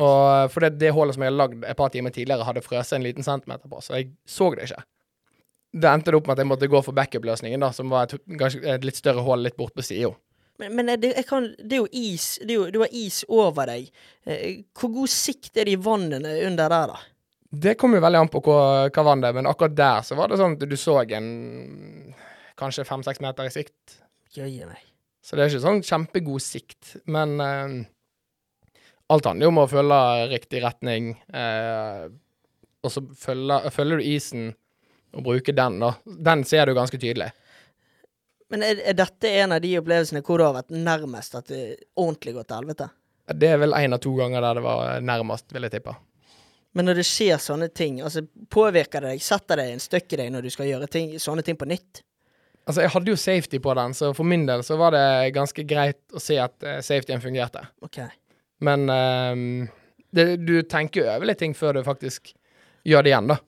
Og 0.00 0.50
for 0.54 0.64
det, 0.64 0.76
det 0.78 0.92
hullet 0.94 1.16
som 1.16 1.24
jeg 1.24 1.32
har 1.32 1.36
lagd 1.36 1.64
et 1.66 1.76
par 1.76 1.90
timer 1.92 2.14
tidligere, 2.14 2.46
hadde 2.46 2.62
frøst 2.62 2.94
en 2.94 3.02
liten 3.02 3.26
centimeter 3.26 3.68
på, 3.68 3.80
så 3.82 3.98
jeg 3.98 4.12
så 4.24 4.52
det 4.54 4.68
ikke. 4.68 4.84
Det 5.82 5.88
endte 5.90 6.12
det 6.12 6.20
opp 6.20 6.28
med 6.28 6.36
at 6.36 6.42
jeg 6.44 6.50
måtte 6.52 6.70
gå 6.70 6.80
for 6.86 6.96
backup-løsningen, 6.96 7.60
da, 7.64 7.72
som 7.74 7.90
var 7.90 8.06
et, 8.06 8.14
et 8.62 8.86
litt 8.86 9.00
større 9.00 9.24
hull 9.26 9.42
litt 9.42 9.58
bort 9.58 9.74
på 9.74 9.84
sida. 9.84 10.12
Men, 10.62 10.74
men 10.78 10.92
det, 11.02 11.12
kan, 11.28 11.48
det 11.58 11.76
er 11.76 11.82
jo 11.82 11.88
is 11.90 12.26
det 12.42 12.54
er 12.54 12.58
jo, 12.60 12.66
Du 12.74 12.80
har 12.84 12.92
is 12.94 13.22
over 13.28 13.68
deg. 13.72 13.88
Eh, 14.24 14.62
Hvor 14.78 14.92
god 14.94 15.10
sikt 15.10 15.56
er 15.58 15.68
det 15.68 15.74
i 15.76 15.80
vannene 15.82 16.36
under 16.46 16.72
der, 16.72 16.92
da? 16.94 17.00
Det 17.52 17.74
kom 17.80 17.92
jo 17.92 18.00
veldig 18.00 18.22
an 18.22 18.30
på 18.32 18.40
hva, 18.46 18.60
hva 18.88 19.02
vann 19.04 19.20
det 19.20 19.28
er, 19.28 19.36
men 19.36 19.48
akkurat 19.50 19.74
der 19.76 20.06
så 20.06 20.16
var 20.16 20.30
det 20.32 20.38
sånn 20.40 20.54
at 20.56 20.62
du 20.70 20.76
så 20.80 20.94
en 21.02 21.26
kanskje 22.56 22.86
fem-seks 22.88 23.20
meter 23.20 23.48
i 23.50 23.52
sikt. 23.52 23.98
Jøye 24.32 24.68
meg. 24.70 24.80
Så 25.22 25.36
det 25.36 25.44
er 25.44 25.52
ikke 25.52 25.64
sånn 25.66 25.82
kjempegod 25.84 26.42
sikt. 26.42 26.94
Men 27.12 27.36
eh, 27.44 27.74
alt 29.12 29.28
handler 29.28 29.46
jo 29.48 29.52
om 29.52 29.60
å 29.62 29.68
følge 29.70 30.00
riktig 30.32 30.62
retning. 30.64 31.12
Eh, 31.28 32.06
og 32.82 32.90
så 32.90 33.04
følger, 33.20 33.68
følger 33.74 34.00
du 34.00 34.08
isen 34.14 34.48
og 35.12 35.26
bruker 35.26 35.54
den, 35.54 35.76
da. 35.82 35.92
Den 36.30 36.42
ser 36.48 36.66
du 36.66 36.74
ganske 36.78 36.98
tydelig. 36.98 37.28
Men 38.52 38.64
er, 38.66 38.80
er 38.92 38.96
dette 38.98 39.30
en 39.42 39.54
av 39.56 39.62
de 39.64 39.72
opplevelsene 39.80 40.20
hvor 40.26 40.40
du 40.40 40.44
har 40.44 40.56
vært 40.58 40.72
nærmest 40.76 41.36
at 41.38 41.48
det 41.48 41.64
ordentlig 41.96 42.36
går 42.36 42.48
til 42.48 42.58
helvete? 42.60 42.88
Det 43.32 43.48
er 43.48 43.60
vel 43.62 43.72
én 43.78 43.94
av 43.96 44.00
to 44.02 44.12
ganger 44.18 44.44
der 44.44 44.58
det 44.58 44.64
var 44.66 45.04
nærmest, 45.04 45.52
vil 45.54 45.64
jeg 45.64 45.76
tippe. 45.78 45.94
Men 46.76 46.88
når 46.88 47.00
det 47.00 47.04
skjer 47.08 47.40
sånne 47.40 47.68
ting, 47.72 48.00
altså 48.04 48.24
påvirker 48.52 49.04
det 49.04 49.14
deg? 49.14 49.24
Setter 49.24 49.60
det 49.60 49.68
en 49.72 49.82
støkk 49.82 50.14
i 50.14 50.18
deg 50.22 50.32
når 50.32 50.46
du 50.46 50.52
skal 50.52 50.68
gjøre 50.68 50.88
ting, 50.92 51.12
sånne 51.20 51.44
ting 51.44 51.58
på 51.60 51.68
nytt? 51.68 52.02
Altså, 52.62 52.84
jeg 52.84 52.92
hadde 52.94 53.10
jo 53.10 53.18
safety 53.18 53.58
på 53.62 53.74
den, 53.74 53.94
så 53.98 54.12
for 54.14 54.28
min 54.28 54.44
del 54.46 54.62
så 54.64 54.76
var 54.80 54.94
det 54.94 55.32
ganske 55.34 55.64
greit 55.68 56.14
å 56.14 56.20
se 56.22 56.36
at 56.40 56.54
eh, 56.62 56.78
safetyen 56.84 57.22
fungerte. 57.24 57.64
OK. 57.82 57.98
Men 58.62 58.86
um, 58.86 59.64
det, 60.14 60.36
du 60.46 60.60
tenker 60.62 61.02
jo 61.02 61.08
over 61.10 61.28
litt 61.28 61.40
ting 61.42 61.56
før 61.58 61.80
du 61.80 61.82
faktisk 61.86 62.30
gjør 62.86 63.04
det 63.04 63.12
igjen, 63.12 63.32
da. 63.32 63.40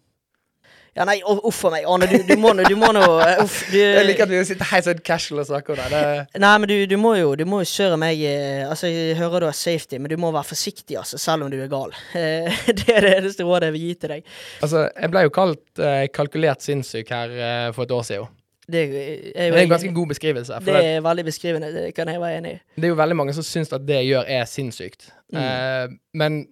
Ja, 0.95 1.03
nei, 1.09 1.17
uff 1.27 1.59
a 1.67 1.71
meg, 1.75 1.87
Arne. 1.91 2.07
Du, 2.07 2.17
du 2.29 2.37
må 2.39 2.53
nå 2.55 2.63
Du 2.71 2.77
må 2.79 2.93
nå 2.95 3.03
eh, 3.25 3.41
Uff. 3.43 3.57
Du, 3.73 3.79
Jeg 3.99 4.07
liker 4.07 4.29
at 4.29 4.31
vi 4.31 4.43
sitter 4.47 4.69
helt 4.71 4.87
sånn 4.87 5.01
casual 5.07 5.43
og 5.43 5.49
snakker 5.49 5.75
om 5.75 5.91
det. 5.91 6.03
Nei, 6.39 6.53
men 6.63 6.71
du, 6.71 6.75
du 6.91 6.95
må 7.03 7.17
jo 7.19 7.33
Du 7.41 7.43
må 7.51 7.65
jo 7.65 7.67
søren 7.69 7.99
meg 8.03 8.23
eh, 8.29 8.63
Altså, 8.69 8.87
jeg 8.93 9.17
hører 9.19 9.43
du 9.43 9.49
har 9.51 9.57
safety, 9.59 9.99
men 9.99 10.13
du 10.13 10.17
må 10.23 10.31
være 10.35 10.47
forsiktig, 10.53 10.95
altså, 11.01 11.19
selv 11.19 11.47
om 11.49 11.51
du 11.53 11.59
er 11.61 11.71
gal. 11.73 11.95
Eh, 12.15 12.55
det 12.79 12.87
er 12.95 13.05
det 13.05 13.11
eneste 13.19 13.45
rådet 13.45 13.69
jeg 13.69 13.75
vil 13.75 13.83
gi 13.89 13.95
til 14.01 14.13
deg. 14.15 14.29
Altså, 14.63 14.85
jeg 14.95 15.11
ble 15.13 15.25
jo 15.27 15.33
kalt 15.35 15.83
eh, 15.83 16.05
kalkulert 16.15 16.63
sinnssyk 16.65 17.11
her 17.13 17.35
eh, 17.35 17.69
for 17.75 17.85
et 17.89 17.95
år 17.97 18.07
siden. 18.07 18.31
Det 18.71 18.81
er, 18.81 18.95
er 19.35 19.35
Det 19.35 19.49
jo 19.51 19.57
er 19.59 19.63
en 19.67 19.73
ganske 19.75 19.93
god 19.99 20.13
beskrivelse. 20.15 20.59
Det 20.65 20.77
er 20.79 21.03
veldig 21.05 21.25
beskrivende, 21.27 21.73
det 21.75 21.89
kan 21.97 22.09
jeg 22.09 22.23
være 22.23 22.39
enig 22.41 22.55
i. 22.55 22.61
det 22.79 22.89
er 22.89 22.95
jo 22.95 23.01
veldig 23.03 23.17
mange 23.19 23.35
som 23.37 23.45
syns 23.45 23.73
at 23.77 23.85
det 23.85 23.99
jeg 23.99 24.13
gjør, 24.15 24.31
er 24.39 24.47
sinnssykt. 24.49 25.11
Eh, 25.37 25.97
men 26.23 26.45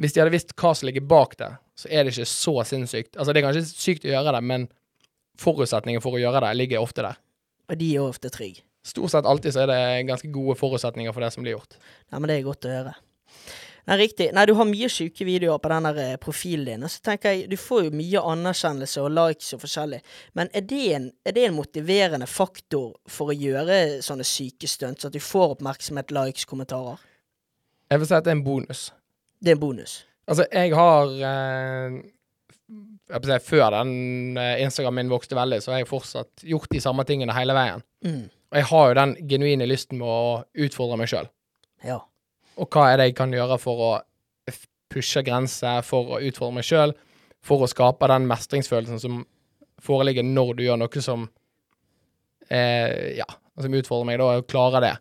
hvis 0.00 0.14
de 0.14 0.22
hadde 0.22 0.34
visst 0.34 0.54
hva 0.58 0.72
som 0.76 0.88
ligger 0.88 1.04
bak 1.08 1.36
det, 1.40 1.50
så 1.78 1.90
er 1.90 2.04
det 2.04 2.14
ikke 2.14 2.28
så 2.30 2.54
sinnssykt. 2.68 3.16
Altså, 3.16 3.32
det 3.32 3.42
er 3.42 3.46
kanskje 3.48 3.64
sykt 3.68 4.06
å 4.06 4.12
gjøre 4.12 4.34
det, 4.36 4.42
men 4.48 4.68
forutsetningen 5.40 6.04
for 6.04 6.16
å 6.16 6.22
gjøre 6.22 6.44
det 6.44 6.52
ligger 6.58 6.84
ofte 6.84 7.04
der. 7.06 7.18
Og 7.70 7.78
de 7.80 7.94
er 7.96 8.04
ofte 8.04 8.30
trygge. 8.32 8.64
Stort 8.82 9.12
sett 9.12 9.26
alltid 9.28 9.54
så 9.54 9.62
er 9.62 9.70
det 9.70 9.82
ganske 10.08 10.28
gode 10.34 10.56
forutsetninger 10.58 11.14
for 11.14 11.22
det 11.22 11.30
som 11.34 11.44
blir 11.44 11.54
gjort. 11.54 11.76
Nei, 12.10 12.18
men 12.18 12.30
det 12.30 12.38
er 12.38 12.46
godt 12.48 12.66
å 12.66 12.72
høre. 12.72 12.94
Nei, 13.90 13.96
riktig. 13.98 14.28
Nei, 14.34 14.44
du 14.46 14.52
har 14.54 14.66
mye 14.66 14.88
sjuke 14.90 15.26
videoer 15.26 15.58
på 15.62 15.70
den 15.72 15.86
eh, 15.90 16.14
profilen 16.22 16.66
din. 16.68 16.86
Og 16.86 16.90
så 16.90 17.02
tenker 17.02 17.34
jeg, 17.34 17.48
du 17.50 17.56
får 17.58 17.88
jo 17.88 17.94
mye 17.98 18.22
anerkjennelse 18.32 19.02
og 19.02 19.14
likes 19.14 19.54
og 19.56 19.62
forskjellig. 19.64 19.98
Men 20.38 20.50
er 20.54 20.66
det 20.70 20.82
en, 20.94 21.08
er 21.26 21.34
det 21.34 21.46
en 21.48 21.56
motiverende 21.56 22.28
faktor 22.30 22.92
for 23.10 23.32
å 23.32 23.36
gjøre 23.36 24.02
sånne 24.06 24.26
syke 24.26 24.70
stunts? 24.70 25.06
At 25.06 25.14
du 25.14 25.22
får 25.22 25.56
oppmerksomhet, 25.56 26.14
likes, 26.14 26.46
kommentarer? 26.50 27.02
Jeg 27.90 28.02
vil 28.02 28.10
si 28.10 28.16
at 28.18 28.26
det 28.26 28.34
er 28.34 28.38
en 28.38 28.46
bonus. 28.46 28.84
Det 29.42 29.52
er 29.52 29.58
en 29.58 29.62
bonus. 29.62 30.02
Altså, 30.30 30.46
jeg 30.54 30.70
har 30.78 31.16
eh, 31.28 31.96
jeg 33.10 33.24
si, 33.26 33.38
Før 33.48 33.74
den 33.74 34.38
eh, 34.38 34.62
Instagram 34.62 35.00
min 35.00 35.10
vokste 35.10 35.36
veldig, 35.36 35.58
så 35.62 35.74
har 35.74 35.82
jeg 35.82 35.90
fortsatt 35.90 36.46
gjort 36.46 36.70
de 36.72 36.80
samme 36.80 37.04
tingene 37.08 37.34
hele 37.36 37.56
veien. 37.56 37.82
Mm. 38.06 38.24
Og 38.52 38.60
jeg 38.60 38.68
har 38.70 38.88
jo 38.88 38.96
den 39.00 39.14
genuine 39.28 39.68
lysten 39.68 39.98
med 40.00 40.08
å 40.08 40.64
utfordre 40.66 40.98
meg 41.00 41.10
sjøl. 41.10 41.28
Ja. 41.86 41.98
Og 42.60 42.68
hva 42.72 42.90
er 42.90 43.00
det 43.00 43.10
jeg 43.10 43.18
kan 43.18 43.32
gjøre 43.34 43.58
for 43.60 43.86
å 43.88 43.92
pushe 44.92 45.22
grenser, 45.24 45.80
for 45.86 46.16
å 46.16 46.20
utfordre 46.20 46.58
meg 46.58 46.68
sjøl, 46.68 46.92
for 47.42 47.64
å 47.64 47.70
skape 47.70 48.08
den 48.12 48.28
mestringsfølelsen 48.30 49.00
som 49.02 49.22
foreligger 49.82 50.26
når 50.26 50.54
du 50.58 50.66
gjør 50.66 50.82
noe 50.84 51.02
som 51.04 51.26
eh, 52.52 53.16
Ja, 53.18 53.26
som 53.58 53.74
utfordrer 53.74 54.08
meg, 54.08 54.20
da, 54.20 54.38
og 54.38 54.48
klarer 54.50 54.84
det. 54.84 54.94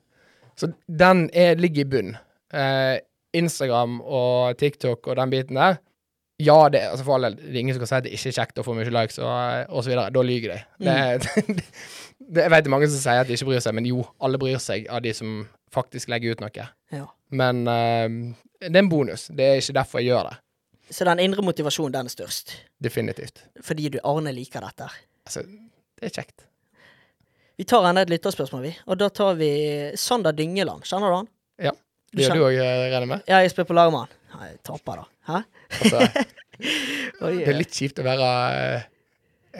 Så 0.60 0.72
den 0.88 1.28
er, 1.38 1.60
ligger 1.60 1.86
i 1.86 1.92
bunn. 1.92 2.16
Eh, 2.52 2.98
Instagram 3.38 4.00
og 4.02 4.58
TikTok 4.60 5.08
og 5.08 5.18
den 5.20 5.34
biten 5.34 5.60
der 5.60 5.80
Ja, 6.42 6.70
det, 6.74 6.80
altså 6.90 7.06
for 7.06 7.20
alle, 7.20 7.36
det 7.38 7.52
er 7.52 7.60
ingen 7.60 7.76
som 7.76 7.84
kan 7.84 7.90
si 7.92 7.98
at 8.00 8.06
det 8.08 8.16
ikke 8.16 8.32
er 8.32 8.38
kjekt 8.40 8.58
å 8.58 8.64
få 8.66 8.74
mye 8.74 8.90
likes 8.90 9.20
og, 9.22 9.28
og 9.70 9.84
så 9.84 9.92
videre. 9.92 10.08
Da 10.10 10.24
lyver 10.26 10.56
de. 10.56 10.62
Det, 10.82 11.42
det, 12.34 12.40
jeg 12.42 12.54
vet 12.54 12.66
det 12.66 12.72
er 12.72 12.74
mange 12.74 12.88
som 12.90 13.04
sier 13.04 13.22
at 13.22 13.30
de 13.30 13.36
ikke 13.38 13.52
bryr 13.52 13.62
seg, 13.62 13.76
men 13.78 13.86
jo, 13.86 14.02
alle 14.18 14.40
bryr 14.42 14.58
seg 14.64 14.88
av 14.90 15.04
de 15.06 15.14
som 15.14 15.44
faktisk 15.76 16.10
legger 16.10 16.34
ut 16.34 16.42
noe. 16.42 16.70
ja. 16.96 17.06
Men 17.32 17.62
uh, 17.70 18.34
det 18.58 18.74
er 18.74 18.82
en 18.82 18.90
bonus. 18.90 19.30
Det 19.32 19.46
er 19.46 19.62
ikke 19.62 19.78
derfor 19.78 20.02
jeg 20.02 20.12
gjør 20.12 20.32
det. 20.32 20.40
Så 20.92 21.06
den 21.08 21.22
indre 21.24 21.46
motivasjonen, 21.46 21.94
den 21.94 22.10
er 22.10 22.14
størst. 22.14 22.56
Definitivt. 22.84 23.46
Fordi 23.64 23.94
du 23.94 24.02
Arne 24.04 24.34
liker 24.36 24.66
dette. 24.66 24.90
Altså, 25.30 25.46
det 25.46 26.10
er 26.10 26.16
kjekt. 26.18 26.44
Vi 27.62 27.68
tar 27.70 27.86
enda 27.88 28.04
et 28.04 28.12
lytterspørsmål, 28.12 28.66
vi. 28.66 28.74
Og 28.90 29.00
da 29.00 29.08
tar 29.14 29.38
vi 29.40 29.52
Sander 30.00 30.36
Dyngeland. 30.36 30.84
Kjenner 30.90 31.14
du 31.14 31.18
han? 31.22 31.32
Ja. 31.70 31.74
Det 32.12 32.26
gjør 32.26 32.36
du 32.36 32.44
òg, 32.44 32.58
regner 32.60 33.00
jeg 33.06 33.10
med? 33.14 33.22
Ja, 33.32 33.38
jeg 33.46 33.52
spiller 33.54 33.70
på 33.70 33.76
lag 33.78 33.92
med 33.94 34.00
han. 34.04 34.48
Jeg 34.50 34.58
taper, 34.68 35.02
da. 35.02 35.06
Hæ? 35.32 35.40
Altså, 35.80 36.26
det 37.40 37.48
er 37.48 37.58
litt 37.58 37.74
kjipt 37.76 38.00
å 38.02 38.06
være 38.06 38.28
eh, 38.58 38.84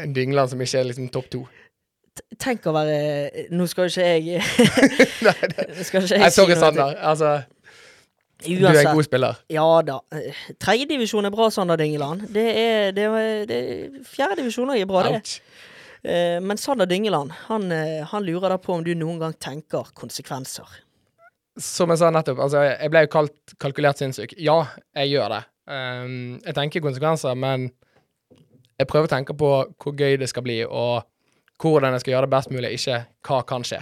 en 0.04 0.14
dyngland 0.16 0.52
som 0.52 0.62
ikke 0.64 0.82
er 0.82 0.90
liksom 0.90 1.08
topp 1.14 1.30
to. 1.32 1.42
Tenk 2.42 2.66
å 2.68 2.74
være 2.76 2.98
Nå 3.56 3.66
skal 3.72 3.88
ikke 3.88 4.04
jeg 4.04 4.44
Nei, 5.24 5.34
det- 5.56 5.86
skal 5.88 6.04
ikke 6.04 6.18
jeg 6.18 6.24
Nei, 6.26 6.30
sorry, 6.36 6.58
Sander. 6.60 6.98
Altså, 7.00 7.32
du 8.44 8.66
er 8.68 8.82
en 8.82 8.96
god 8.98 9.06
spiller. 9.08 9.40
Ja 9.54 9.66
da. 9.86 10.00
Tredjedivisjon 10.60 11.28
er 11.30 11.34
bra, 11.34 11.48
Sander 11.54 11.78
Dyngeland. 11.80 12.26
Det 12.36 12.46
er, 12.58 12.92
det 12.98 13.06
er, 13.08 13.44
det 13.50 13.60
er 13.62 14.00
Fjerdedivisjon 14.12 14.72
òg 14.74 14.82
er 14.82 14.90
bra, 14.90 15.04
det. 15.08 15.22
Eh, 16.04 16.40
Men 16.42 16.58
Sander 16.60 16.90
Dyngeland, 16.90 17.32
han, 17.48 17.68
eh, 17.72 18.00
han 18.12 18.26
lurer 18.26 18.50
da 18.56 18.58
på 18.60 18.74
om 18.76 18.84
du 18.84 18.92
noen 18.98 19.20
gang 19.22 19.36
tenker 19.38 19.92
konsekvenser. 19.96 20.66
Som 21.60 21.92
jeg 21.92 22.00
sa 22.00 22.10
nettopp, 22.14 22.40
altså, 22.46 22.62
jeg 22.70 22.92
ble 22.94 23.06
jo 23.06 23.12
kalt 23.12 23.56
kalkulert 23.60 24.00
sinnssyk. 24.00 24.38
Ja, 24.40 24.62
jeg 24.96 25.12
gjør 25.12 25.34
det. 25.34 25.42
Um, 25.72 26.38
jeg 26.46 26.56
tenker 26.58 26.84
konsekvenser, 26.84 27.36
men 27.36 27.70
jeg 28.80 28.88
prøver 28.90 29.10
å 29.10 29.12
tenke 29.12 29.36
på 29.38 29.50
hvor 29.76 29.98
gøy 29.98 30.16
det 30.22 30.30
skal 30.32 30.46
bli, 30.46 30.62
og 30.66 31.04
hvordan 31.62 31.94
jeg 31.94 32.06
skal 32.06 32.16
gjøre 32.16 32.28
det 32.28 32.34
best 32.34 32.54
mulig, 32.54 32.72
ikke 32.78 33.04
hva 33.28 33.42
kan 33.48 33.68
skje. 33.68 33.82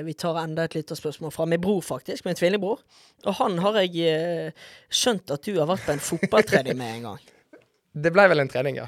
Vi 0.00 0.14
tar 0.16 0.38
enda 0.40 0.64
et 0.64 0.74
lite 0.78 0.96
spørsmål 0.96 1.32
fra 1.34 1.44
min 1.50 1.60
bror, 1.60 1.82
faktisk. 1.84 2.24
Min 2.24 2.38
tvillingbror. 2.38 2.80
Og 3.26 3.36
han 3.36 3.58
har 3.60 3.80
jeg 3.82 4.06
eh, 4.08 4.70
skjønt 4.88 5.34
at 5.34 5.44
du 5.44 5.58
har 5.58 5.68
vært 5.68 5.84
på 5.84 5.92
en 5.92 6.02
fotballtrening 6.06 6.78
med 6.78 6.94
en 6.94 7.10
gang. 7.10 7.20
Det 8.06 8.12
ble 8.14 8.24
vel 8.30 8.40
en 8.40 8.48
trening, 8.48 8.78
ja. 8.78 8.86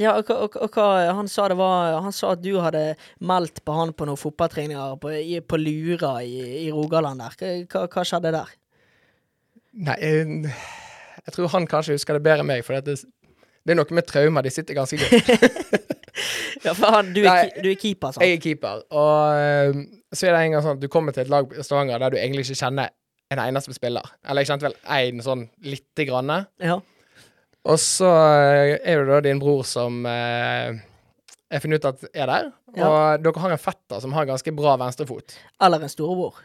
Ja, 0.00 0.14
og, 0.16 0.30
og, 0.32 0.56
og 0.56 0.76
hva 0.76 1.12
han 1.12 1.28
sa 1.28 1.44
det 1.52 1.58
var 1.60 1.98
Han 2.00 2.14
sa 2.16 2.30
at 2.32 2.40
du 2.40 2.54
hadde 2.62 2.94
meldt 3.20 3.60
på 3.66 3.74
han 3.76 3.92
på 3.92 4.06
noen 4.08 4.20
fotballtreninger 4.20 4.96
på, 5.02 5.12
på 5.44 5.60
Lura 5.60 6.14
i, 6.24 6.38
i 6.64 6.68
Rogaland 6.72 7.20
der. 7.20 7.66
Hva, 7.68 7.84
hva, 7.84 8.04
skjedde 8.08 8.32
der? 8.38 8.54
Nei, 9.76 9.96
jeg, 10.00 10.54
jeg 11.20 11.36
tror 11.36 11.52
han 11.52 11.68
kanskje 11.70 11.98
husker 11.98 12.16
det 12.16 12.24
bedre 12.24 12.46
enn 12.46 12.50
meg, 12.50 12.64
for 12.66 12.80
det, 12.80 12.96
det 12.96 13.74
er 13.74 13.78
noe 13.78 13.96
med 13.96 14.08
traumer. 14.08 14.46
De 14.46 14.52
sitter 14.54 14.78
ganske 14.78 14.98
godt. 15.00 15.90
Ja, 16.64 16.74
for 16.76 16.92
han, 16.92 17.12
du, 17.14 17.22
er, 17.24 17.46
Nei. 17.48 17.62
du 17.64 17.70
er 17.70 17.76
keeper, 17.80 18.12
sant? 18.12 18.24
Jeg 18.26 18.36
er 18.36 18.40
keeper, 18.42 18.82
og 18.92 19.38
eh, 19.40 19.78
så 20.12 20.28
er 20.28 20.34
det 20.34 20.40
en 20.42 20.56
gang 20.56 20.64
sånn 20.64 20.76
at 20.76 20.82
du 20.82 20.90
kommer 20.92 21.14
til 21.16 21.24
et 21.24 21.30
lag 21.32 21.54
i 21.54 21.64
Stavanger 21.64 22.02
der 22.02 22.12
du 22.12 22.18
egentlig 22.20 22.44
ikke 22.44 22.58
kjenner 22.60 22.90
en 23.30 23.42
eneste 23.44 23.74
spiller. 23.76 24.10
Eller 24.26 24.44
jeg 24.44 24.50
kjente 24.50 24.66
vel 24.68 24.76
én 24.98 25.22
sånn 25.24 25.46
lite 25.64 26.06
grann. 26.08 26.34
Ja. 26.60 26.80
Og 27.68 27.80
så 27.82 28.08
eh, 28.08 28.76
er 28.78 29.02
det 29.02 29.10
da 29.10 29.18
din 29.24 29.40
bror 29.42 29.66
som 29.68 30.00
eh, 30.08 30.78
jeg 31.50 31.64
finner 31.64 31.80
ut 31.80 31.88
at 31.90 32.06
er 32.14 32.30
der. 32.30 32.52
Og 32.78 33.24
dere 33.24 33.42
har 33.42 33.56
en 33.56 33.60
fetter 33.60 34.00
som 34.00 34.14
har 34.16 34.28
ganske 34.28 34.54
bra 34.54 34.76
venstrefot. 34.80 35.36
Eller 35.60 35.84
en 35.84 35.92
storebror. 35.92 36.38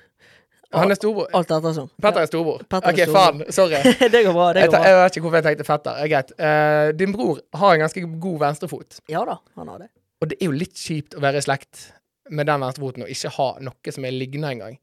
Han 0.75 0.91
er 0.91 0.97
storbror. 0.97 1.27
Alt 1.37 1.51
ettersom. 1.55 1.89
Petter 2.01 2.23
er 2.25 2.29
storbror. 2.29 2.63
Petter 2.67 2.91
er 2.91 2.97
OK, 2.97 3.13
faen. 3.15 3.43
Sorry. 3.53 3.81
det 4.13 4.23
går 4.25 4.33
bra. 4.35 4.47
det 4.55 4.65
Jeg, 4.65 4.71
går 4.71 4.77
bra. 4.77 4.87
jeg 4.89 4.97
vet 4.99 5.17
ikke 5.17 5.25
hvorfor 5.27 5.39
jeg 5.39 5.47
tenkte 5.47 5.67
fetter. 5.67 5.99
Er 6.01 6.11
greit. 6.11 6.33
Uh, 6.39 6.87
din 6.99 7.13
bror 7.15 7.39
har 7.61 7.75
en 7.75 7.83
ganske 7.85 8.03
god 8.25 8.41
venstrefot. 8.47 8.99
Ja 9.11 9.21
da, 9.29 9.37
han 9.59 9.71
har 9.71 9.85
det. 9.85 9.91
Og 10.23 10.31
det 10.31 10.39
er 10.39 10.49
jo 10.49 10.57
litt 10.57 10.79
kjipt 10.79 11.15
å 11.15 11.23
være 11.23 11.39
i 11.39 11.45
slekt 11.45 11.85
med 12.29 12.47
den 12.49 12.63
venstrefoten 12.63 13.05
og 13.05 13.11
ikke 13.13 13.31
ha 13.35 13.47
noe 13.63 13.93
som 13.93 14.05
er 14.07 14.15
liggende 14.15 14.51
engang. 14.55 14.77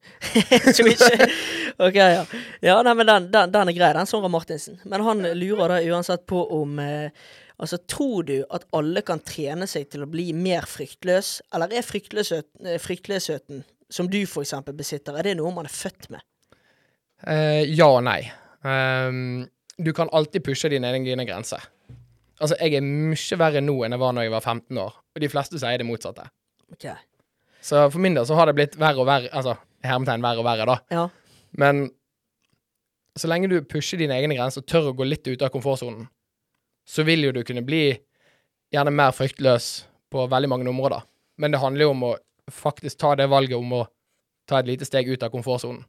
OK, 1.86 1.98
ja. 1.98 2.24
Ja, 2.62 2.76
nei, 2.86 2.94
men 2.98 3.08
den, 3.08 3.30
den, 3.34 3.54
den 3.54 3.72
er 3.72 3.76
grei, 3.76 3.92
den 3.96 4.10
Sondre 4.10 4.30
Martinsen. 4.30 4.78
Men 4.86 5.04
han 5.06 5.24
lurer 5.38 5.74
da 5.74 5.80
uansett 5.92 6.26
på 6.30 6.44
om 6.60 6.78
eh, 6.82 7.08
Altså, 7.62 7.76
tror 7.86 8.24
du 8.26 8.40
at 8.50 8.64
alle 8.74 9.04
kan 9.06 9.20
trene 9.22 9.68
seg 9.70 9.84
til 9.92 10.02
å 10.02 10.08
bli 10.10 10.32
mer 10.34 10.64
fryktløs, 10.66 11.28
eller 11.54 11.70
er 11.70 11.84
eh, 11.84 12.80
fryktløsheten 12.82 13.60
som 13.92 14.08
du 14.10 14.18
for 14.26 14.42
eksempel 14.42 14.74
besitter, 14.74 15.14
er 15.14 15.28
det 15.28 15.36
noe 15.38 15.52
man 15.54 15.68
er 15.68 15.74
født 15.74 16.08
med? 16.10 16.24
Eh, 17.22 17.62
ja 17.70 17.86
og 17.86 18.02
nei. 18.08 18.24
Um, 18.66 19.44
du 19.78 19.92
kan 19.94 20.10
alltid 20.10 20.42
pushe 20.46 20.72
dine 20.72 20.90
egne 20.90 21.26
grenser. 21.28 21.62
Altså, 22.42 22.56
jeg 22.58 22.80
er 22.80 22.86
mye 22.86 23.38
verre 23.38 23.62
nå 23.62 23.76
enn 23.84 23.94
jeg 23.94 24.02
var 24.02 24.16
når 24.16 24.26
jeg 24.26 24.34
var 24.34 24.46
15 24.56 24.82
år, 24.82 24.98
og 25.14 25.22
de 25.22 25.30
fleste 25.30 25.62
sier 25.62 25.78
det 25.78 25.86
motsatte. 25.86 26.26
Ok. 26.74 26.88
Så 27.62 27.84
for 27.94 28.02
min 28.02 28.16
del 28.16 28.26
så 28.26 28.36
har 28.38 28.50
det 28.50 28.56
blitt 28.58 28.78
verre 28.80 29.02
og 29.02 29.06
verre, 29.06 29.30
altså 29.30 29.56
hermetegn 29.86 30.24
verre 30.24 30.42
og 30.42 30.46
verre, 30.46 30.66
da. 30.66 30.78
Ja. 30.90 31.04
Men 31.58 31.84
så 33.18 33.28
lenge 33.28 33.50
du 33.52 33.58
pusher 33.68 34.00
dine 34.00 34.16
egne 34.16 34.36
grenser 34.38 34.64
og 34.64 34.68
tør 34.70 34.90
å 34.90 34.96
gå 34.96 35.06
litt 35.06 35.28
ut 35.28 35.44
av 35.44 35.52
komfortsonen, 35.54 36.08
så 36.88 37.04
vil 37.06 37.28
jo 37.28 37.32
du 37.36 37.42
kunne 37.46 37.64
bli 37.66 37.84
gjerne 38.72 38.94
mer 38.94 39.14
fryktløs 39.14 39.70
på 40.12 40.26
veldig 40.32 40.50
mange 40.50 40.70
områder. 40.72 41.04
Men 41.38 41.54
det 41.54 41.60
handler 41.62 41.86
jo 41.86 41.94
om 41.94 42.06
å 42.08 42.12
faktisk 42.52 42.98
ta 43.00 43.14
det 43.18 43.28
valget 43.30 43.58
om 43.58 43.76
å 43.78 43.84
ta 44.48 44.58
et 44.58 44.68
lite 44.72 44.88
steg 44.88 45.08
ut 45.12 45.22
av 45.22 45.30
komfortsonen. 45.32 45.84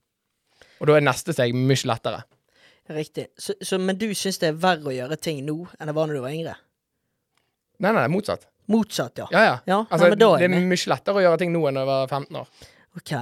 Og 0.80 0.90
da 0.90 0.98
er 0.98 1.06
neste 1.06 1.34
steg 1.34 1.56
mye 1.56 1.90
lettere. 1.90 2.24
Riktig. 2.92 3.30
Så, 3.40 3.56
så, 3.64 3.80
men 3.80 3.98
du 3.98 4.10
syns 4.18 4.42
det 4.42 4.52
er 4.52 4.60
verre 4.60 4.92
å 4.92 4.96
gjøre 4.96 5.18
ting 5.18 5.40
nå 5.48 5.56
enn 5.80 5.90
det 5.90 5.96
var 5.96 6.10
når 6.10 6.20
du 6.20 6.24
var 6.26 6.36
yngre? 6.36 6.56
Nei, 7.80 7.94
nei, 7.96 8.08
motsatt. 8.12 8.50
Motsatt, 8.72 9.18
ja. 9.18 9.28
Ja, 9.32 9.44
ja. 9.44 9.56
Ja, 9.68 9.80
Altså, 9.90 10.08
nei, 10.08 10.14
er 10.14 10.38
det 10.40 10.46
er 10.48 10.54
mye 10.56 10.90
lettere 10.94 11.20
å 11.20 11.26
gjøre 11.26 11.42
ting 11.42 11.52
nå 11.52 11.66
enn 11.68 11.82
over 11.82 12.04
jeg 12.04 12.08
var 12.08 12.14
15 12.20 12.40
år. 12.40 12.48
OK. 12.98 13.14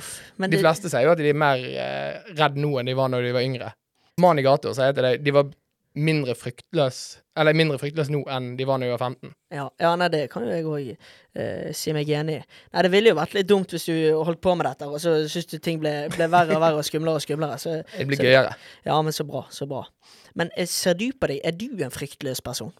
Uff. 0.00 0.10
Men 0.36 0.50
De 0.50 0.56
det, 0.56 0.64
fleste 0.64 0.90
sier 0.90 1.06
jo 1.06 1.12
at 1.14 1.18
de 1.18 1.30
er 1.30 1.38
mer 1.38 1.62
eh, 1.62 2.34
redd 2.38 2.58
nå 2.58 2.76
enn 2.80 2.90
de 2.90 2.94
var 2.98 3.10
når 3.12 3.26
de 3.28 3.32
var 3.36 3.46
yngre. 3.46 3.72
Gata 4.20 4.74
sier 4.76 4.92
til 4.92 5.06
deg 5.06 5.22
de 5.24 5.32
var 5.32 5.48
mindre 5.96 6.34
fryktløs 6.38 6.98
Eller 7.40 7.56
mindre 7.56 7.78
fryktløs 7.80 8.10
nå 8.12 8.20
enn 8.30 8.52
de 8.58 8.66
var 8.68 8.78
når 8.78 8.90
de 8.90 8.92
var 8.94 9.02
15. 9.08 9.32
ja, 9.56 9.64
ja, 9.80 9.94
nei, 9.98 10.08
det 10.12 10.20
kan 10.30 10.44
jo 10.44 10.50
jeg 10.52 10.66
òg 10.68 10.90
eh, 10.92 11.70
si 11.74 11.94
meg 11.96 12.10
enig 12.14 12.36
i. 12.38 12.42
Nei, 12.74 12.82
det 12.86 12.90
ville 12.92 13.10
jo 13.10 13.16
vært 13.18 13.34
litt 13.34 13.48
dumt 13.48 13.72
hvis 13.74 13.86
du 13.88 13.94
holdt 14.26 14.42
på 14.44 14.54
med 14.58 14.68
dette, 14.68 14.86
og 14.86 15.00
så 15.02 15.16
syns 15.30 15.48
du 15.50 15.56
ting 15.58 15.80
ble, 15.82 15.94
ble 16.14 16.28
verre 16.30 16.54
og 16.58 16.62
verre 16.62 16.82
og 16.82 16.86
skumlere 16.86 17.18
og 17.18 17.24
skumlere. 17.24 17.56
Så, 17.58 17.80
Det 17.96 18.06
blir 18.06 18.20
så- 18.20 18.26
gøyere. 18.28 18.54
Ja, 18.86 19.00
men 19.02 19.12
så 19.16 19.24
bra. 19.26 19.46
Så 19.50 19.66
bra. 19.70 19.86
Men 20.34 20.50
eh, 20.56 20.66
ser 20.66 20.94
du 20.94 21.08
på 21.12 21.26
deg, 21.32 21.40
er 21.44 21.56
du 21.56 21.82
en 21.82 21.90
fryktløs 21.94 22.42
person? 22.44 22.72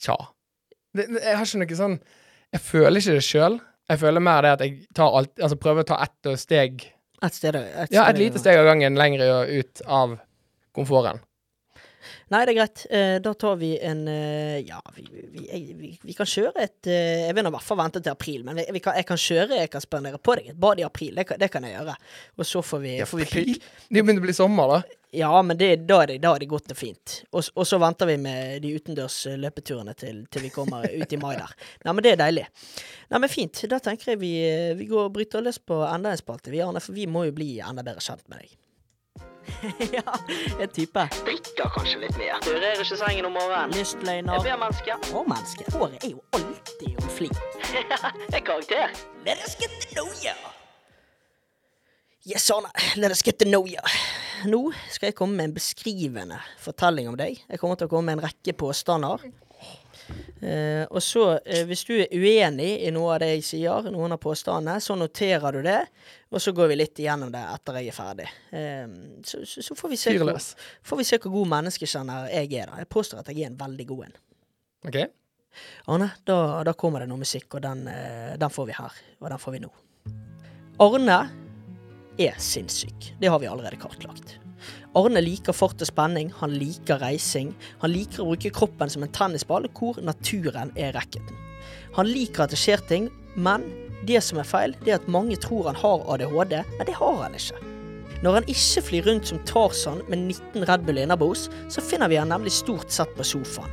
Tja. 0.00 0.16
Det, 0.92 1.06
det, 1.08 1.22
jeg 1.24 1.36
har 1.38 1.46
ikke 1.48 1.62
noe 1.62 1.78
sånn 1.78 1.98
Jeg 2.52 2.60
føler 2.60 3.00
ikke 3.00 3.14
det 3.16 3.24
sjøl. 3.24 3.60
Jeg 3.90 3.98
føler 4.02 4.20
mer 4.24 4.42
det 4.44 4.50
at 4.56 4.60
jeg 4.66 4.74
tar 4.94 5.14
alt, 5.18 5.32
altså 5.40 5.56
prøver 5.60 5.84
å 5.84 5.88
ta 5.88 5.96
ett 6.04 6.32
steg 6.40 6.84
Et 7.22 7.34
sted, 7.36 7.56
et 7.56 7.92
Ja, 7.94 8.06
et 8.10 8.18
lite 8.20 8.38
steg 8.42 8.58
av 8.60 8.66
gangen 8.68 8.94
lenger 8.98 9.46
ut 9.48 9.82
av 9.86 10.18
komforten. 10.76 11.20
Nei, 12.32 12.40
det 12.48 12.52
er 12.54 12.56
greit. 12.56 12.80
Eh, 12.90 13.16
da 13.22 13.32
tar 13.38 13.58
vi 13.60 13.74
en 13.84 14.00
eh, 14.10 14.62
Ja, 14.66 14.80
vi, 14.96 15.04
vi, 15.12 15.60
vi, 15.78 15.90
vi 16.02 16.14
kan 16.18 16.26
kjøre 16.26 16.64
et 16.64 16.88
eh, 16.90 17.26
Jeg 17.28 17.36
vil 17.36 17.46
i 17.46 17.52
hvert 17.54 17.66
fall 17.66 17.78
vente 17.78 18.00
til 18.02 18.10
april, 18.14 18.40
men 18.46 18.56
vi, 18.58 18.64
vi 18.74 18.80
kan, 18.82 18.96
jeg 18.98 19.06
kan 19.06 19.20
kjøre 19.20 19.58
Jeg 19.60 19.70
kan 19.70 19.84
spandere 19.84 20.18
på 20.18 20.34
deg 20.38 20.48
et 20.54 20.58
bad 20.60 20.80
i 20.82 20.86
april. 20.86 21.14
Det 21.20 21.26
kan, 21.28 21.38
det 21.38 21.50
kan 21.52 21.66
jeg 21.68 21.76
gjøre. 21.76 21.94
Og 22.40 22.48
så 22.48 22.62
får 22.64 22.82
vi, 22.82 22.94
får 23.06 23.22
vi 23.22 23.28
April? 23.28 23.52
put- 23.54 23.70
Det 23.88 23.96
er 23.96 24.02
jo 24.02 24.08
begynt 24.08 24.22
å 24.24 24.26
bli 24.26 24.34
sommer, 24.40 24.72
da. 24.74 24.80
Ja, 25.14 25.42
men 25.42 25.58
det, 25.58 25.76
da, 25.76 25.98
er 26.02 26.06
det, 26.06 26.14
da 26.24 26.30
er 26.32 26.40
det 26.40 26.46
godt 26.48 26.72
og 26.72 26.76
fint. 26.78 27.18
Og, 27.36 27.44
og 27.52 27.66
så 27.68 27.76
venter 27.76 28.08
vi 28.08 28.14
med 28.16 28.62
de 28.64 28.70
utendørs 28.72 29.18
eh, 29.28 29.36
løpeturene 29.36 29.92
til, 29.92 30.22
til 30.32 30.46
vi 30.46 30.48
kommer 30.54 30.86
ut 30.88 31.12
i 31.12 31.18
mai 31.20 31.34
der. 31.36 31.52
Nei, 31.84 31.92
men 31.92 32.06
det 32.06 32.14
er 32.14 32.22
deilig. 32.22 32.46
Nei, 33.12 33.20
men 33.20 33.28
fint. 33.28 33.60
Da 33.68 33.76
tenker 33.84 34.14
jeg 34.14 34.22
vi, 34.22 34.30
eh, 34.48 34.72
vi 34.78 34.86
går 34.88 35.10
og 35.10 35.12
bryter 35.12 35.44
løs 35.44 35.60
på 35.60 35.82
enda 35.84 36.14
en 36.14 36.20
spalte, 36.20 36.48
vi, 36.54 36.62
Arne, 36.64 36.80
for 36.80 36.96
vi 36.96 37.04
må 37.04 37.26
jo 37.28 37.34
bli 37.36 37.50
enda 37.60 37.84
bedre 37.84 38.00
kjent 38.00 38.24
med 38.32 38.40
deg. 38.40 38.56
ja, 39.98 40.16
en 40.62 40.72
type. 40.78 41.04
Drikker 41.26 41.68
kanskje 41.76 42.00
litt 42.06 42.16
mer. 42.16 42.40
Du 42.46 42.54
rører 42.54 42.80
ikke 42.80 42.96
sengen 43.02 43.28
om 43.28 43.36
morgenen. 43.36 43.76
Lystløgner. 43.76 44.38
Jeg 44.38 44.46
blir 44.46 44.58
menneske. 44.64 44.96
Og 45.12 45.28
menneske. 45.28 45.68
Håret 45.76 46.08
er 46.08 46.14
jo 46.14 46.24
alltid 46.40 47.04
om 47.04 47.12
fli. 47.18 47.28
er 48.38 48.40
karakter. 48.40 48.96
Let 49.28 49.44
us 49.44 49.60
get 49.60 49.76
to 49.76 49.92
know 49.92 50.08
you. 50.24 50.32
Yes, 52.24 52.48
Arne. 52.50 52.72
Let 52.96 53.12
us 53.12 53.20
get 53.20 53.38
to 53.44 53.44
know 53.44 53.66
ya. 53.66 53.84
Nå 54.48 54.60
skal 54.90 55.10
jeg 55.10 55.16
komme 55.18 55.38
med 55.38 55.50
en 55.50 55.56
beskrivende 55.56 56.38
fortelling 56.60 57.08
om 57.10 57.16
deg. 57.18 57.40
Jeg 57.48 57.60
kommer 57.60 57.78
til 57.78 57.88
å 57.88 57.92
komme 57.92 58.10
med 58.10 58.20
en 58.20 58.28
rekke 58.28 58.54
påstander. 58.58 59.24
Uh, 60.42 60.82
og 60.90 60.98
så, 61.04 61.24
uh, 61.38 61.60
hvis 61.68 61.84
du 61.86 61.92
er 61.94 62.10
uenig 62.10 62.72
i 62.82 62.90
noe 62.94 63.14
av 63.14 63.20
det 63.22 63.28
jeg 63.36 63.44
sier, 63.46 63.86
noen 63.94 64.16
av 64.16 64.18
påstandene, 64.22 64.80
så 64.82 64.96
noterer 64.98 65.54
du 65.54 65.60
det, 65.62 65.78
og 66.32 66.42
så 66.42 66.54
går 66.56 66.72
vi 66.72 66.78
litt 66.80 66.98
igjennom 66.98 67.30
det 67.30 67.42
etter 67.52 67.78
jeg 67.78 67.92
er 67.92 67.96
ferdig. 67.96 68.26
Uh, 68.50 69.20
så, 69.26 69.44
så, 69.46 69.62
så 69.68 69.76
får 69.78 69.92
vi, 69.92 70.00
se 70.00 70.16
hvor, 70.18 70.32
får 70.90 71.02
vi 71.02 71.06
se 71.06 71.20
hvor 71.22 71.36
god 71.36 71.52
menneskekjenner 71.54 72.32
jeg 72.32 72.50
er, 72.50 72.72
da. 72.72 72.80
Jeg 72.82 72.90
påstår 72.90 73.22
at 73.22 73.30
jeg 73.30 73.44
er 73.44 73.52
en 73.52 73.60
veldig 73.60 73.88
god 73.92 74.08
en. 74.08 74.18
OK? 74.90 74.98
Arne, 75.92 76.10
da, 76.26 76.40
da 76.66 76.74
kommer 76.78 77.04
det 77.04 77.10
noe 77.12 77.22
musikk, 77.22 77.52
og 77.54 77.62
den, 77.62 77.84
den 78.40 78.52
får 78.52 78.70
vi 78.70 78.76
her. 78.80 79.00
Og 79.20 79.30
den 79.30 79.42
får 79.42 79.54
vi 79.54 79.62
nå. 79.62 79.70
Arne 80.82 81.20
er 82.20 82.38
sinnssyk. 82.38 83.12
Det 83.20 83.30
har 83.30 83.40
vi 83.42 83.50
allerede 83.50 83.80
kartlagt. 83.80 84.38
Arne 84.98 85.22
liker 85.24 85.56
fart 85.56 85.80
og 85.80 85.88
spenning, 85.88 86.30
han 86.38 86.52
liker 86.60 87.00
reising. 87.00 87.54
Han 87.80 87.94
liker 87.94 88.22
å 88.22 88.28
bruke 88.32 88.52
kroppen 88.54 88.92
som 88.92 89.04
en 89.04 89.14
tennisball 89.14 89.68
hvor 89.78 89.98
naturen 90.04 90.72
er 90.76 90.92
racketen. 90.96 91.38
Han 91.96 92.08
liker 92.08 92.44
at 92.44 92.52
det 92.52 92.60
skjer 92.60 92.82
ting, 92.88 93.08
men 93.36 93.64
det 94.08 94.20
som 94.24 94.40
er 94.40 94.48
feil, 94.48 94.74
det 94.82 94.92
er 94.92 95.00
at 95.00 95.12
mange 95.12 95.38
tror 95.40 95.70
han 95.70 95.78
har 95.78 96.04
ADHD, 96.14 96.58
men 96.78 96.88
det 96.88 96.96
har 96.98 97.20
han 97.22 97.36
ikke. 97.38 97.60
Når 98.22 98.36
han 98.38 98.50
ikke 98.50 98.82
flyr 98.86 99.06
rundt 99.08 99.30
som 99.30 99.40
Tarzan 99.48 100.02
med 100.08 100.28
19 100.28 100.66
Red 100.68 100.84
Bull 100.86 101.00
innabords, 101.02 101.48
så 101.72 101.82
finner 101.82 102.10
vi 102.10 102.20
han 102.20 102.30
nemlig 102.30 102.52
stort 102.54 102.92
sett 102.94 103.10
på 103.16 103.26
sofaen. 103.26 103.70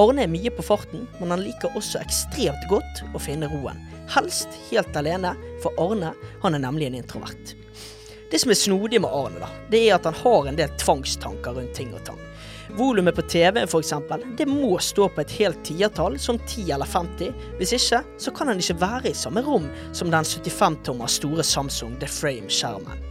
Arne 0.00 0.24
er 0.24 0.30
mye 0.32 0.50
på 0.50 0.64
farten, 0.66 1.04
men 1.20 1.30
han 1.30 1.44
liker 1.44 1.76
også 1.78 2.00
ekstremt 2.00 2.64
godt 2.66 3.04
å 3.14 3.20
finne 3.22 3.46
roen. 3.52 3.78
Helst 4.10 4.50
helt 4.72 4.96
alene, 4.98 5.36
for 5.62 5.76
Arne 5.78 6.10
han 6.42 6.58
er 6.58 6.64
nemlig 6.64 6.88
en 6.88 6.98
introvert. 6.98 7.54
Det 8.34 8.40
som 8.42 8.50
er 8.50 8.56
snodig 8.58 8.98
med 8.98 9.12
Arne, 9.14 9.38
da, 9.38 9.48
det 9.70 9.78
er 9.84 9.92
at 9.94 10.06
han 10.08 10.16
har 10.18 10.48
en 10.50 10.56
del 10.58 10.72
tvangstanker 10.82 11.54
rundt 11.54 11.76
ting 11.78 11.92
og 11.94 12.00
tang. 12.02 12.18
Volumet 12.74 13.14
på 13.14 13.22
TV 13.30 13.60
for 13.70 13.78
eksempel, 13.78 14.24
det 14.34 14.48
må 14.50 14.72
stå 14.82 15.06
på 15.14 15.22
et 15.22 15.34
helt 15.36 15.60
tiertall, 15.62 16.16
som 16.18 16.40
10 16.42 16.72
eller 16.74 16.90
50. 16.90 17.30
Hvis 17.60 17.76
ikke, 17.76 18.00
så 18.18 18.34
kan 18.34 18.50
han 18.50 18.58
ikke 18.58 18.80
være 18.80 19.12
i 19.12 19.14
samme 19.14 19.44
rom 19.46 19.68
som 19.94 20.10
den 20.10 20.26
75-tommer 20.26 21.14
store 21.14 21.46
Samsung 21.46 21.94
The 22.02 22.10
Frame-skjermen. 22.10 23.06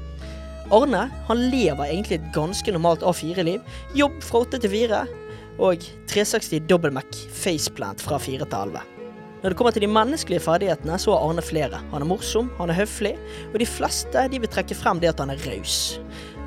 Arne 0.76 1.06
han 1.30 1.48
lever 1.54 1.86
egentlig 1.86 2.20
et 2.20 2.32
ganske 2.36 2.76
normalt 2.76 3.08
A4-liv. 3.08 3.64
Jobb 3.96 4.20
fra 4.28 4.44
8 4.44 4.60
til 4.66 4.76
4, 4.76 5.06
og 5.64 5.88
360 6.12 6.68
dobbel 6.68 7.00
Mac 7.00 7.24
faceplant 7.32 8.04
fra 8.04 8.20
4 8.20 8.44
til 8.44 8.60
11. 8.76 8.84
Når 9.44 9.52
det 9.52 9.58
kommer 9.60 9.74
til 9.76 9.84
de 9.84 9.92
menneskelige 9.92 10.40
ferdighetene, 10.40 10.96
så 10.96 11.12
er 11.12 11.24
Arne 11.26 11.44
flere. 11.44 11.82
Han 11.92 12.06
er 12.06 12.08
morsom, 12.08 12.48
han 12.56 12.72
er 12.72 12.78
høflig, 12.78 13.18
og 13.50 13.58
de 13.60 13.66
fleste 13.68 14.22
de 14.32 14.40
vil 14.40 14.48
trekke 14.48 14.78
frem 14.80 15.02
det 15.04 15.10
at 15.10 15.20
han 15.20 15.34
er 15.34 15.44
raus. 15.50 15.98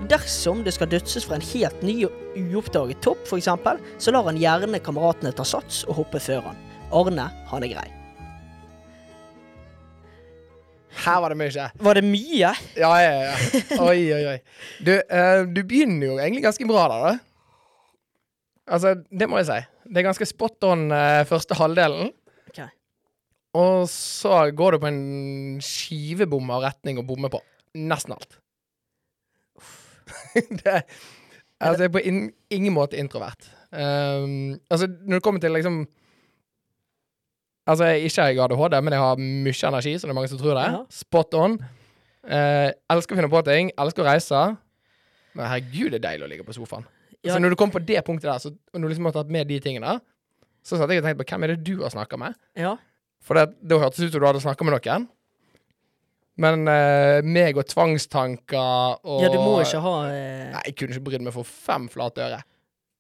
Dersom 0.09 0.63
det 0.65 0.73
skal 0.79 0.89
dødses 0.89 1.27
fra 1.29 1.37
en 1.37 1.45
helt 1.45 1.85
ny 1.85 1.99
og 2.09 2.41
uoppdaget 2.41 3.05
topp, 3.05 3.29
f.eks., 3.29 3.53
så 4.01 4.17
lar 4.17 4.25
han 4.31 4.41
gjerne 4.41 4.81
kameratene 4.81 5.35
ta 5.37 5.45
sats 5.45 5.85
og 5.85 6.01
hoppe 6.01 6.25
før 6.25 6.49
han. 6.49 6.65
Arne, 6.89 7.29
han 7.53 7.69
er 7.69 7.75
grei. 7.77 7.87
Her 11.05 11.21
var 11.21 11.37
det 11.37 11.41
mye. 11.45 11.71
Var 11.77 12.01
det 12.01 12.09
mye? 12.09 12.57
Ja, 12.81 12.97
ja, 13.05 13.15
ja. 13.29 13.39
Oi, 13.91 14.01
oi, 14.17 14.27
oi. 14.33 14.37
Du, 14.81 14.95
uh, 14.97 15.43
du 15.45 15.67
begynner 15.69 16.15
jo 16.15 16.17
egentlig 16.17 16.49
ganske 16.49 16.73
bra 16.73 16.89
der, 16.89 17.11
da. 17.11 17.17
Altså, 18.73 18.97
det 19.13 19.29
må 19.29 19.45
jeg 19.45 19.53
si. 19.53 19.65
Det 19.85 20.01
er 20.01 20.15
ganske 20.15 20.33
spot 20.33 20.65
on 20.65 20.89
uh, 20.89 21.27
første 21.29 21.61
halvdelen. 21.61 22.17
Og 23.57 23.87
så 23.91 24.47
går 24.57 24.77
du 24.77 24.83
på 24.83 24.91
en 24.91 25.61
skivebom 25.65 26.51
av 26.57 26.65
retning 26.67 27.01
og 27.01 27.07
bommer 27.09 27.33
på 27.33 27.41
nesten 27.77 28.17
alt. 28.17 28.39
det, 30.63 30.83
altså, 31.61 31.83
jeg 31.83 31.89
er 31.89 31.95
på 31.95 32.03
in 32.05 32.27
ingen 32.53 32.75
måte 32.77 32.99
introvert. 33.01 33.49
Um, 33.73 34.57
altså, 34.71 34.89
når 34.89 35.19
det 35.19 35.25
kommer 35.25 35.43
til 35.43 35.57
liksom 35.57 35.87
Altså, 37.67 37.85
jeg 37.85 38.07
ikke 38.07 38.23
har 38.23 38.45
ADHD, 38.45 38.77
men 38.79 38.95
jeg 38.95 39.03
har 39.03 39.17
mye 39.19 39.69
energi, 39.69 39.97
som 39.99 40.07
det 40.07 40.13
er 40.13 40.15
mange 40.15 40.29
som 40.31 40.39
tror 40.39 40.55
det. 40.55 40.67
Ja. 40.71 40.83
Spot 40.87 41.35
on. 41.35 41.57
Uh, 42.23 42.71
elsker 42.95 43.17
å 43.17 43.19
finne 43.19 43.31
på 43.33 43.41
ting. 43.49 43.73
Elsker 43.75 44.05
å 44.05 44.07
reise. 44.07 44.43
Men 45.35 45.49
herregud, 45.51 45.89
det 45.91 45.99
er 45.99 46.05
deilig 46.05 46.29
å 46.29 46.29
ligge 46.31 46.47
på 46.47 46.55
sofaen. 46.55 46.87
Ja. 47.27 47.33
Så 47.35 47.41
når 47.43 47.57
du 47.57 47.59
kom 47.59 47.73
på 47.75 47.83
det 47.83 48.05
punktet 48.07 48.29
der, 48.31 48.39
så, 48.39 48.53
og 48.55 48.85
du 48.85 48.87
liksom 48.87 49.09
har 49.11 49.17
tatt 49.17 49.33
med 49.35 49.51
de 49.51 49.59
tingene, 49.65 49.97
så 50.63 50.79
satt 50.79 50.95
jeg 50.95 51.03
og 51.03 51.09
tenkte 51.09 51.25
på 51.25 51.29
hvem 51.33 51.47
er 51.47 51.55
det 51.57 51.59
du 51.67 51.83
har 51.83 51.91
snakka 51.91 52.21
med? 52.23 52.39
Ja. 52.55 52.77
For 53.27 53.39
det, 53.39 53.47
det 53.61 53.79
hørtes 53.83 54.05
ut 54.05 54.13
som 54.15 54.23
du 54.23 54.27
hadde 54.29 54.43
snakka 54.45 54.67
med 54.67 54.77
noen. 54.77 55.07
Men 56.43 56.67
eh, 56.69 57.23
meg 57.25 57.57
og 57.57 57.65
tvangstanker 57.71 58.99
og 59.09 59.23
ja, 59.25 59.31
du 59.33 59.39
må 59.41 59.55
ikke 59.63 59.81
ha 59.81 59.95
eh, 60.11 60.51
Nei, 60.53 60.61
jeg 60.69 60.75
kunne 60.77 60.93
ikke 60.93 61.07
brydd 61.07 61.25
meg 61.25 61.33
for 61.33 61.49
fem 61.49 61.87
flate 61.93 62.27
øre. 62.27 62.43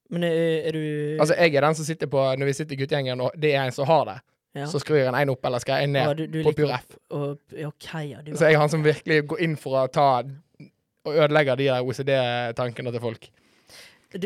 Men 0.08 0.24
er, 0.24 0.70
er 0.70 0.76
du 0.76 1.18
Altså, 1.20 1.36
jeg 1.36 1.52
er 1.52 1.66
den 1.66 1.76
som 1.76 1.84
sitter 1.88 2.08
på 2.08 2.22
Når 2.38 2.48
vi 2.48 2.54
sitter 2.56 2.76
i 2.76 2.80
guttegjengen, 2.80 3.20
og 3.26 3.36
det 3.36 3.50
er 3.52 3.66
en 3.66 3.74
som 3.76 3.88
har 3.90 4.04
det, 4.08 4.16
ja. 4.62 4.68
så 4.70 4.80
skrur 4.80 5.00
jeg 5.00 5.10
en 5.10 5.18
en 5.18 5.34
opp 5.34 5.44
eller 5.50 5.60
skal 5.60 5.82
jeg 5.82 5.90
en 5.90 5.96
ned 5.98 6.08
Ja, 6.08 6.16
du, 6.16 6.24
du 6.32 6.40
på 6.46 6.54
liker- 6.54 6.62
pur 6.62 6.74
F. 6.78 6.98
og, 7.10 7.38
ja, 7.52 7.70
ja. 8.06 8.22
Du, 8.24 8.32
Så 8.38 8.48
jeg 8.48 8.56
er 8.56 8.62
han 8.62 8.72
som 8.72 8.86
virkelig 8.86 9.26
går 9.34 9.44
inn 9.44 9.56
for 9.60 9.82
å 9.82 9.86
ta 9.92 10.08
og 11.06 11.14
ødelegge 11.14 11.54
de 11.60 11.68
der 11.68 11.86
OCD-tankene 11.86 12.90
til 12.90 13.00
folk. 13.04 13.28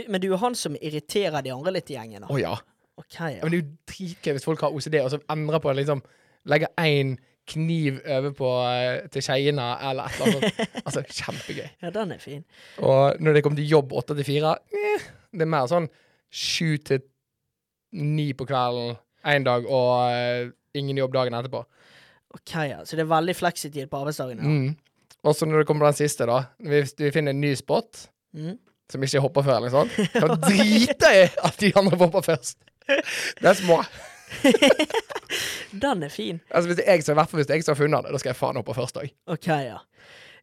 men 0.08 0.20
du 0.20 0.30
er 0.32 0.38
han 0.40 0.54
som 0.54 0.76
irriterer 0.80 1.42
de 1.44 1.52
andre 1.52 1.74
litt 1.76 1.90
i 1.90 1.96
gjengen? 1.98 2.24
Å 2.24 2.30
oh, 2.32 2.38
ja. 2.40 2.54
OK, 3.00 3.16
ja. 3.20 3.40
Men 3.42 3.52
det 3.52 3.58
er 3.58 3.64
jo 3.64 3.72
dritgøy 3.90 4.36
hvis 4.36 4.46
folk 4.46 4.62
har 4.64 4.76
OCD, 4.76 5.00
og 5.02 5.10
så 5.14 5.20
endrer 5.32 5.62
på 5.64 5.72
liksom 5.78 6.04
Legger 6.48 6.70
én 6.80 7.16
kniv 7.50 7.98
over 8.08 8.32
på 8.36 8.48
eh, 8.70 9.08
til 9.12 9.24
skeiene, 9.26 9.64
eller 9.90 10.06
et 10.08 10.14
eller 10.20 10.38
annet 10.38 10.54
sånt. 10.54 10.84
Altså, 10.86 11.02
kjempegøy. 11.18 11.66
Ja, 11.82 11.90
den 11.92 12.14
er 12.14 12.22
fin. 12.22 12.44
Og 12.78 13.18
når 13.20 13.36
det 13.36 13.42
kommer 13.44 13.60
til 13.60 13.68
jobb 13.68 13.92
åtte 14.00 14.14
til 14.16 14.24
fire, 14.24 14.54
eh, 14.72 15.04
det 15.36 15.44
er 15.44 15.50
mer 15.52 15.66
sånn 15.68 15.88
sju 16.32 16.78
til 16.86 17.02
ni 18.00 18.30
på 18.38 18.46
kvelden 18.48 18.94
én 19.28 19.44
dag, 19.44 19.66
og 19.68 19.90
eh, 20.14 20.48
ingen 20.80 20.96
jobb 21.02 21.12
dagen 21.18 21.36
etterpå. 21.36 21.60
Ok, 22.38 22.54
ja. 22.70 22.80
Så 22.86 22.96
det 22.96 23.04
er 23.04 23.10
veldig 23.12 23.36
fleksitid 23.36 23.90
på 23.92 24.00
arbeidsdagen. 24.00 24.40
Ja. 24.40 24.56
Mm. 24.56 25.20
Og 25.26 25.36
så 25.36 25.44
når 25.44 25.60
det 25.60 25.68
kommer 25.68 25.90
til 25.90 25.98
den 25.98 26.08
siste, 26.08 26.24
da. 26.30 26.40
Hvis 26.72 26.94
du 26.96 27.04
finner 27.12 27.34
en 27.36 27.42
ny 27.44 27.52
spot 27.58 28.06
Mm. 28.32 28.54
som 28.90 29.02
ikke 29.02 29.20
hopper 29.24 29.42
før, 29.42 29.56
eller 29.58 29.72
noe 29.72 29.80
sånt, 29.82 30.14
da 30.22 30.36
driter 30.38 31.16
jeg 31.18 31.30
at 31.44 31.56
de 31.60 31.72
andre 31.76 31.96
hopper 31.98 32.22
først. 32.30 32.56
Det 33.40 33.50
er 33.52 33.58
små. 33.58 33.82
Den 35.84 36.04
er 36.06 36.12
fin. 36.12 36.40
Altså, 36.50 36.70
hvis 36.70 36.82
jeg, 36.82 37.04
fall 37.06 37.40
hvis 37.40 37.50
jeg 37.50 37.64
som 37.64 37.74
har 37.74 37.80
funnet 37.80 38.06
det, 38.06 38.12
da 38.14 38.20
skal 38.22 38.32
jeg 38.32 38.40
faen 38.40 38.60
opp 38.60 38.68
på 38.70 38.76
første 38.76 39.04
òg. 39.04 39.14
Ok, 39.36 39.48
ja. 39.48 39.78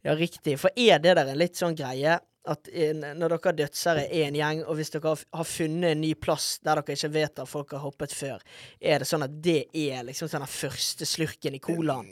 Ja, 0.06 0.16
riktig. 0.16 0.58
For 0.62 0.74
er 0.78 1.02
det 1.04 1.16
der 1.18 1.32
en 1.32 1.40
litt 1.40 1.58
sånn 1.60 1.76
greie 1.78 2.20
at 2.48 2.70
når 3.18 3.34
dere 3.36 3.52
dødsere 3.58 4.06
er 4.08 4.30
en 4.30 4.38
gjeng, 4.38 4.62
og 4.64 4.78
hvis 4.80 4.94
dere 4.94 5.12
har, 5.12 5.24
har 5.36 5.48
funnet 5.50 5.92
en 5.92 6.00
ny 6.04 6.14
plass 6.16 6.62
der 6.64 6.80
dere 6.80 6.96
ikke 6.96 7.12
vet 7.12 7.42
at 7.44 7.52
folk 7.52 7.76
har 7.76 7.84
hoppet 7.84 8.16
før, 8.16 8.46
er 8.80 9.04
det 9.04 9.10
sånn 9.10 9.26
at 9.26 9.36
det 9.44 9.66
er 9.76 10.06
liksom 10.08 10.32
sånn 10.32 10.46
den 10.46 10.54
første 10.54 11.08
slurken 11.10 11.58
i 11.58 11.64
colaen? 11.64 12.08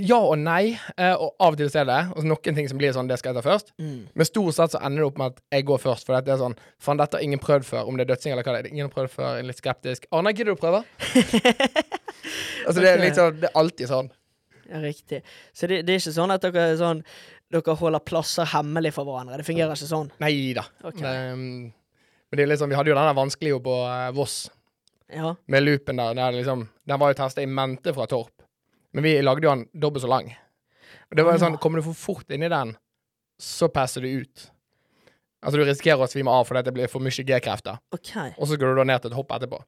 Ja 0.00 0.16
og 0.16 0.38
nei, 0.40 0.78
eh, 0.96 1.12
og 1.12 1.34
av 1.44 1.52
og 1.52 1.58
til 1.60 1.68
så 1.68 1.82
er 1.82 1.88
det. 1.90 1.98
Og 2.14 2.22
så 2.22 2.28
noen 2.30 2.56
ting 2.56 2.68
som 2.70 2.78
blir 2.80 2.94
sånn, 2.96 3.08
det 3.10 3.18
skal 3.20 3.34
jeg 3.34 3.42
ta 3.42 3.44
først. 3.44 3.74
Mm. 3.76 3.98
Men 4.16 4.28
stort 4.28 4.56
sett 4.56 4.72
så 4.72 4.80
ender 4.80 5.02
det 5.04 5.08
opp 5.10 5.18
med 5.20 5.34
at 5.34 5.42
jeg 5.58 5.66
går 5.68 5.82
først, 5.82 6.08
for 6.08 6.16
det 6.24 6.32
er 6.32 6.40
sånn 6.40 6.56
Faen, 6.80 7.00
dette 7.00 7.18
har 7.18 7.26
ingen 7.26 7.42
prøvd 7.42 7.66
før, 7.68 7.90
om 7.90 7.98
det 7.98 8.06
er 8.06 8.12
dødsing 8.14 8.32
eller 8.32 8.46
hva 8.46 8.54
det 8.56 8.62
er. 8.64 8.70
Ingen 8.72 8.88
har 8.88 8.94
prøvd 8.94 9.12
før, 9.12 9.26
jeg 9.36 9.44
er 9.44 9.48
litt 9.50 9.60
skeptisk. 9.60 10.06
Arne, 10.16 10.32
gidder 10.32 10.54
du 10.54 10.56
å 10.56 10.62
prøve? 10.62 10.80
altså, 12.66 12.78
det 12.80 12.92
er 12.92 13.02
liksom 13.02 13.42
Det 13.42 13.50
er 13.50 13.58
alltid 13.60 13.92
sånn. 13.92 14.08
Ja, 14.68 14.80
riktig. 14.84 15.20
Så 15.56 15.68
det, 15.68 15.82
det 15.88 15.94
er 15.94 16.00
ikke 16.02 16.16
sånn 16.16 16.32
at 16.34 16.44
dere 16.44 16.64
er 16.72 16.80
sånn 16.80 17.02
dere 17.52 17.76
holder 17.80 18.04
plasser 18.04 18.48
hemmelig 18.52 18.92
for 18.96 19.08
hverandre. 19.08 19.38
Det 19.40 19.46
fungerer 19.48 19.76
ikke 19.76 19.88
sånn. 19.88 20.10
Nei 20.20 20.32
da. 20.56 20.64
Ok. 20.84 21.00
Men, 21.04 21.44
men 22.28 22.40
det 22.40 22.44
er 22.44 22.60
sånn 22.60 22.72
Vi 22.72 22.76
hadde 22.76 22.92
jo 22.92 22.98
den 22.98 23.16
vanskelige 23.16 23.60
på 23.64 23.76
eh, 23.88 24.08
Voss, 24.16 24.38
Ja. 25.12 25.34
med 25.48 25.64
loopen 25.64 25.96
der. 25.96 26.16
der 26.18 26.36
liksom, 26.36 26.66
den 26.84 27.00
var 27.00 27.12
jo 27.14 27.20
testa 27.22 27.40
i 27.44 27.48
mente 27.48 27.94
fra 27.96 28.04
Torp. 28.10 28.34
Men 28.94 29.04
vi 29.04 29.16
lagde 29.22 29.44
jo 29.44 29.50
den 29.54 29.66
dobbelt 29.76 30.04
så 30.04 30.10
lang. 30.10 30.30
Og 31.10 31.16
det 31.16 31.24
var 31.24 31.36
jo 31.36 31.42
sånn 31.42 31.58
Kommer 31.60 31.80
du 31.82 31.86
for 31.88 31.96
fort 31.98 32.30
inn 32.34 32.44
i 32.46 32.52
den, 32.52 32.74
så 33.40 33.68
passer 33.72 34.04
du 34.04 34.08
ut. 34.22 34.46
Altså 35.44 35.58
Du 35.60 35.64
risikerer 35.68 36.02
å 36.02 36.08
svime 36.10 36.32
av 36.34 36.46
fordi 36.48 36.64
det 36.66 36.74
blir 36.74 36.88
for 36.90 37.04
mye 37.04 37.24
G-krefter. 37.24 37.78
OK. 37.94 38.14
Og 38.38 38.48
så 38.50 38.56
går 38.58 38.72
du 38.74 38.80
da 38.80 38.86
ned 38.90 39.02
til 39.04 39.12
et 39.12 39.18
hopp 39.18 39.34
etterpå. 39.36 39.60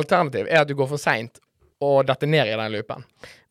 Alternativ 0.00 0.48
er 0.48 0.62
at 0.62 0.70
du 0.70 0.74
går 0.78 0.88
for 0.90 0.98
seint 1.02 1.38
og 1.84 2.06
detter 2.08 2.30
ned 2.30 2.48
i 2.48 2.54
den 2.56 2.72
loopen. 2.72 3.02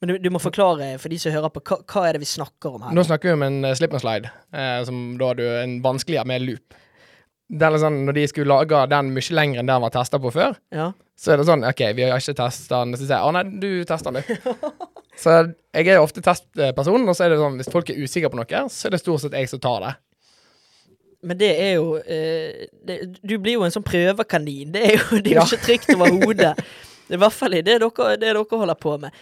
Men 0.02 0.10
du, 0.10 0.14
du 0.24 0.30
må 0.34 0.40
forklare 0.42 0.96
for 0.98 1.12
de 1.12 1.20
som 1.22 1.32
hører 1.36 1.52
på, 1.54 1.62
hva, 1.70 1.78
hva 1.86 2.06
er 2.08 2.16
det 2.18 2.24
vi 2.24 2.30
snakker 2.32 2.80
om 2.80 2.86
her? 2.88 2.96
Nå 2.96 3.04
snakker 3.06 3.30
vi 3.30 3.36
om 3.38 3.44
en 3.46 3.60
eh, 3.68 3.76
slip 3.78 3.94
and 3.94 4.02
slide, 4.02 4.32
eh, 4.56 4.80
som 4.88 5.04
da 5.20 5.30
er 5.36 5.44
en 5.62 5.76
vanskeligere 5.84 6.26
med 6.32 6.42
loop. 6.48 6.74
Det 7.54 7.68
er 7.68 7.76
litt 7.76 7.84
sånn, 7.84 8.00
Når 8.08 8.16
de 8.18 8.24
skulle 8.32 8.50
lage 8.50 8.80
den 8.90 9.12
mye 9.14 9.36
lenger 9.38 9.62
enn 9.62 9.70
den 9.70 9.84
var 9.84 9.94
testa 9.94 10.18
på 10.24 10.32
før, 10.34 10.56
Ja. 10.74 10.88
så 11.20 11.34
er 11.36 11.38
det 11.44 11.46
sånn 11.52 11.68
OK, 11.68 11.84
vi 12.00 12.08
har 12.10 12.18
ikke 12.24 12.34
testa 12.40 12.80
den. 12.82 12.96
Så 12.98 13.06
sier 13.06 13.20
jeg 13.20 13.28
å 13.30 13.36
nei, 13.36 13.44
du 13.62 13.70
tester 13.86 14.16
den, 14.16 14.24
du. 14.26 14.74
så 15.20 15.36
jeg 15.74 15.88
er 15.88 15.98
jo 15.98 16.04
ofte 16.06 16.22
testperson, 16.26 17.08
og 17.10 17.16
så 17.18 17.26
er 17.26 17.34
det 17.34 17.42
sånn 17.42 17.60
hvis 17.60 17.72
folk 17.74 17.90
er 17.90 18.02
usikre 18.02 18.30
på 18.34 18.40
noe, 18.40 18.64
så 18.70 18.88
er 18.88 18.96
det 18.96 19.02
stort 19.02 19.24
sett 19.24 19.38
jeg 19.38 19.50
som 19.52 19.62
tar 19.64 19.84
det. 19.86 19.94
Men 21.24 21.38
det 21.40 21.52
er 21.56 21.76
jo 21.78 21.94
eh, 22.04 22.66
det, 22.84 22.98
Du 23.24 23.38
blir 23.40 23.56
jo 23.56 23.64
en 23.64 23.72
sånn 23.72 23.86
prøvekanin. 23.88 24.74
Det 24.74 24.82
er 24.90 24.98
jo, 24.98 25.22
det 25.24 25.32
er 25.32 25.38
jo 25.38 25.40
Ja. 25.40 25.46
ikke 25.48 25.66
trygt 25.70 25.94
overhodet. 25.96 26.58
I 27.14 27.18
hvert 27.20 27.36
fall 27.36 27.54
i 27.54 27.62
det 27.62 27.76
dere, 27.84 28.06
det 28.18 28.22
dere 28.24 28.42
holder 28.50 28.78
på 28.80 28.94
med. 28.98 29.14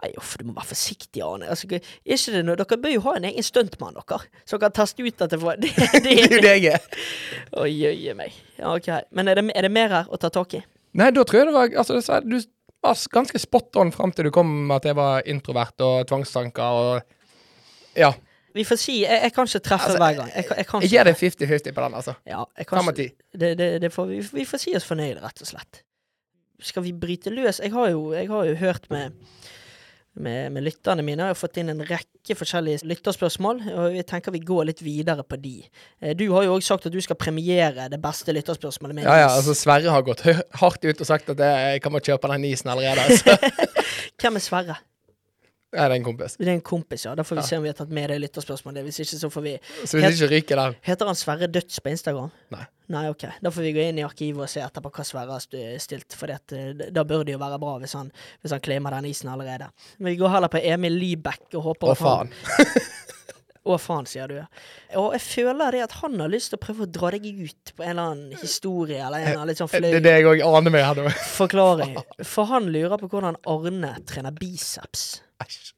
Nei, 0.00 0.08
uff, 0.18 0.32
du 0.40 0.46
må 0.48 0.54
være 0.56 0.70
forsiktig, 0.72 1.20
Arne. 1.22 1.46
Altså, 1.52 1.68
ikke 1.68 2.32
det 2.34 2.40
noe, 2.44 2.56
dere 2.58 2.78
bør 2.82 2.94
jo 2.94 3.02
ha 3.04 3.12
en 3.18 3.26
egen 3.28 3.44
stuntmann, 3.46 3.94
dere. 3.96 4.18
Som 4.48 4.60
kan 4.62 4.74
teste 4.74 5.04
ut 5.04 5.22
at 5.24 5.30
det 5.34 5.38
var 5.42 5.56
det, 5.62 5.70
det, 5.76 6.02
Det 6.04 6.14
er 6.24 6.34
jo 6.34 6.40
det 6.42 6.54
jeg 6.56 6.72
er. 6.74 7.06
Å, 7.52 7.66
jøye 7.68 8.16
meg. 8.18 8.36
Ja, 8.58 8.72
ok. 8.74 8.88
Men 9.14 9.28
er 9.32 9.38
det, 9.40 9.46
er 9.54 9.68
det 9.68 9.72
mer 9.76 9.94
her 10.00 10.10
å 10.12 10.20
ta 10.20 10.32
tak 10.34 10.56
i? 10.58 10.62
Nei, 10.98 11.10
da 11.14 11.22
tror 11.28 11.42
jeg 11.42 11.50
det 11.50 11.54
var 11.54 11.74
Altså, 11.84 12.20
du 12.24 12.38
var 12.82 12.98
ganske 13.12 13.38
spot 13.42 13.76
on 13.80 13.92
fram 13.92 14.12
til 14.14 14.28
du 14.28 14.32
kom 14.34 14.48
med 14.68 14.76
at 14.76 14.88
jeg 14.90 14.96
var 14.98 15.22
introvert 15.26 15.80
og 15.84 16.06
tvangstanker 16.08 16.62
og 16.82 17.14
Ja. 17.98 18.12
Vi 18.54 18.64
får 18.64 18.78
si 18.80 18.94
Jeg, 19.02 19.20
jeg 19.22 19.32
kan 19.34 19.46
ikke 19.46 19.60
treffe 19.60 19.90
Altså, 19.90 19.98
hver 19.98 20.14
gang. 20.16 20.30
Jeg, 20.34 20.44
jeg 20.56 20.66
Jeg 20.82 20.90
gir 20.90 21.04
deg 21.04 21.16
50-50 21.20 21.74
på 21.74 21.82
den, 21.84 21.94
altså. 21.94 22.14
Ja, 22.26 22.44
Fem 22.70 22.88
av 22.88 22.94
ti. 22.96 23.08
det, 23.34 23.58
det, 23.58 23.68
det 23.82 23.92
får, 23.92 24.06
vi, 24.06 24.20
vi 24.40 24.44
får 24.48 24.62
si 24.62 24.74
oss 24.76 24.86
fornøyd, 24.88 25.20
rett 25.22 25.42
og 25.44 25.50
slett. 25.50 25.82
Skal 26.60 26.82
vi 26.82 26.92
bryte 26.92 27.30
løs? 27.30 27.60
Jeg 27.62 27.70
har 27.72 27.90
jo, 27.92 28.12
har 28.14 28.48
jo 28.48 28.54
hørt 28.58 28.88
med, 28.90 29.12
med, 30.20 30.52
med 30.52 30.64
lytterne 30.66 31.02
mine. 31.06 31.24
Jeg 31.28 31.34
har 31.34 31.38
fått 31.38 31.56
inn 31.62 31.68
en 31.72 31.82
rekke 31.86 32.36
forskjellige 32.38 32.84
lytterspørsmål, 32.88 33.62
og 33.74 33.96
jeg 33.96 34.06
tenker 34.10 34.34
vi 34.34 34.40
går 34.44 34.68
litt 34.70 34.82
videre 34.84 35.24
på 35.24 35.38
de. 35.40 35.54
Eh, 36.02 36.14
Du 36.18 36.26
har 36.34 36.44
jo 36.44 36.56
òg 36.58 36.62
sagt 36.66 36.86
at 36.86 36.92
du 36.92 37.00
skal 37.04 37.16
premiere 37.20 37.88
det 37.92 38.00
beste 38.02 38.34
lytterspørsmålet 38.36 38.94
med 39.00 39.04
Ja, 39.08 39.16
ja, 39.24 39.28
altså 39.36 39.54
Sverre 39.56 39.90
har 39.94 40.02
gått 40.06 40.22
hardt 40.62 40.84
ut 40.84 41.00
og 41.00 41.06
sagt 41.06 41.30
at 41.34 41.38
jeg, 41.38 41.82
kan 41.82 41.92
bare 41.92 42.06
kjøpe 42.10 42.28
den 42.34 42.44
isen 42.50 42.70
allerede. 42.70 43.06
Altså. 43.08 43.36
Hvem 44.18 44.36
er 44.36 44.42
Sverre? 44.44 44.76
Ja, 45.68 45.84
det 45.84 45.92
er 45.92 45.98
en 45.98 46.04
kompis. 46.06 46.36
Det 46.40 46.48
er 46.48 46.54
en 46.56 46.62
kompis, 46.64 47.02
ja. 47.04 47.14
Da 47.14 47.22
får 47.28 47.36
vi 47.36 47.42
Ja. 47.42 47.46
se 47.46 47.56
om 47.58 47.62
vi 47.62 47.68
har 47.68 47.76
tatt 47.76 47.90
med 47.92 48.08
det 48.08 48.16
lytterspørsmålet. 48.22 48.82
Hvis 48.88 49.00
ikke, 49.04 49.18
så 49.20 49.28
får 49.30 49.42
vi 49.44 49.52
Så 49.84 49.98
hvis 50.00 50.16
ikke 50.22 50.30
ryker 50.32 50.56
den 50.56 50.76
Heter 50.82 51.06
han 51.10 51.14
Sverre 51.14 51.46
Døds 51.46 51.80
på 51.84 51.90
Instagram? 51.92 52.30
Nei. 52.54 52.64
Nei, 52.88 53.04
ok. 53.12 53.24
Da 53.44 53.50
får 53.52 53.66
vi 53.66 53.72
gå 53.76 53.82
inn 53.84 53.98
i 54.00 54.04
arkivet 54.06 54.46
og 54.46 54.48
se 54.48 54.62
etterpå 54.64 54.88
hva 54.96 55.04
Sverre 55.04 55.34
har 55.36 55.42
stilt, 55.82 56.14
for 56.16 56.30
da 56.32 57.04
bør 57.04 57.26
det 57.28 57.34
jo 57.34 57.40
være 57.42 57.58
bra 57.60 57.74
hvis 57.82 57.92
han, 57.98 58.08
hvis 58.40 58.54
han 58.54 58.62
claimer 58.64 58.96
den 58.96 59.10
isen 59.10 59.28
allerede. 59.28 59.68
Men 59.98 60.14
vi 60.14 60.20
går 60.22 60.32
heller 60.32 60.52
på 60.52 60.62
Emil 60.64 60.96
Lybekk 60.96 61.58
og 61.60 61.66
håper 61.72 61.90
Å, 61.90 61.92
at 61.92 62.00
han 62.06 62.32
faen. 62.32 62.88
Å, 63.68 63.76
faen, 63.76 64.06
sier 64.08 64.30
du. 64.32 64.38
Og 64.96 65.12
jeg 65.18 65.20
føler 65.26 65.74
det 65.76 65.82
at 65.84 65.98
han 65.98 66.16
har 66.22 66.30
lyst 66.32 66.54
til 66.54 66.56
å 66.56 66.62
prøve 66.62 66.86
å 66.86 66.88
dra 66.88 67.10
deg 67.12 67.26
ut 67.28 67.74
på 67.76 67.84
en 67.84 67.90
eller 67.92 68.14
annen 68.14 68.40
historie 68.40 69.02
eller 69.04 69.18
en 69.20 69.26
eller 69.26 69.42
annen 69.42 69.50
litt 69.52 69.60
sånn 69.60 69.68
fløy 69.68 69.84
Det 69.90 69.98
er 69.98 70.06
det 70.06 70.14
jeg 70.16 70.28
òg 70.30 70.44
aner 70.48 70.72
meg 70.72 70.86
her 70.86 71.02
nå. 71.02 71.12
forklaring. 71.34 71.98
For 72.32 72.48
han 72.48 72.70
lurer 72.72 72.96
på 73.02 73.10
hvordan 73.12 73.36
Arne 73.52 73.92
trener 74.08 74.32
biceps. 74.40 75.10
Æsj. 75.44 75.74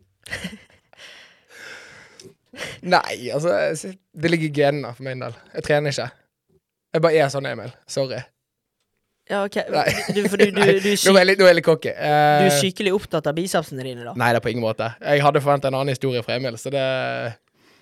Nei, 2.83 3.31
altså 3.35 3.53
Det 4.13 4.31
ligger 4.31 4.49
i 4.49 4.55
genene 4.55 4.91
for 4.95 5.07
min 5.07 5.23
del. 5.23 5.35
Jeg 5.55 5.67
trener 5.67 5.95
ikke. 5.95 6.09
Jeg 6.91 7.03
bare 7.05 7.23
er 7.23 7.31
sånn, 7.33 7.47
Emil. 7.47 7.71
Sorry. 7.91 8.19
Ja, 9.31 9.45
OK. 9.47 9.61
Du, 10.11 10.25
for 10.27 10.41
du, 10.41 10.49
du, 10.51 10.59
Nei, 10.59 10.73
du, 10.83 10.89
er 10.91 11.05
nå 11.07 11.13
er 11.15 11.21
jeg 11.21 11.29
litt, 11.29 11.39
nå 11.39 11.47
er 11.47 11.53
jeg 11.53 11.59
litt 11.61 11.67
cocky. 11.69 11.93
du 11.95 12.09
Eh, 12.09 12.49
er 12.49 12.57
sykelig 12.59 12.95
opptatt 12.97 13.29
av 13.31 13.37
bicepsene 13.37 13.85
dine, 13.87 14.03
da. 14.09 14.15
Nei, 14.19 14.33
det 14.35 14.41
er 14.41 14.43
på 14.43 14.51
ingen 14.51 14.65
måte. 14.65 14.89
Jeg 14.99 15.23
hadde 15.23 15.43
forventa 15.45 15.71
en 15.71 15.77
annen 15.79 15.95
historie 15.95 16.23
fra 16.27 16.35
Emil, 16.41 16.59
så 16.59 16.73
det 16.75 16.83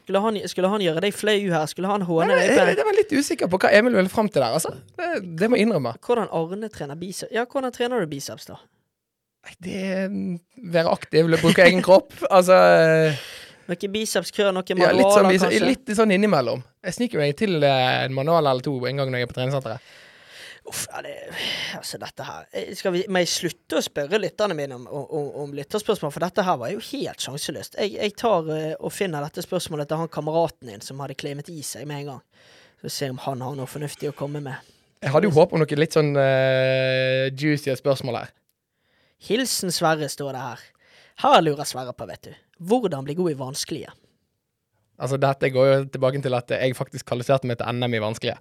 Skulle 0.02 0.20
han, 0.24 0.36
skulle 0.48 0.68
han 0.72 0.84
gjøre 0.84 1.04
deg 1.04 1.16
flau 1.16 1.38
her? 1.38 1.64
Skulle 1.72 1.88
han 1.88 2.04
håne 2.08 2.36
deg 2.36 2.52
jeg, 2.52 2.76
jeg 2.76 2.88
var 2.90 2.96
litt 2.96 3.14
usikker 3.16 3.48
på 3.52 3.60
hva 3.64 3.72
Emil 3.80 3.96
ville 3.96 4.12
fram 4.12 4.28
til 4.28 4.44
der, 4.44 4.58
altså. 4.60 4.74
Det, 5.00 5.08
det 5.40 5.48
må 5.48 5.56
jeg 5.56 5.68
innrømme. 5.68 5.94
Hvordan 6.04 6.28
Arne 6.36 6.68
trener 6.72 7.00
biceps? 7.00 7.32
Ja, 7.32 7.46
hvordan 7.48 7.72
trener 7.72 8.04
du 8.04 8.12
biceps, 8.12 8.48
da? 8.50 8.60
Nei, 9.48 9.56
Det 9.64 9.80
er 9.88 10.06
Være 10.76 10.92
aktiv, 10.92 11.32
bruke 11.40 11.64
egen 11.64 11.80
kropp. 11.86 12.12
Altså 12.28 12.60
Noe 13.68 13.88
bicepskrør, 13.92 14.52
noe 14.56 14.64
ja, 14.64 14.76
manualer, 14.78 14.96
litt, 15.28 15.40
sånn, 15.42 15.50
kanskje? 15.52 15.64
litt 15.66 15.90
sånn 15.98 16.12
innimellom. 16.14 16.62
Jeg 16.88 16.96
sniker 16.96 17.20
meg 17.20 17.34
til 17.36 17.58
eh, 17.60 18.04
en 18.06 18.14
manual 18.16 18.46
eller 18.48 18.64
to 18.64 18.78
en 18.88 19.02
gang 19.02 19.10
når 19.12 19.20
jeg 19.20 19.26
er 19.26 19.32
på 19.32 19.36
treningssenteret. 19.36 19.90
Uff, 20.68 20.86
ja, 20.92 21.02
det, 21.04 21.12
altså 21.78 21.96
dette 22.00 22.24
her 22.26 22.46
Eh, 22.52 22.74
Skal 22.76 22.92
vi, 22.92 23.02
Må 23.08 23.22
jeg 23.22 23.30
slutte 23.32 23.78
å 23.78 23.84
spørre 23.84 24.18
lytterne 24.20 24.56
mine 24.56 24.76
om, 24.76 24.86
om, 24.88 25.28
om 25.44 25.52
lytterspørsmål, 25.56 26.12
for 26.12 26.24
dette 26.24 26.44
her 26.44 26.58
var 26.60 26.72
jo 26.72 26.82
helt 26.90 27.24
sjanseløst. 27.24 27.78
Jeg, 27.80 27.94
jeg 27.96 28.16
tar 28.20 28.48
eh, 28.52 28.72
og 28.76 28.92
finner 28.92 29.24
dette 29.24 29.44
spørsmålet 29.44 29.88
til 29.88 30.02
han 30.02 30.12
kameraten 30.12 30.72
din 30.72 30.84
som 30.84 31.00
hadde 31.04 31.16
klemet 31.20 31.48
i 31.52 31.60
seg 31.64 31.88
med 31.88 32.02
en 32.02 32.10
gang. 32.14 32.50
Så 32.82 32.92
se 32.94 33.10
om 33.12 33.20
han 33.24 33.44
har 33.44 33.56
noe 33.58 33.68
fornuftig 33.68 34.10
å 34.12 34.16
komme 34.16 34.42
med. 34.44 34.74
Jeg 35.02 35.12
hadde 35.14 35.28
jo 35.28 35.36
håp 35.36 35.54
om 35.54 35.62
noe 35.62 35.78
litt 35.78 35.94
sånn 35.94 36.10
uh, 36.16 37.28
juicy 37.30 37.74
spørsmål 37.78 38.20
her. 38.20 38.34
Hilsen 39.28 39.74
Sverre, 39.74 40.08
står 40.10 40.34
det 40.34 40.42
her. 40.42 40.62
Her 41.22 41.40
lurer 41.42 41.66
Sverre 41.66 41.94
på, 41.94 42.06
vet 42.10 42.28
du. 42.30 42.36
Hvordan 42.58 43.04
bli 43.06 43.14
god 43.18 43.30
i 43.32 43.38
vanskelige? 43.38 43.90
Altså, 44.98 45.16
dette 45.22 45.50
går 45.54 45.66
jo 45.70 45.80
tilbake 45.94 46.22
til 46.22 46.34
at 46.34 46.50
jeg 46.58 46.74
faktisk 46.76 47.06
kvalifiserte 47.06 47.46
meg 47.46 47.58
til 47.60 47.68
NM 47.78 47.94
i 47.94 48.00
vanskelige. 48.02 48.38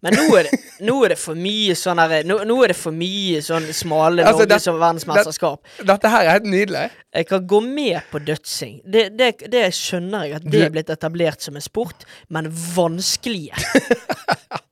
Men 0.00 0.14
nå 0.16 0.22
er, 0.38 0.46
det, 0.48 0.58
nå 0.88 0.94
er 1.04 1.12
det 1.12 1.18
for 1.20 1.36
mye 1.36 1.74
sånn 1.76 1.98
her 2.00 2.24
nå, 2.24 2.38
nå 2.48 2.54
er 2.64 2.72
det 2.72 2.76
for 2.80 2.96
mye 2.96 3.42
sånn 3.44 3.66
smale 3.76 4.24
Altså, 4.24 4.46
det- 4.48 4.56
som 4.64 4.78
verdensmesterskap. 4.80 5.60
Dette 5.84 6.08
her 6.08 6.24
er 6.24 6.30
helt 6.38 6.48
nydelig. 6.48 6.86
Jeg 7.12 7.28
kan 7.28 7.44
gå 7.46 7.60
med 7.60 8.00
på 8.10 8.22
dødsing. 8.24 8.78
Det, 8.88 9.04
det, 9.18 9.28
det 9.52 9.66
skjønner 9.76 10.24
jeg 10.24 10.38
at 10.40 10.48
det 10.48 10.62
er 10.64 10.72
blitt 10.72 10.90
etablert 10.90 11.44
som 11.44 11.60
en 11.60 11.66
sport, 11.66 12.08
men 12.32 12.48
vanskelige 12.50 13.52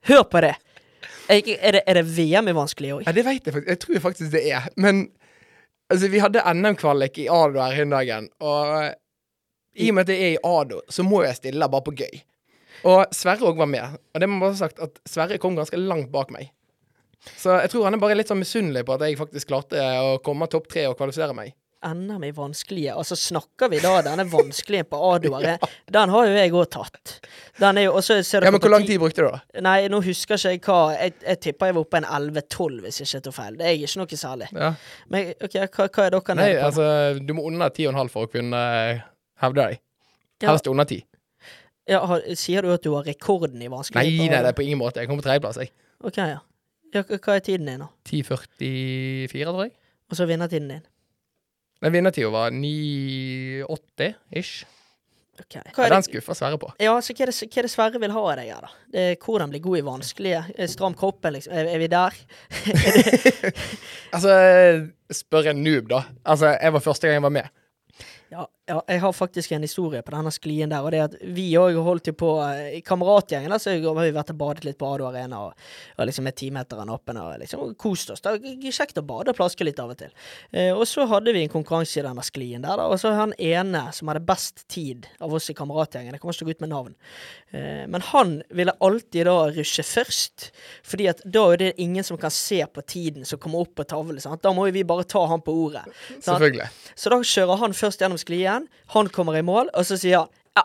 Hør 0.08 0.24
på 0.30 0.40
det. 0.46 0.54
Jeg, 1.28 1.58
er, 1.60 1.72
det 1.76 1.82
er 1.90 1.98
det 2.00 2.04
VM 2.16 2.48
i 2.48 2.56
vanskelige 2.56 2.96
òg? 2.96 3.04
Ja, 3.06 3.12
det 3.12 3.24
vet 3.26 3.44
jeg 3.48 3.52
faktisk. 3.58 3.68
Jeg 3.74 3.80
tror 3.82 4.02
faktisk 4.08 4.32
det 4.32 4.42
er. 4.54 4.68
Men 4.80 5.08
altså, 5.92 6.08
vi 6.12 6.22
hadde 6.22 6.44
NM-kvalik 6.54 7.18
i 7.22 7.28
Ado 7.32 7.60
her 7.62 7.76
hin 7.76 7.94
dagen, 7.94 8.30
og 8.40 8.94
i 9.76 9.90
og 9.90 9.98
med 9.98 10.06
at 10.06 10.14
jeg 10.14 10.24
er 10.24 10.36
i 10.36 10.42
Ado, 10.46 10.80
så 10.88 11.04
må 11.04 11.22
jeg 11.26 11.38
stille 11.38 11.68
bare 11.72 11.84
på 11.86 11.94
gøy. 11.96 12.22
Og 12.86 13.14
Sverre 13.16 13.48
òg 13.48 13.58
var 13.58 13.68
med. 13.70 13.96
Og 14.14 14.22
det 14.22 14.28
må 14.30 14.40
bare 14.42 14.58
sagt 14.58 14.80
at 14.84 15.00
Sverre 15.08 15.40
kom 15.42 15.56
ganske 15.56 15.78
langt 15.80 16.10
bak 16.12 16.30
meg. 16.34 16.50
Så 17.36 17.56
jeg 17.58 17.72
tror 17.72 17.88
han 17.88 17.96
er 17.96 18.02
bare 18.02 18.16
litt 18.16 18.30
sånn 18.30 18.40
misunnelig 18.40 18.84
på 18.86 18.94
at 18.94 19.04
jeg 19.06 19.18
faktisk 19.18 19.50
klarte 19.50 19.80
å 19.80 20.18
komme 20.24 20.48
topp 20.52 20.68
tre 20.70 20.86
og 20.90 20.96
kvalifisere 20.98 21.34
meg. 21.36 21.54
NM 21.84 22.24
i 22.24 22.30
vanskelige 22.34 22.94
Altså, 22.96 23.16
snakker 23.20 23.68
vi 23.70 23.78
da 23.82 23.90
denne 24.06 24.24
vanskelige 24.32 24.86
på 24.88 25.00
Adoer? 25.10 25.58
Den 25.96 26.12
har 26.14 26.26
jo 26.26 26.34
jeg 26.38 26.52
òg 26.56 26.70
tatt. 26.72 27.12
Den 27.60 27.78
er 27.78 27.86
jo 27.88 27.94
også 28.00 28.16
Ja, 28.40 28.50
men 28.50 28.60
hvor 28.62 28.72
lang 28.72 28.86
tid 28.88 28.98
brukte 29.02 29.26
du, 29.26 29.28
da? 29.34 29.60
Nei, 29.66 29.88
nå 29.92 30.00
husker 30.04 30.36
ikke 30.40 30.54
jeg 30.56 30.62
hva 30.64 30.78
Jeg, 30.96 31.14
jeg 31.26 31.40
tipper 31.46 31.70
jeg 31.70 31.76
var 31.76 31.84
oppe 31.86 32.00
en 32.00 32.08
11-12, 32.08 32.80
hvis 32.86 33.00
jeg 33.02 33.08
ikke 33.10 33.24
tar 33.28 33.36
feil. 33.40 33.58
Det 33.60 33.66
er 33.68 33.76
ikke 33.76 34.00
noe 34.02 34.20
særlig. 34.22 34.48
Ja. 34.56 34.70
Men 35.12 35.34
OK, 35.36 35.58
hva, 35.60 35.88
hva 35.90 36.06
er 36.08 36.16
dere 36.16 36.38
Nei, 36.40 36.48
nede 36.48 36.56
på? 36.62 36.66
altså, 36.70 36.88
du 37.28 37.34
må 37.38 37.46
under 37.52 37.70
10,5 37.76 38.14
for 38.16 38.26
å 38.26 38.32
kunne 38.32 38.62
eh, 38.80 39.04
hevde 39.44 39.60
deg. 39.68 39.80
Ja. 40.42 40.50
Helst 40.52 40.66
under 40.72 40.88
10. 40.90 41.04
Ja, 41.86 42.00
har, 42.10 42.24
sier 42.34 42.66
du 42.66 42.72
at 42.74 42.82
du 42.82 42.90
har 42.96 43.04
rekorden 43.06 43.60
i 43.62 43.68
vanskelig? 43.70 44.02
Nei, 44.02 44.26
nei, 44.32 44.40
det 44.42 44.50
er 44.50 44.56
på 44.58 44.64
ingen 44.66 44.80
måte. 44.80 44.98
Jeg 45.04 45.08
kom 45.12 45.20
på 45.20 45.24
tredjeplass, 45.28 45.60
jeg. 45.62 45.70
OK, 46.02 46.16
ja. 46.18 46.40
ja. 46.96 47.02
hva- 47.06 47.20
Hva 47.22 47.36
er 47.38 47.44
tiden 47.46 47.68
din, 47.70 47.84
da? 47.84 47.92
10,44, 48.10 49.44
tror 49.46 49.62
jeg. 49.68 49.72
Og 50.10 50.18
så 50.18 50.26
vinnertiden 50.28 50.68
din? 50.74 50.82
Den 51.84 51.92
vinnertida 51.92 52.30
var 52.32 52.54
9,80-ish. 52.56 54.64
Okay. 55.36 55.60
Er 55.84 55.92
den 55.92 56.00
skuffa 56.06 56.32
Sverre 56.32 56.56
på. 56.56 56.70
ja, 56.80 56.94
så 57.04 57.12
hva 57.12 57.26
er, 57.26 57.28
det, 57.28 57.34
hva 57.52 57.60
er 57.60 57.66
det 57.66 57.70
Sverre 57.74 57.98
vil 58.00 58.14
ha 58.14 58.20
av 58.22 58.38
deg 58.38 58.46
her, 58.54 58.62
da? 58.64 58.70
Det 58.94 59.02
er 59.10 59.18
hvordan 59.20 59.50
bli 59.52 59.60
god 59.66 59.76
i 59.76 59.82
vanskelige? 59.84 60.38
Eh, 60.56 60.64
Stram 60.72 60.94
kroppen, 60.96 61.34
liksom. 61.36 61.52
Er, 61.52 61.68
er 61.74 61.82
vi 61.82 61.88
der? 61.92 62.16
Altså, 64.16 64.32
spør 65.12 65.50
en 65.52 65.60
noob, 65.66 65.90
da. 65.92 66.00
Altså, 66.24 66.54
jeg 66.56 66.72
var 66.72 66.80
første 66.86 67.04
gang 67.10 67.18
jeg 67.18 67.26
var 67.26 67.34
med. 67.36 67.52
Ja, 68.32 68.46
ja, 68.66 68.80
jeg 68.88 69.00
har 69.00 69.12
faktisk 69.14 69.52
en 69.54 69.62
historie 69.62 70.02
på 70.02 70.10
denne 70.10 70.30
sklien 70.34 70.70
der, 70.72 70.82
og 70.82 70.90
det 70.90 70.98
er 70.98 71.06
at 71.06 71.14
vi 71.36 71.44
òg 71.58 71.76
holdt 71.86 72.10
jo 72.10 72.14
på 72.18 72.30
eh, 72.42 72.78
I 72.78 72.82
kameratgjengen 72.86 73.54
så 73.62 73.76
har 73.76 73.98
vi 74.00 74.14
vært 74.14 74.32
og 74.34 74.38
badet 74.40 74.66
litt 74.66 74.78
på 74.80 74.88
Ado 74.90 75.06
Arena 75.06 75.44
og, 75.46 75.66
og 75.94 76.08
liksom 76.08 76.26
med 76.26 76.34
timeteren 76.38 76.90
åpen 76.90 77.20
og 77.22 77.36
liksom 77.42 77.76
kost 77.78 78.10
oss. 78.10 78.24
Det 78.24 78.34
er 78.34 78.74
kjekt 78.74 78.98
å 78.98 79.04
bade 79.06 79.30
og 79.30 79.38
plaske 79.38 79.66
litt 79.66 79.78
av 79.82 79.92
og 79.94 80.00
til. 80.00 80.10
Eh, 80.50 80.72
og 80.74 80.82
så 80.90 81.06
hadde 81.06 81.34
vi 81.36 81.44
en 81.46 81.52
konkurranse 81.52 82.00
i 82.00 82.04
denne 82.06 82.24
sklien 82.26 82.66
der, 82.66 82.80
da, 82.80 82.88
og 82.90 82.98
så 83.00 83.14
han 83.14 83.36
ene 83.38 83.84
som 83.94 84.10
hadde 84.10 84.24
best 84.26 84.66
tid 84.72 85.06
av 85.22 85.34
oss 85.38 85.46
i 85.52 85.56
kameratgjengen, 85.56 86.16
jeg 86.16 86.24
kommer 86.24 86.34
ikke 86.34 86.42
til 86.42 86.48
å 86.48 86.50
gå 86.50 86.58
ut 86.58 86.66
med 86.66 86.74
navn, 86.74 86.98
eh, 87.54 87.84
men 87.86 88.06
han 88.10 88.34
ville 88.50 88.74
alltid 88.82 89.30
da 89.30 89.36
rushe 89.54 89.86
først, 89.86 90.50
fordi 90.82 91.10
at 91.12 91.22
da 91.22 91.44
er 91.52 91.62
det 91.62 91.70
ingen 91.82 92.06
som 92.06 92.18
kan 92.18 92.34
se 92.34 92.64
på 92.66 92.82
tiden 92.82 93.28
som 93.28 93.38
kommer 93.42 93.62
opp 93.62 93.76
på 93.78 93.86
tavlen. 93.86 94.18
sant? 94.22 94.42
Da 94.42 94.50
må 94.56 94.66
jo 94.66 94.74
vi 94.74 94.82
bare 94.86 95.06
ta 95.06 95.22
han 95.30 95.44
på 95.44 95.54
ordet. 95.68 95.86
sant? 95.86 96.26
Selvfølgelig. 96.26 96.68
Så 96.96 97.14
da 97.14 97.22
kjører 97.22 97.62
han 97.62 97.76
først 97.76 98.02
gjennom 98.02 98.18
sklien, 98.20 98.55
han 98.94 99.12
kommer 99.14 99.38
i 99.38 99.44
mål, 99.46 99.70
og 99.76 99.86
så 99.88 99.98
sier 100.00 100.24
han 100.24 100.32
ja, 100.56 100.64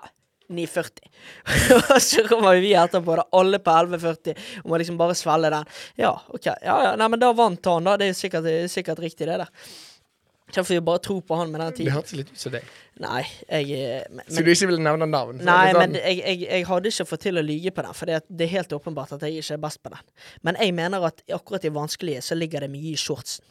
9,40. 0.52 1.06
og 1.94 2.02
så 2.04 2.26
kommer 2.30 2.60
vi 2.64 2.74
etterpå, 2.78 3.16
da, 3.20 3.28
alle 3.38 3.60
på 3.64 3.78
11,40, 3.84 4.42
og 4.64 4.72
må 4.72 4.82
liksom 4.82 5.00
bare 5.00 5.16
svelge 5.18 5.54
den. 5.54 5.72
Ja, 6.02 6.16
OK. 6.32 6.50
Ja, 6.50 6.76
ja, 6.88 6.92
nei, 7.00 7.08
men 7.12 7.22
da 7.22 7.32
vant 7.38 7.72
han, 7.72 7.88
da. 7.88 7.96
Det 8.00 8.12
er 8.12 8.20
sikkert, 8.20 8.50
er 8.50 8.68
sikkert 8.72 9.02
riktig, 9.04 9.30
det 9.30 9.40
der. 9.44 9.72
Så 10.52 10.64
får 10.68 10.74
vi 10.74 10.82
bare 10.84 11.00
tro 11.00 11.22
på 11.24 11.36
han 11.40 11.52
med 11.52 11.62
den 11.62 11.74
tiden. 11.74 11.88
Det 11.88 11.96
hørtes 11.96 12.16
litt 12.18 12.32
ut 12.34 12.42
som 12.42 12.52
deg. 12.52 12.72
Nei, 13.02 13.22
jeg 13.48 13.70
eh, 13.78 14.02
men, 14.12 14.26
Så 14.28 14.44
du 14.44 14.50
ikke 14.52 14.68
ville 14.68 14.84
nevne 14.84 15.08
navn? 15.08 15.40
Nei, 15.48 15.72
men 15.78 15.96
jeg, 15.96 16.18
jeg, 16.20 16.42
jeg 16.44 16.66
hadde 16.68 16.92
ikke 16.92 17.08
fått 17.08 17.24
til 17.24 17.40
å 17.40 17.46
lyge 17.46 17.72
på 17.76 17.86
den, 17.86 17.96
for 17.96 18.12
det, 18.12 18.20
det 18.28 18.48
er 18.50 18.58
helt 18.58 18.76
åpenbart 18.76 19.16
at 19.16 19.24
jeg 19.24 19.40
ikke 19.40 19.56
er 19.56 19.64
best 19.64 19.80
på 19.80 19.94
den. 19.94 20.12
Men 20.48 20.60
jeg 20.60 20.76
mener 20.76 21.08
at 21.08 21.24
akkurat 21.32 21.68
i 21.68 21.72
vanskelige 21.72 22.26
så 22.26 22.36
ligger 22.36 22.66
det 22.66 22.72
mye 22.74 22.92
i 22.92 23.00
shortsen. 23.00 23.48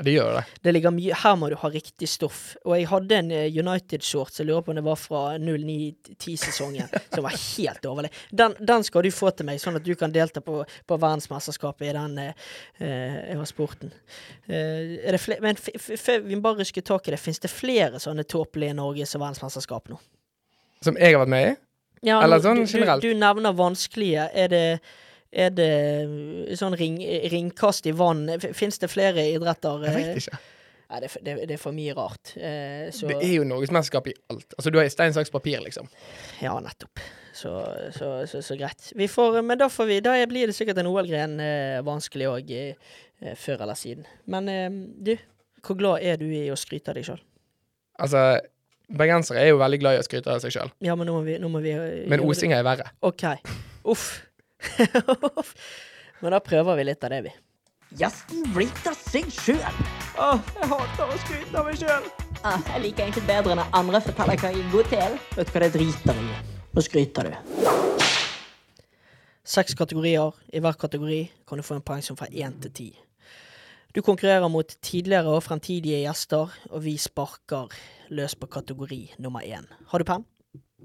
Ja, 0.00 0.04
det 0.04 0.12
gjør 0.14 0.36
det. 0.38 0.42
Det 0.64 0.72
ligger 0.72 0.92
mye 0.96 1.16
Her 1.20 1.34
må 1.36 1.50
du 1.52 1.54
ha 1.60 1.68
riktig 1.68 2.06
stoff. 2.08 2.38
Og 2.64 2.72
jeg 2.78 2.86
hadde 2.88 3.16
en 3.18 3.26
eh, 3.36 3.52
United-shorts, 3.52 4.38
jeg 4.40 4.48
lurer 4.48 4.62
på 4.64 4.72
om 4.72 4.78
det 4.78 4.84
var 4.86 4.96
fra 4.96 5.20
09-10-sesongen, 5.36 6.88
som 7.12 7.26
var 7.26 7.36
helt 7.36 7.82
dårlig. 7.84 8.08
Den, 8.32 8.54
den 8.56 8.86
skal 8.86 9.04
du 9.04 9.10
få 9.12 9.28
til 9.36 9.50
meg, 9.50 9.60
sånn 9.60 9.76
at 9.76 9.84
du 9.84 9.92
kan 10.00 10.14
delta 10.14 10.40
på, 10.40 10.62
på 10.64 10.98
verdensmesterskapet 11.02 11.90
i 11.90 11.92
den 11.98 12.16
eh, 12.22 13.44
sporten. 13.50 13.92
Uh, 14.48 14.96
er 15.04 15.18
det 15.18 15.20
flere 15.20 15.44
Men 15.44 15.60
vi 15.60 16.38
må 16.38 16.40
bare 16.48 16.62
ruske 16.62 16.80
tak 16.86 17.08
i 17.08 17.12
det, 17.12 17.20
fins 17.20 17.42
det 17.44 17.52
flere 17.52 18.00
sånne 18.00 18.24
tåpelige 18.24 18.78
Norges- 18.80 19.12
og 19.18 19.26
verdensmesterskap 19.26 19.92
nå? 19.92 20.00
Som 20.80 20.96
jeg 20.96 21.12
har 21.12 21.26
vært 21.26 21.34
med 21.36 21.50
i? 21.50 21.54
Ja, 22.08 22.22
Eller 22.24 22.40
sånn 22.40 22.64
du, 22.64 22.68
generelt? 22.70 23.04
Du, 23.04 23.12
du 23.12 23.20
nevner 23.20 23.52
vanskelige. 23.52 24.30
Er 24.32 24.48
det 24.48 24.64
er 25.30 25.52
det 25.54 25.70
eh, 25.70 26.54
sånn 26.58 26.74
ring, 26.78 26.98
ringkast 27.30 27.86
i 27.86 27.94
vann? 27.96 28.26
Fins 28.56 28.80
det 28.82 28.90
flere 28.90 29.28
idretter? 29.30 29.86
Jeg 29.86 29.94
eh, 29.94 30.00
vet 30.00 30.24
ikke. 30.24 30.40
Nei, 30.90 30.98
det, 31.04 31.10
det, 31.22 31.34
det 31.46 31.54
er 31.54 31.62
for 31.62 31.74
mye 31.74 31.94
rart. 31.94 32.32
Eh, 32.34 32.88
så 32.94 33.06
Det 33.06 33.20
er 33.22 33.36
jo 33.36 33.46
norgesmesterskap 33.46 34.10
i 34.10 34.14
alt. 34.32 34.56
Altså, 34.58 34.72
du 34.74 34.80
har 34.80 34.88
stein, 34.90 35.14
saks, 35.14 35.30
papir, 35.30 35.60
liksom. 35.62 35.86
Ja, 36.42 36.56
nettopp. 36.62 37.02
Så, 37.32 37.52
så, 37.94 38.08
så, 38.26 38.42
så 38.42 38.56
greit. 38.58 38.90
Vi 38.98 39.06
får, 39.08 39.38
men 39.46 39.58
da, 39.60 39.68
får 39.70 39.86
vi, 39.86 40.00
da 40.02 40.16
blir 40.26 40.50
det 40.50 40.56
sikkert 40.56 40.80
en 40.82 40.90
OL-gren 40.90 41.38
eh, 41.44 41.78
vanskelig 41.86 42.26
òg, 42.28 42.50
eh, 42.50 43.36
før 43.38 43.62
eller 43.68 43.78
siden. 43.78 44.08
Men 44.26 44.50
eh, 44.50 44.66
du, 45.06 45.14
hvor 45.62 45.78
glad 45.78 46.02
er 46.02 46.18
du 46.18 46.26
i 46.26 46.48
å 46.50 46.58
skryte 46.58 46.90
av 46.90 46.98
deg 46.98 47.06
sjøl? 47.06 47.22
Altså, 48.00 48.24
bergensere 48.90 49.44
er 49.44 49.52
jo 49.52 49.60
veldig 49.62 49.80
glad 49.82 49.98
i 49.98 50.02
å 50.02 50.08
skryte 50.08 50.34
av 50.34 50.42
seg 50.42 50.56
sjøl, 50.56 50.74
Ja, 50.82 50.96
men 50.98 51.06
nå 51.06 51.14
må 51.20 51.22
vi, 51.26 51.38
nå 51.38 51.52
må 51.52 51.62
vi 51.62 51.76
eh, 51.76 52.08
men 52.10 52.26
osinger 52.26 52.58
er 52.58 52.66
verre. 52.66 52.90
OK. 53.06 53.28
Uff. 53.94 54.08
men 56.20 56.34
da 56.34 56.40
prøver 56.44 56.78
vi 56.80 56.86
litt 56.90 57.04
av 57.06 57.14
det, 57.14 57.20
vi. 57.28 57.32
Gjesten 57.98 58.44
vriter 58.54 58.92
av 58.92 58.98
seg 59.10 59.30
sjøl. 59.34 59.78
Åh, 60.20 60.38
jeg 60.54 60.68
hater 60.70 61.10
å 61.10 61.18
skryte 61.24 61.58
av 61.58 61.66
meg 61.66 61.80
sjøl. 61.80 62.06
Ah, 62.46 62.62
jeg 62.74 62.84
liker 62.84 63.06
egentlig 63.06 63.24
bedre 63.26 63.56
når 63.58 63.74
andre 63.76 64.00
forteller 64.04 64.38
hva 64.38 64.52
jeg 64.52 64.62
er 64.62 64.72
god 64.72 64.90
til. 64.92 65.16
Vet 65.34 65.50
du 65.50 65.54
hva 65.56 65.62
det 65.64 65.70
driter 65.74 66.20
jeg 66.20 66.28
i? 66.28 66.56
Nå 66.70 66.84
skryter 66.86 67.26
du. 67.26 67.34
Seks 69.50 69.74
kategorier. 69.74 70.36
I 70.54 70.62
hver 70.62 70.78
kategori 70.78 71.20
kan 71.48 71.58
du 71.58 71.66
få 71.66 71.80
en 71.80 71.86
poengsum 71.86 72.18
fra 72.20 72.30
én 72.30 72.54
til 72.62 72.74
ti. 72.76 72.88
Du 73.90 74.04
konkurrerer 74.06 74.46
mot 74.46 74.76
tidligere 74.86 75.32
og 75.34 75.42
fremtidige 75.42 76.04
gjester, 76.04 76.52
og 76.70 76.84
vi 76.84 76.94
sparker 76.94 77.72
løs 78.14 78.36
på 78.38 78.46
kategori 78.46 79.00
nummer 79.18 79.42
én. 79.42 79.66
Har 79.90 79.98
du 79.98 80.06
penn? 80.06 80.22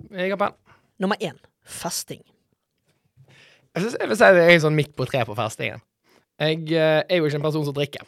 Jeg 0.09 0.33
har 0.33 0.41
penn. 0.41 0.57
Nummer 0.97 1.21
én 1.21 1.37
festing. 1.61 2.25
Jeg, 3.75 3.81
synes, 3.83 3.95
jeg 3.99 4.09
vil 4.09 4.17
si 4.19 4.27
jeg 4.39 4.53
er 4.55 4.61
sånn 4.63 4.75
midt 4.77 4.93
på 4.95 5.05
tre 5.09 5.23
på 5.27 5.35
festingen. 5.37 5.81
Jeg 6.39 6.61
eh, 6.71 7.01
er 7.09 7.19
jo 7.19 7.27
ikke 7.27 7.39
en 7.41 7.45
person 7.47 7.65
som 7.67 7.75
drikker, 7.75 8.07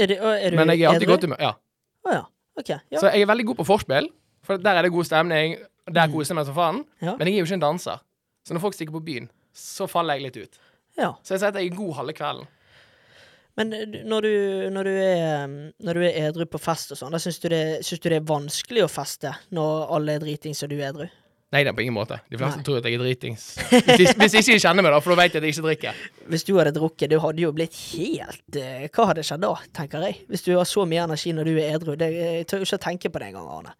Er, 0.00 0.08
du, 0.08 0.14
er 0.16 0.50
du 0.50 0.56
men 0.56 0.72
jeg 0.72 0.82
er 0.86 0.88
alltid 0.92 1.04
i 1.08 1.10
godt 1.12 1.26
humør. 1.28 1.40
Ja. 1.40 1.52
Oh, 2.08 2.12
ja. 2.16 2.22
Okay, 2.58 2.78
Ja. 2.92 2.98
Så 3.00 3.10
jeg 3.12 3.22
er 3.22 3.28
veldig 3.30 3.46
god 3.50 3.56
på 3.60 3.64
forspill, 3.68 4.08
for 4.44 4.56
der 4.60 4.76
er 4.80 4.82
det 4.86 4.92
god 4.92 5.04
stemning. 5.08 5.54
Der 5.92 6.08
koser 6.12 6.32
jeg 6.34 6.38
meg 6.40 6.46
som 6.48 6.56
faen. 6.56 6.82
Ja. 7.02 7.14
Men 7.18 7.28
jeg 7.28 7.34
er 7.36 7.42
jo 7.42 7.46
ikke 7.48 7.56
en 7.60 7.64
danser. 7.64 8.02
Så 8.46 8.54
når 8.56 8.60
folk 8.64 8.74
stikker 8.76 8.92
på 8.96 9.00
byen, 9.04 9.28
så 9.56 9.86
faller 9.90 10.18
jeg 10.18 10.26
litt 10.30 10.36
ut. 10.48 10.58
ja. 10.98 11.12
Så 11.22 11.34
jeg 11.34 11.40
sier 11.42 11.48
at 11.52 11.60
jeg 11.60 11.70
er 11.72 11.76
god 11.76 11.94
halve 12.00 12.12
kvelden. 12.16 12.46
Men 13.56 13.72
eh, 13.76 13.86
når 14.08 14.20
du, 14.24 14.32
når 14.72 14.88
du 14.88 14.90
er 14.96 15.44
um, 15.44 15.56
Når 15.84 15.98
du 15.98 16.02
er 16.08 16.14
edru 16.28 16.46
på 16.48 16.60
fest 16.60 16.92
og 16.94 16.96
sånn, 17.00 17.12
da 17.12 17.18
syns 17.20 17.38
du, 17.42 17.48
det- 17.52 17.82
syns 17.84 18.00
du 18.00 18.08
det 18.08 18.20
er 18.22 18.28
vanskelig 18.28 18.84
å 18.86 18.88
feste 18.88 19.32
når 19.52 19.90
alle 19.92 20.14
er 20.16 20.22
dritings 20.24 20.62
og 20.64 20.70
du 20.72 20.78
er 20.78 20.88
edru? 20.88 21.08
Nei, 21.52 21.60
det 21.66 21.68
er 21.68 21.76
på 21.76 21.82
ingen 21.84 21.94
måte. 21.94 22.16
De 22.32 22.38
fleste 22.40 22.62
Nei. 22.62 22.64
tror 22.64 22.78
at 22.80 22.86
jeg 22.88 22.96
er 22.96 23.02
dritings. 23.02 23.42
Hvis, 23.68 24.14
hvis 24.16 24.36
ikke 24.38 24.54
de 24.54 24.62
kjenner 24.62 24.84
meg, 24.86 24.94
da, 24.94 25.00
for 25.04 25.12
da 25.12 25.18
vet 25.20 25.34
jeg 25.36 25.42
at 25.42 25.46
jeg 25.46 25.52
ikke 25.52 25.64
drikker. 25.66 25.98
Hvis 26.32 26.46
du 26.48 26.52
hadde 26.56 26.72
drukket, 26.78 27.10
du 27.12 27.18
hadde 27.20 27.44
jo 27.44 27.50
blitt 27.52 27.76
helt 27.90 28.56
uh, 28.56 28.86
Hva 28.88 29.06
hadde 29.10 29.24
skjedd 29.28 29.44
da, 29.44 29.50
tenker 29.76 30.06
jeg? 30.08 30.16
Hvis 30.32 30.46
du 30.46 30.54
har 30.56 30.64
så 30.68 30.86
mye 30.88 31.04
energi 31.04 31.34
når 31.36 31.50
du 31.50 31.52
er 31.58 31.76
edru. 31.76 31.92
Det, 32.00 32.08
jeg 32.16 32.48
tør 32.48 32.64
jo 32.64 32.68
ikke 32.70 32.78
å 32.80 32.84
tenke 32.86 33.12
på 33.12 33.20
det 33.20 33.28
engang, 33.28 33.50
Arne. 33.52 33.76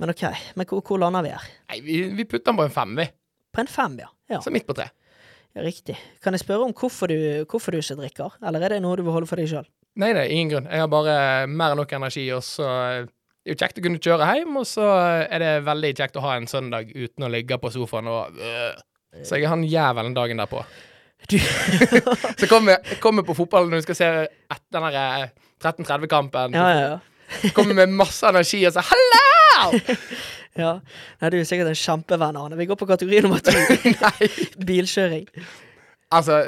Men 0.00 0.14
OK. 0.14 0.24
Men 0.56 0.68
hvor, 0.70 0.80
hvor 0.88 1.02
lander 1.04 1.26
vi 1.26 1.34
her? 1.34 1.48
Nei, 1.74 1.80
vi, 1.84 1.98
vi 2.16 2.24
putter 2.24 2.48
den 2.50 2.60
på 2.62 2.68
en 2.70 2.76
fem, 2.78 2.94
vi. 3.02 3.06
På 3.54 3.62
en 3.62 3.70
fem, 3.70 3.98
ja. 4.00 4.08
ja. 4.32 4.40
Så 4.42 4.54
midt 4.54 4.66
på 4.66 4.76
tre. 4.78 4.88
ja 5.54 5.66
riktig. 5.66 5.98
Kan 6.24 6.34
jeg 6.34 6.42
spørre 6.42 6.66
om 6.66 6.72
hvorfor 6.74 7.12
du, 7.12 7.18
hvorfor 7.50 7.76
du 7.76 7.82
ikke 7.82 7.98
drikker? 8.00 8.38
Eller 8.42 8.64
er 8.64 8.74
det 8.74 8.80
noe 8.82 8.96
du 8.98 9.04
vil 9.04 9.14
holde 9.14 9.28
for 9.28 9.38
deg 9.38 9.52
sjøl? 9.52 9.68
Nei, 10.00 10.08
det 10.16 10.24
er 10.24 10.32
ingen 10.32 10.50
grunn. 10.50 10.72
Jeg 10.72 10.82
har 10.82 10.88
bare 10.90 11.18
mer 11.46 11.74
enn 11.74 11.78
nok 11.84 11.92
energi, 11.94 12.24
og 12.34 12.42
så 12.42 12.70
eh, 12.88 13.12
det 13.44 13.52
er 13.52 13.56
jo 13.58 13.60
kjekt 13.60 13.78
å 13.78 13.82
kunne 13.84 14.00
kjøre 14.00 14.26
hjem, 14.38 14.54
og 14.56 14.64
så 14.64 14.84
er 15.28 15.42
det 15.42 15.48
veldig 15.66 15.88
kjekt 15.98 16.14
å 16.16 16.22
ha 16.24 16.38
en 16.38 16.46
søndag 16.48 16.88
uten 16.94 17.26
å 17.26 17.28
ligge 17.28 17.58
på 17.60 17.70
sofaen 17.74 18.08
og 18.08 18.38
øh. 18.40 18.74
Så 19.22 19.36
jeg 19.36 19.44
er 19.44 19.52
han 19.52 19.60
jævelen 19.68 20.14
dagen 20.16 20.40
derpå. 20.40 20.64
Så 22.40 22.48
kommer 22.50 22.74
jeg 22.74 22.96
kommer 23.04 23.22
på 23.22 23.36
fotball 23.36 23.68
når 23.68 23.78
vi 23.78 23.84
skal 23.84 23.98
se 23.98 24.08
etter 24.26 24.74
den 24.74 24.86
der 24.88 24.96
eh, 24.98 25.28
13.30-kampen. 25.62 26.56
Ja, 26.56 26.64
ja, 26.72 26.88
ja. 26.88 27.52
Kommer 27.54 27.76
med 27.78 27.92
masse 27.94 28.26
energi 28.26 28.58
og 28.66 28.74
så 28.74 28.82
Hallo! 28.84 29.78
ja. 30.64 30.72
Nei, 31.20 31.30
du 31.30 31.38
er 31.38 31.46
sikkert 31.46 31.70
en 31.70 31.78
kjempevenn, 31.78 32.40
Arne. 32.40 32.58
Vi 32.58 32.66
går 32.68 32.80
på 32.80 32.88
kategori 32.90 33.22
nummer 33.24 33.44
to. 33.44 33.54
Bilkjøring. 34.68 35.28
Altså, 36.16 36.42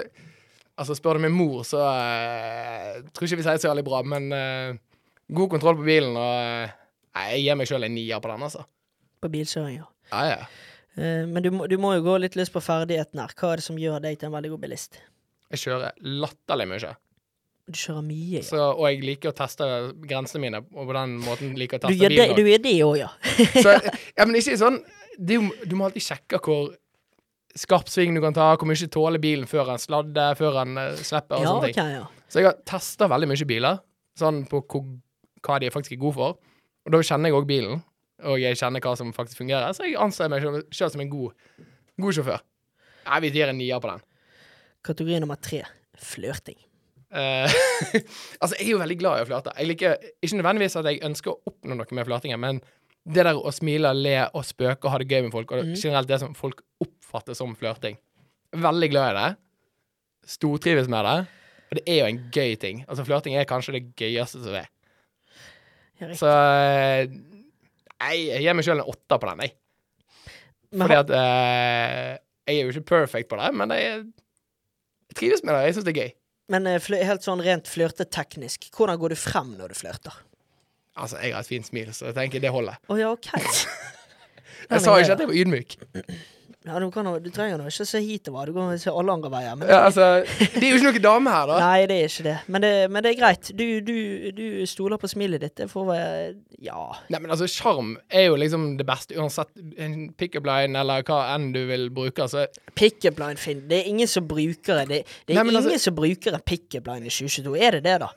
altså 0.74 0.96
spør 0.98 1.20
du 1.20 1.26
min 1.28 1.36
mor, 1.36 1.62
så 1.68 1.86
uh, 1.86 2.98
tror 3.12 3.28
ikke 3.28 3.40
vi 3.40 3.46
sier 3.46 3.62
så 3.62 3.70
veldig 3.72 3.86
bra, 3.86 4.02
men 4.06 4.28
uh, 4.34 4.82
god 5.38 5.54
kontroll 5.54 5.78
på 5.80 5.86
bilen 5.86 6.18
og 6.18 6.34
eh, 6.42 6.74
Nei, 7.16 7.26
jeg 7.32 7.46
gir 7.46 7.56
meg 7.56 7.68
sjøl 7.70 7.86
en 7.88 7.94
nier 7.96 8.20
på 8.20 8.28
den, 8.28 8.44
altså. 8.44 8.66
På 9.24 9.30
bilkjøring, 9.32 9.78
ja. 9.80 9.86
Ja, 10.12 10.22
ja. 10.34 10.38
Eh, 11.00 11.24
men 11.28 11.42
du 11.44 11.50
må, 11.54 11.66
du 11.68 11.76
må 11.80 11.94
jo 11.96 12.04
gå 12.04 12.18
litt 12.20 12.36
løs 12.36 12.52
på 12.52 12.60
ferdigheten 12.64 13.20
her. 13.22 13.32
Hva 13.36 13.54
er 13.54 13.62
det 13.62 13.66
som 13.66 13.80
gjør 13.80 14.02
deg 14.04 14.20
til 14.20 14.28
en 14.28 14.36
veldig 14.36 14.52
god 14.54 14.62
bilist? 14.66 15.00
Jeg 15.54 15.62
kjører 15.64 15.96
latterlig 16.22 16.68
mye. 16.68 16.92
Du 17.66 17.78
kjører 17.80 18.04
mye, 18.06 18.38
ja. 18.38 18.44
Så, 18.46 18.60
og 18.62 18.84
jeg 18.86 19.00
liker 19.02 19.32
å 19.32 19.36
teste 19.36 19.66
grensene 20.06 20.44
mine, 20.44 20.60
og 20.76 20.86
på 20.90 20.94
den 20.96 21.16
måten 21.24 21.56
liker 21.58 21.80
å 21.80 21.86
Du 21.86 21.88
teste 21.88 22.04
gjør 22.04 22.14
det, 22.14 22.36
du 22.38 22.50
gjør 22.52 22.64
det 22.68 22.74
òg, 22.86 22.96
ja. 23.00 23.08
Så, 23.64 23.72
ja, 24.12 24.26
men 24.26 24.36
ikke 24.38 24.58
sånn 24.60 24.78
er 25.16 25.48
Du 25.66 25.74
må 25.78 25.88
alltid 25.88 26.04
sjekke 26.04 26.38
hvor 26.44 26.74
skarp 27.56 27.88
sving 27.88 28.12
du 28.14 28.20
kan 28.20 28.36
ta, 28.36 28.50
hvor 28.60 28.68
mye 28.68 28.88
tåler 28.92 29.22
bilen 29.22 29.48
før 29.48 29.72
han 29.72 29.80
sladder, 29.80 30.36
før 30.36 30.58
han 30.60 30.76
eh, 30.76 30.98
slipper 31.00 31.38
og 31.40 31.46
Ja, 31.46 31.54
sånne 31.54 31.70
ting. 31.70 31.78
ting. 31.80 31.94
ja. 31.96 32.04
Så 32.28 32.42
jeg 32.42 32.50
har 32.50 32.58
testa 32.68 33.08
veldig 33.08 33.30
mye 33.30 33.48
biler, 33.48 33.78
sånn 34.20 34.42
på 34.50 34.60
hva 34.68 35.56
de 35.62 35.70
faktisk 35.72 35.94
er 35.96 36.02
gode 36.02 36.18
for. 36.18 36.36
Og 36.86 36.94
da 36.94 37.02
kjenner 37.02 37.32
jeg 37.32 37.36
òg 37.36 37.48
bilen, 37.48 37.80
og 38.26 38.38
jeg 38.40 38.58
kjenner 38.58 38.84
hva 38.84 38.92
som 38.98 39.10
faktisk 39.14 39.42
fungerer. 39.42 39.74
Så 39.74 39.88
jeg 39.88 39.98
anser 40.00 40.30
meg 40.32 40.44
sjøl 40.44 40.92
som 40.92 41.02
en 41.02 41.10
god, 41.10 41.34
god 42.00 42.16
sjåfør. 42.16 42.44
Nei, 43.06 43.18
vi 43.24 43.32
gir 43.34 43.50
en 43.50 43.58
nier 43.58 43.82
på 43.82 43.90
den. 43.90 44.04
Kategori 44.86 45.18
nummer 45.22 45.38
tre 45.42 45.64
flørting. 45.98 46.58
Uh, 47.10 47.50
altså, 48.42 48.54
jeg 48.58 48.66
er 48.66 48.72
jo 48.72 48.80
veldig 48.82 48.98
glad 49.00 49.18
i 49.18 49.26
å 49.26 49.28
flørte. 49.28 49.54
Jeg 49.58 49.70
liker 49.70 50.08
ikke 50.22 50.38
nødvendigvis 50.40 50.78
at 50.78 50.88
jeg 50.90 51.02
ønsker 51.06 51.32
å 51.32 51.52
oppnå 51.52 51.78
noe 51.78 51.98
med 51.98 52.08
flørtingen, 52.08 52.42
men 52.42 52.62
det 53.06 53.22
der 53.26 53.38
å 53.38 53.52
smile, 53.54 53.92
le 53.94 54.16
og 54.34 54.46
spøke 54.46 54.86
og 54.86 54.94
ha 54.94 55.00
det 55.02 55.10
gøy 55.10 55.26
med 55.26 55.34
folk, 55.34 55.54
og 55.54 55.74
generelt 55.74 56.10
det 56.10 56.20
som 56.22 56.34
folk 56.38 56.62
oppfatter 56.82 57.38
som 57.38 57.54
flørting. 57.58 57.98
Veldig 58.56 58.90
glad 58.90 59.10
i 59.10 59.18
det. 59.18 59.28
Stortrives 60.36 60.90
med 60.90 61.06
det. 61.06 61.18
Og 61.66 61.78
det 61.78 61.84
er 61.90 62.00
jo 62.00 62.08
en 62.10 62.24
gøy 62.34 62.56
ting. 62.62 62.82
Altså, 62.86 63.06
flørting 63.06 63.36
er 63.38 63.46
kanskje 63.48 63.76
det 63.78 63.84
gøyeste 63.98 64.42
som 64.42 64.58
er. 64.58 64.70
Så 66.18 66.28
eh, 66.28 67.06
Nei, 67.96 68.16
jeg 68.28 68.44
gir 68.44 68.56
meg 68.58 68.66
sjøl 68.66 68.82
en 68.82 68.90
åtter 68.92 69.20
på 69.22 69.30
den, 69.30 69.46
jeg. 69.46 69.54
Fordi 70.76 70.98
at 70.98 71.12
eh, 71.16 72.10
Jeg 72.46 72.58
er 72.58 72.66
jo 72.66 72.74
ikke 72.74 72.90
perfect 72.92 73.30
på 73.30 73.38
det, 73.40 73.48
men 73.56 73.72
jeg, 73.72 74.04
jeg 75.08 75.16
trives 75.16 75.42
med 75.44 75.56
det. 75.56 75.62
Jeg 75.64 75.76
syns 75.78 75.88
det 75.88 75.94
er 75.94 76.02
gøy. 76.04 76.14
Men 76.52 76.68
eh, 76.70 76.90
helt 77.08 77.26
sånn 77.26 77.42
rent 77.42 77.70
flørteteknisk, 77.70 78.68
hvordan 78.76 79.00
går 79.00 79.14
du 79.14 79.18
frem 79.18 79.54
når 79.56 79.72
du 79.72 79.80
flørter? 79.80 80.20
Altså, 80.96 81.18
jeg 81.20 81.34
har 81.34 81.42
et 81.44 81.48
fint 81.50 81.66
smil, 81.66 81.90
så 81.92 82.08
jeg 82.10 82.16
tenker 82.16 82.40
det 82.40 82.52
holder. 82.54 82.78
Oh, 82.88 82.96
ja, 83.00 83.10
okay. 83.12 83.42
Jeg 84.66 84.82
sa 84.82 84.96
ikke 84.98 85.14
at 85.14 85.20
jeg 85.22 85.28
var 85.28 85.36
ydmyk. 85.38 85.74
Ja, 86.66 86.80
du, 86.82 86.88
kan, 86.90 87.06
du 87.22 87.28
trenger 87.30 87.60
nå 87.60 87.68
ikke 87.70 87.84
se 87.86 88.00
hitover, 88.02 88.48
du 88.50 88.56
kan 88.56 88.72
se 88.82 88.90
alle 88.90 89.12
andre 89.14 89.30
veier. 89.30 89.54
Men 89.58 89.68
Ja, 89.70 89.84
altså, 89.86 90.06
det 90.26 90.64
er 90.64 90.72
jo 90.72 90.80
ikke 90.80 90.88
noen 90.88 91.04
dame 91.04 91.30
her, 91.30 91.44
da. 91.46 91.58
Nei, 91.62 91.84
det 91.86 91.98
er 92.02 92.10
ikke 92.10 92.24
det. 92.26 92.34
Men 92.50 92.64
det, 92.64 92.72
men 92.90 93.04
det 93.06 93.12
er 93.12 93.18
greit. 93.20 93.50
Du, 93.54 93.64
du, 93.86 93.94
du 94.34 94.44
stoler 94.66 94.98
på 94.98 95.10
smilet 95.12 95.44
ditt. 95.46 95.54
Det 95.62 95.68
får 95.70 95.86
være 95.92 96.10
Ja. 96.66 96.88
Nei, 97.14 97.20
men 97.22 97.30
altså, 97.30 97.46
sjarm 97.50 97.94
er 98.10 98.26
jo 98.26 98.36
liksom 98.42 98.66
det 98.80 98.86
beste, 98.88 99.14
uansett 99.14 99.52
en 99.78 99.96
pickup 100.18 100.48
line 100.50 100.74
eller 100.82 101.06
hva 101.06 101.20
enn 101.36 101.52
du 101.54 101.62
vil 101.70 101.86
bruke. 101.94 102.26
Altså, 102.26 102.48
Pickup 102.74 103.22
line, 103.22 103.38
Finn. 103.40 103.62
Det 103.70 103.84
er 103.84 103.90
ingen 103.94 104.10
som 104.10 104.26
bruker 104.26 104.82
det. 104.90 105.04
Det 105.06 105.36
er 105.36 105.38
Nei, 105.38 105.46
ingen 105.46 105.62
altså- 105.62 105.78
som 105.86 105.94
bruker 105.94 106.34
en 106.34 106.42
pickup 106.42 106.90
line 106.90 107.06
i 107.06 107.14
2022. 107.14 107.54
Er 107.62 107.78
det 107.78 107.84
det, 107.86 108.00
da? 108.02 108.10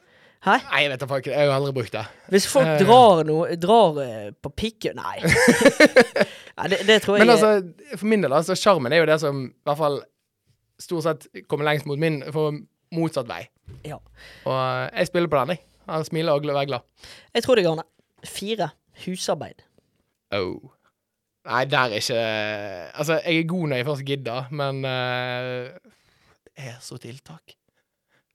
Hæ? 0.45 0.53
nei, 0.71 0.81
jeg 0.85 0.89
vet 0.93 1.01
da 1.03 1.17
ikke. 1.19 1.31
Jeg 1.33 1.39
har 1.39 1.45
jo 1.49 1.55
aldri 1.57 1.71
brukt 1.75 1.91
det. 1.97 2.03
Hvis 2.31 2.45
folk 2.47 2.67
Eh. 2.67 2.79
drar 2.79 3.23
noe 3.27 3.55
Drar 3.59 3.97
eh, 4.03 4.29
på 4.31 4.49
pikken 4.55 4.95
Nei. 4.95 5.17
ja, 6.57 6.67
det, 6.71 6.79
det 6.87 7.01
tror 7.03 7.17
jeg 7.17 7.25
Men 7.25 7.33
altså, 7.35 7.49
for 7.97 8.07
min 8.07 8.23
del, 8.23 8.33
altså, 8.33 8.55
sjarmen 8.55 8.93
er 8.95 9.01
jo 9.03 9.09
det 9.09 9.19
som 9.19 9.41
i 9.49 9.67
hvert 9.67 9.77
fall 9.81 9.99
stort 10.79 11.03
sett 11.03 11.27
kommer 11.51 11.67
lengst 11.67 11.85
mot 11.89 11.99
min, 11.99 12.21
for 12.31 12.55
motsatt 12.95 13.27
vei. 13.27 13.41
ja. 13.83 13.97
Og 14.47 14.55
eh, 14.55 14.85
jeg 15.01 15.07
spiller 15.11 15.27
på 15.27 15.41
den, 15.41 15.57
jeg. 15.57 15.65
Han 15.89 16.05
smiler 16.07 16.37
og 16.37 16.45
er 16.45 16.65
glad. 16.69 16.85
Jeg 17.33 17.43
tror 17.43 17.55
det 17.59 17.65
går 17.65 17.75
ned. 17.81 17.89
Fire. 18.23 18.69
Husarbeid. 19.05 19.63
Oh. 20.31 20.71
Nei, 21.49 21.65
der 21.65 21.79
er 21.89 21.99
ikke 21.99 22.23
Altså, 22.93 23.19
jeg 23.25 23.39
er 23.43 23.47
god 23.49 23.67
når 23.67 23.75
jeg 23.81 23.85
først 23.85 24.05
gidder, 24.05 24.49
men 24.51 24.83
uh, 24.85 25.71
det 26.45 26.67
er 26.71 26.79
så 26.83 26.97
tiltak. 27.01 27.55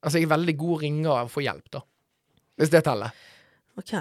Altså, 0.02 0.18
jeg 0.18 0.26
er 0.28 0.34
veldig 0.36 0.56
god 0.58 0.82
ringer 0.82 1.10
og 1.10 1.30
får 1.30 1.46
hjelp, 1.46 1.68
da. 1.72 1.80
Hvis 2.60 2.70
det 2.72 2.84
teller. 2.86 3.14
OK. 3.80 3.94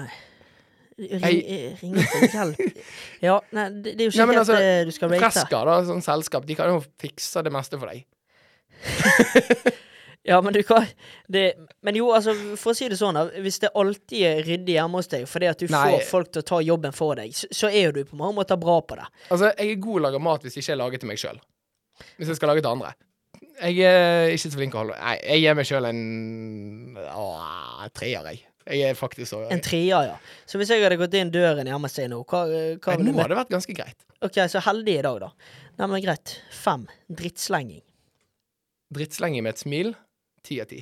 Ring, 0.94 1.20
ring 1.20 1.72
ringe 1.80 2.02
for 2.06 2.22
hjelp 2.30 2.60
Ja, 3.26 3.40
nei, 3.50 3.64
det, 3.82 3.96
det 3.98 4.04
er 4.04 4.06
jo 4.06 4.12
ikke 4.12 4.26
helt 4.28 4.40
altså, 4.44 4.58
det 4.62 4.74
du 4.86 4.92
skal 4.94 5.10
rate. 5.10 5.22
Fresker, 5.24 5.66
da, 5.66 5.78
sånn 5.88 6.04
selskap, 6.06 6.44
de 6.46 6.54
kan 6.54 6.70
jo 6.70 6.84
fikse 7.02 7.42
det 7.42 7.50
meste 7.54 7.80
for 7.80 7.90
deg. 7.90 8.04
Ja, 10.26 10.38
men 10.40 10.54
du 10.56 10.62
kan 10.64 10.86
det, 11.28 11.54
Men 11.82 11.98
jo, 11.98 12.06
altså, 12.16 12.32
for 12.56 12.72
å 12.72 12.76
si 12.76 12.86
det 12.88 12.96
sånn. 12.96 13.18
Hvis 13.44 13.58
det 13.60 13.68
alltid 13.76 14.22
er 14.24 14.38
ryddig 14.46 14.78
hjemme 14.78 14.96
hos 14.96 15.10
deg 15.12 15.26
fordi 15.28 15.50
at 15.50 15.60
du 15.60 15.66
Nei. 15.68 15.82
får 15.84 16.06
folk 16.08 16.30
til 16.32 16.40
å 16.40 16.46
ta 16.48 16.60
jobben 16.64 16.96
for 16.96 17.18
deg, 17.20 17.34
så, 17.36 17.50
så 17.52 17.68
er 17.68 17.90
jo 17.90 17.96
du 17.98 18.06
på 18.08 18.16
mange 18.16 18.38
måter 18.38 18.56
bra 18.60 18.78
på 18.80 18.96
det. 18.96 19.04
Altså, 19.28 19.50
jeg 19.52 19.74
er 19.74 19.82
god 19.84 19.98
til 19.98 20.00
å 20.00 20.04
lage 20.06 20.22
mat 20.24 20.46
hvis 20.46 20.56
jeg 20.56 20.64
ikke 20.64 20.72
er 20.76 20.80
lager 20.80 21.02
til 21.02 21.10
meg 21.12 21.20
sjøl. 21.20 21.42
Hvis 22.16 22.32
jeg 22.32 22.40
skal 22.40 22.54
lage 22.54 22.64
til 22.64 22.70
andre. 22.72 22.94
Jeg 23.54 23.86
er 23.86 24.32
ikke 24.34 24.50
så 24.50 24.56
flink 24.56 24.74
å 24.74 24.80
holde 24.82 24.96
Nei, 24.98 25.14
jeg 25.22 25.44
gir 25.44 25.56
meg 25.58 25.68
sjøl 25.68 25.86
en 25.86 26.02
åh, 26.98 27.84
treer, 27.94 28.26
jeg. 28.32 28.42
Jeg 28.64 28.88
er 28.88 28.96
faktisk 28.96 29.28
så 29.30 29.42
En 29.52 29.62
treer, 29.62 30.08
ja. 30.08 30.16
Så 30.48 30.58
hvis 30.58 30.72
jeg 30.72 30.82
hadde 30.82 30.98
gått 31.00 31.14
inn 31.18 31.32
døren 31.32 31.68
hjemme 31.68 31.86
hos 31.88 31.96
deg 31.98 32.08
nå, 32.10 32.22
hva, 32.24 32.44
hva 32.48 32.96
Nei, 32.96 33.10
Nå 33.10 33.18
hadde 33.18 33.34
det 33.34 33.40
vært 33.42 33.52
ganske 33.52 33.76
greit. 33.76 34.06
OK, 34.24 34.40
så 34.48 34.62
heldig 34.64 34.96
i 34.96 35.04
dag, 35.04 35.20
da. 35.26 35.30
Nei, 35.78 35.88
men 35.90 36.02
greit. 36.04 36.36
Fem. 36.54 36.86
Drittslenging. 37.12 37.82
Drittslenging 38.94 39.44
med 39.44 39.54
et 39.54 39.62
smil, 39.62 39.92
ti 40.46 40.60
av 40.64 40.70
ti. 40.70 40.80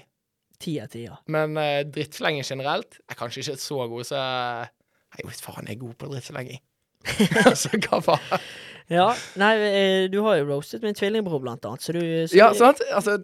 Ti 0.63 0.77
av 0.85 0.93
ti, 0.93 1.07
ja. 1.09 1.17
Men 1.33 1.59
uh, 1.59 1.81
drittslenging 1.91 2.47
generelt 2.47 3.01
er 3.11 3.19
kanskje 3.19 3.43
ikke 3.43 3.59
så 3.61 3.87
god, 3.91 4.07
så 4.07 4.21
Nei, 5.13 5.27
vet 5.29 5.43
faen, 5.45 5.67
jeg 5.69 5.77
er 5.77 5.83
god 5.83 5.97
på 6.01 6.09
drittslenging. 6.15 6.63
altså, 7.49 7.73
hva 7.87 8.03
faen? 8.05 8.45
Ja, 8.93 9.07
nei, 9.41 9.53
eh, 9.65 10.11
du 10.13 10.19
har 10.27 10.41
jo 10.41 10.49
roastet 10.51 10.83
min 10.85 10.97
tvillingbror, 10.97 11.41
blant 11.41 11.65
annet, 11.69 11.85
så 11.85 11.95
du 11.97 12.03
Så, 12.03 12.37
Ja, 12.37 12.51
sant? 12.57 12.83
Altså, 12.93 13.19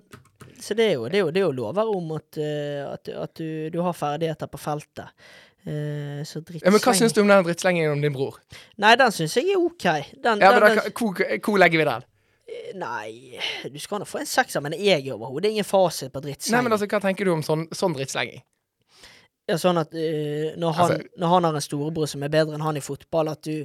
så 0.61 0.74
det 0.74 0.87
er 0.87 0.95
jo, 0.97 1.09
det 1.11 1.20
er 1.20 1.26
jo, 1.26 1.33
det 1.35 1.43
er 1.43 1.47
jo 1.47 1.55
lover 1.55 1.91
om 1.93 2.14
at, 2.16 2.39
eh, 2.41 2.83
at, 2.87 3.09
at 3.09 3.35
du, 3.39 3.68
du 3.74 3.81
har 3.85 3.97
ferdigheter 3.97 4.51
på 4.51 4.61
feltet. 4.61 5.11
Eh, 5.68 6.22
så 6.24 6.41
drittslenging 6.41 6.64
ja, 6.64 6.72
men 6.72 6.83
hva 6.83 6.95
syns 6.97 7.14
du 7.14 7.20
om 7.22 7.31
den 7.31 7.45
drittslengingen 7.47 7.97
om 7.97 8.05
din 8.05 8.14
bror? 8.14 8.39
Nei, 8.81 8.95
den 8.99 9.12
syns 9.14 9.37
jeg 9.37 9.53
er 9.53 9.61
OK. 9.61 9.89
Den, 10.14 10.41
Ja, 10.41 10.55
men 10.55 10.64
den, 10.64 10.81
da, 10.81 10.95
hvor, 10.95 11.18
hvor 11.45 11.61
legger 11.61 11.83
vi 11.83 11.89
den, 11.91 12.07
nei, 12.79 13.39
du 13.68 13.79
skal 13.83 14.01
nå 14.01 14.07
få 14.09 14.22
en 14.22 14.29
sekser, 14.29 14.62
men 14.64 14.76
jeg 14.79 15.03
er 15.03 15.16
overhodet 15.16 15.53
ingen 15.53 15.66
fasit 15.68 16.12
på 16.14 16.22
drittslenging. 16.24 16.57
Nei, 16.57 16.64
men 16.64 16.76
altså, 16.76 16.89
hva 16.91 17.01
tenker 17.05 17.29
du 17.29 17.35
om 17.35 17.45
sånn, 17.45 17.66
sånn 17.76 17.97
drittslenging? 17.97 18.41
Ja, 19.49 19.57
sånn 19.57 19.78
at 19.80 19.94
uh, 19.96 20.51
når, 20.61 20.72
han, 20.76 20.90
Altså- 20.92 21.20
når 21.22 21.30
han 21.32 21.46
har 21.49 21.55
en 21.57 21.64
storebror 21.64 22.09
som 22.11 22.22
er 22.26 22.28
bedre 22.34 22.53
enn 22.59 22.64
han 22.66 22.76
i 22.76 22.82
fotball, 22.84 23.30
at 23.32 23.46
du, 23.49 23.62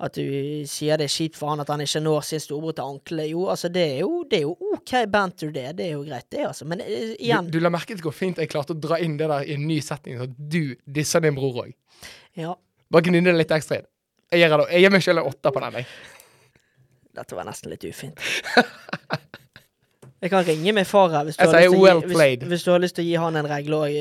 at 0.00 0.14
du 0.16 0.64
sier 0.70 0.96
det 0.96 1.10
er 1.10 1.12
kjipt 1.12 1.36
for 1.36 1.52
han 1.52 1.60
at 1.60 1.68
han 1.68 1.82
ikke 1.84 2.00
når 2.00 2.24
sin 2.24 2.40
storebror 2.40 2.72
til 2.78 2.86
ankelet. 2.88 3.28
Jo, 3.34 3.42
altså, 3.52 3.68
det 3.74 3.84
er 3.98 4.00
jo, 4.00 4.22
det 4.30 4.38
er 4.40 4.46
jo 4.46 4.54
OK 4.72 4.94
banter, 5.12 5.52
det. 5.52 5.66
Det 5.76 5.90
er 5.90 5.92
jo 5.98 6.04
greit, 6.06 6.24
det, 6.32 6.46
altså. 6.48 6.64
Men 6.64 6.80
uh, 6.80 7.12
igjen 7.18 7.50
Du, 7.50 7.58
du 7.58 7.66
la 7.66 7.72
merke 7.74 7.92
til 7.92 8.00
hvor 8.08 8.16
fint 8.16 8.40
jeg 8.40 8.48
klarte 8.48 8.72
å 8.72 8.80
dra 8.80 8.96
inn 9.04 9.18
det 9.20 9.28
der 9.28 9.44
i 9.44 9.58
en 9.58 9.66
ny 9.68 9.76
setting, 9.84 10.16
så 10.22 10.30
du 10.32 10.72
disser 10.88 11.20
din 11.26 11.36
bror 11.36 11.66
òg. 11.66 11.74
Ja, 12.40 12.56
Bare 12.92 13.02
gnidde 13.02 13.32
det 13.32 13.40
litt 13.42 13.52
ekstra 13.52 13.80
inn. 13.82 13.86
Jeg 14.32 14.40
gir, 14.46 14.60
jeg 14.72 14.82
gir 14.86 14.92
meg 14.94 15.02
selv 15.04 15.20
en 15.22 15.28
åtter 15.34 15.52
på 15.54 15.60
den, 15.62 15.76
jeg. 15.82 15.86
dette 17.16 17.36
var 17.38 17.46
nesten 17.48 17.70
litt 17.72 17.84
ufint. 17.88 18.20
Jeg 20.22 20.30
kan 20.32 20.46
ringe 20.46 20.72
min 20.72 20.84
far 20.88 21.10
her 21.12 21.24
hvis 21.28 21.36
well 21.76 22.00
hvis, 22.00 22.48
hvis 22.48 22.62
du 22.64 22.70
har 22.70 22.78
lyst 22.80 22.96
til 22.96 23.04
å 23.04 23.06
gi 23.08 23.16
han 23.20 23.36
en 23.36 23.48
regle 23.50 23.76
òg. 23.76 23.96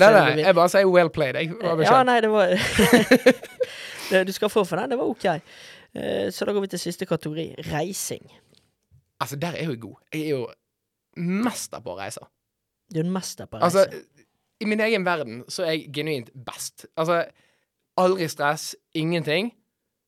Nei, 0.00 0.10
nei, 0.14 0.38
jeg 0.40 0.54
bare 0.56 0.68
sier 0.72 0.88
well 0.88 1.10
played. 1.12 1.36
Jeg 1.36 1.52
var 1.60 1.82
Ja, 1.84 2.02
nei, 2.08 2.20
det 2.24 2.30
var 2.32 2.54
Du 4.28 4.32
skal 4.32 4.48
få 4.48 4.64
for 4.64 4.80
den. 4.80 4.90
Det 4.90 4.98
var 4.98 5.04
OK. 5.10 5.24
Eh, 5.28 6.30
Så 6.32 6.44
da 6.48 6.52
går 6.56 6.64
vi 6.64 6.70
til 6.72 6.80
siste 6.80 7.06
kategori. 7.06 7.54
Reising. 7.72 8.24
Altså, 9.20 9.36
der 9.36 9.48
er 9.48 9.56
jeg 9.66 9.66
jo 9.74 9.76
god. 9.88 9.96
Jeg 10.14 10.22
er 10.22 10.28
jo 10.30 10.46
mester 11.16 11.80
på 11.84 11.92
å 11.92 11.98
reise. 11.98 12.24
Du 12.88 13.00
er 13.00 13.04
en 13.04 13.12
mester 13.12 13.46
på 13.50 13.58
å 13.58 13.60
reise. 13.60 13.84
Altså, 13.84 14.24
i 14.60 14.66
min 14.66 14.80
egen 14.80 15.04
verden 15.06 15.42
så 15.48 15.66
er 15.66 15.74
jeg 15.76 15.92
genuint 15.94 16.30
best. 16.46 16.86
Altså, 16.96 17.24
aldri 18.00 18.28
stress, 18.30 18.70
ingenting. 18.94 19.52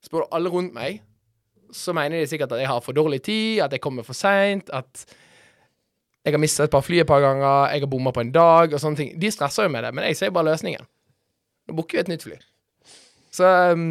Spør 0.06 0.24
du 0.24 0.32
alle 0.32 0.48
rundt 0.50 0.72
meg, 0.74 1.02
så 1.72 1.92
mener 1.92 2.22
de 2.22 2.26
sikkert 2.30 2.52
at 2.56 2.62
jeg 2.62 2.70
har 2.70 2.80
for 2.80 2.96
dårlig 2.96 3.20
tid, 3.26 3.60
at 3.66 3.72
jeg 3.76 3.82
kommer 3.84 4.02
for 4.06 4.16
seint, 4.16 4.70
at 4.72 5.04
jeg 6.24 6.36
har 6.36 6.42
mistet 6.42 6.66
et 6.66 6.72
par 6.72 6.84
fly 6.84 7.00
et 7.00 7.08
par 7.08 7.22
ganger, 7.24 7.72
jeg 7.72 7.84
har 7.84 7.90
bomma 7.90 8.12
på 8.12 8.22
en 8.24 8.32
dag, 8.34 8.72
og 8.74 8.82
sånne 8.82 8.98
ting. 8.98 9.12
De 9.20 9.32
stresser 9.32 9.66
jo 9.66 9.72
med 9.72 9.86
det, 9.86 9.92
men 9.96 10.04
jeg 10.08 10.18
ser 10.18 10.32
bare 10.36 10.50
løsningen. 10.50 10.88
Nå 11.68 11.76
booker 11.78 11.98
vi 11.98 12.02
et 12.04 12.10
nytt 12.12 12.26
fly. 12.26 12.36
Så 13.32 13.46
um, 13.72 13.86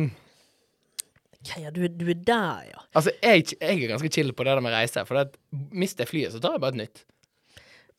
okay, 1.40 1.64
ja, 1.64 1.72
du, 1.74 1.82
du 1.88 2.06
er 2.12 2.20
der, 2.28 2.68
ja. 2.70 2.84
Altså, 2.94 3.16
jeg, 3.24 3.48
jeg 3.56 3.80
er 3.80 3.94
ganske 3.96 4.12
chill 4.14 4.34
på 4.36 4.46
det 4.46 4.54
der 4.54 4.62
med 4.66 4.76
reise, 4.76 5.06
for 5.10 5.32
mister 5.72 6.06
jeg 6.06 6.12
flyet, 6.12 6.36
så 6.36 6.44
tar 6.44 6.58
jeg 6.58 6.66
bare 6.66 6.78
et 6.78 6.84
nytt. 6.84 7.04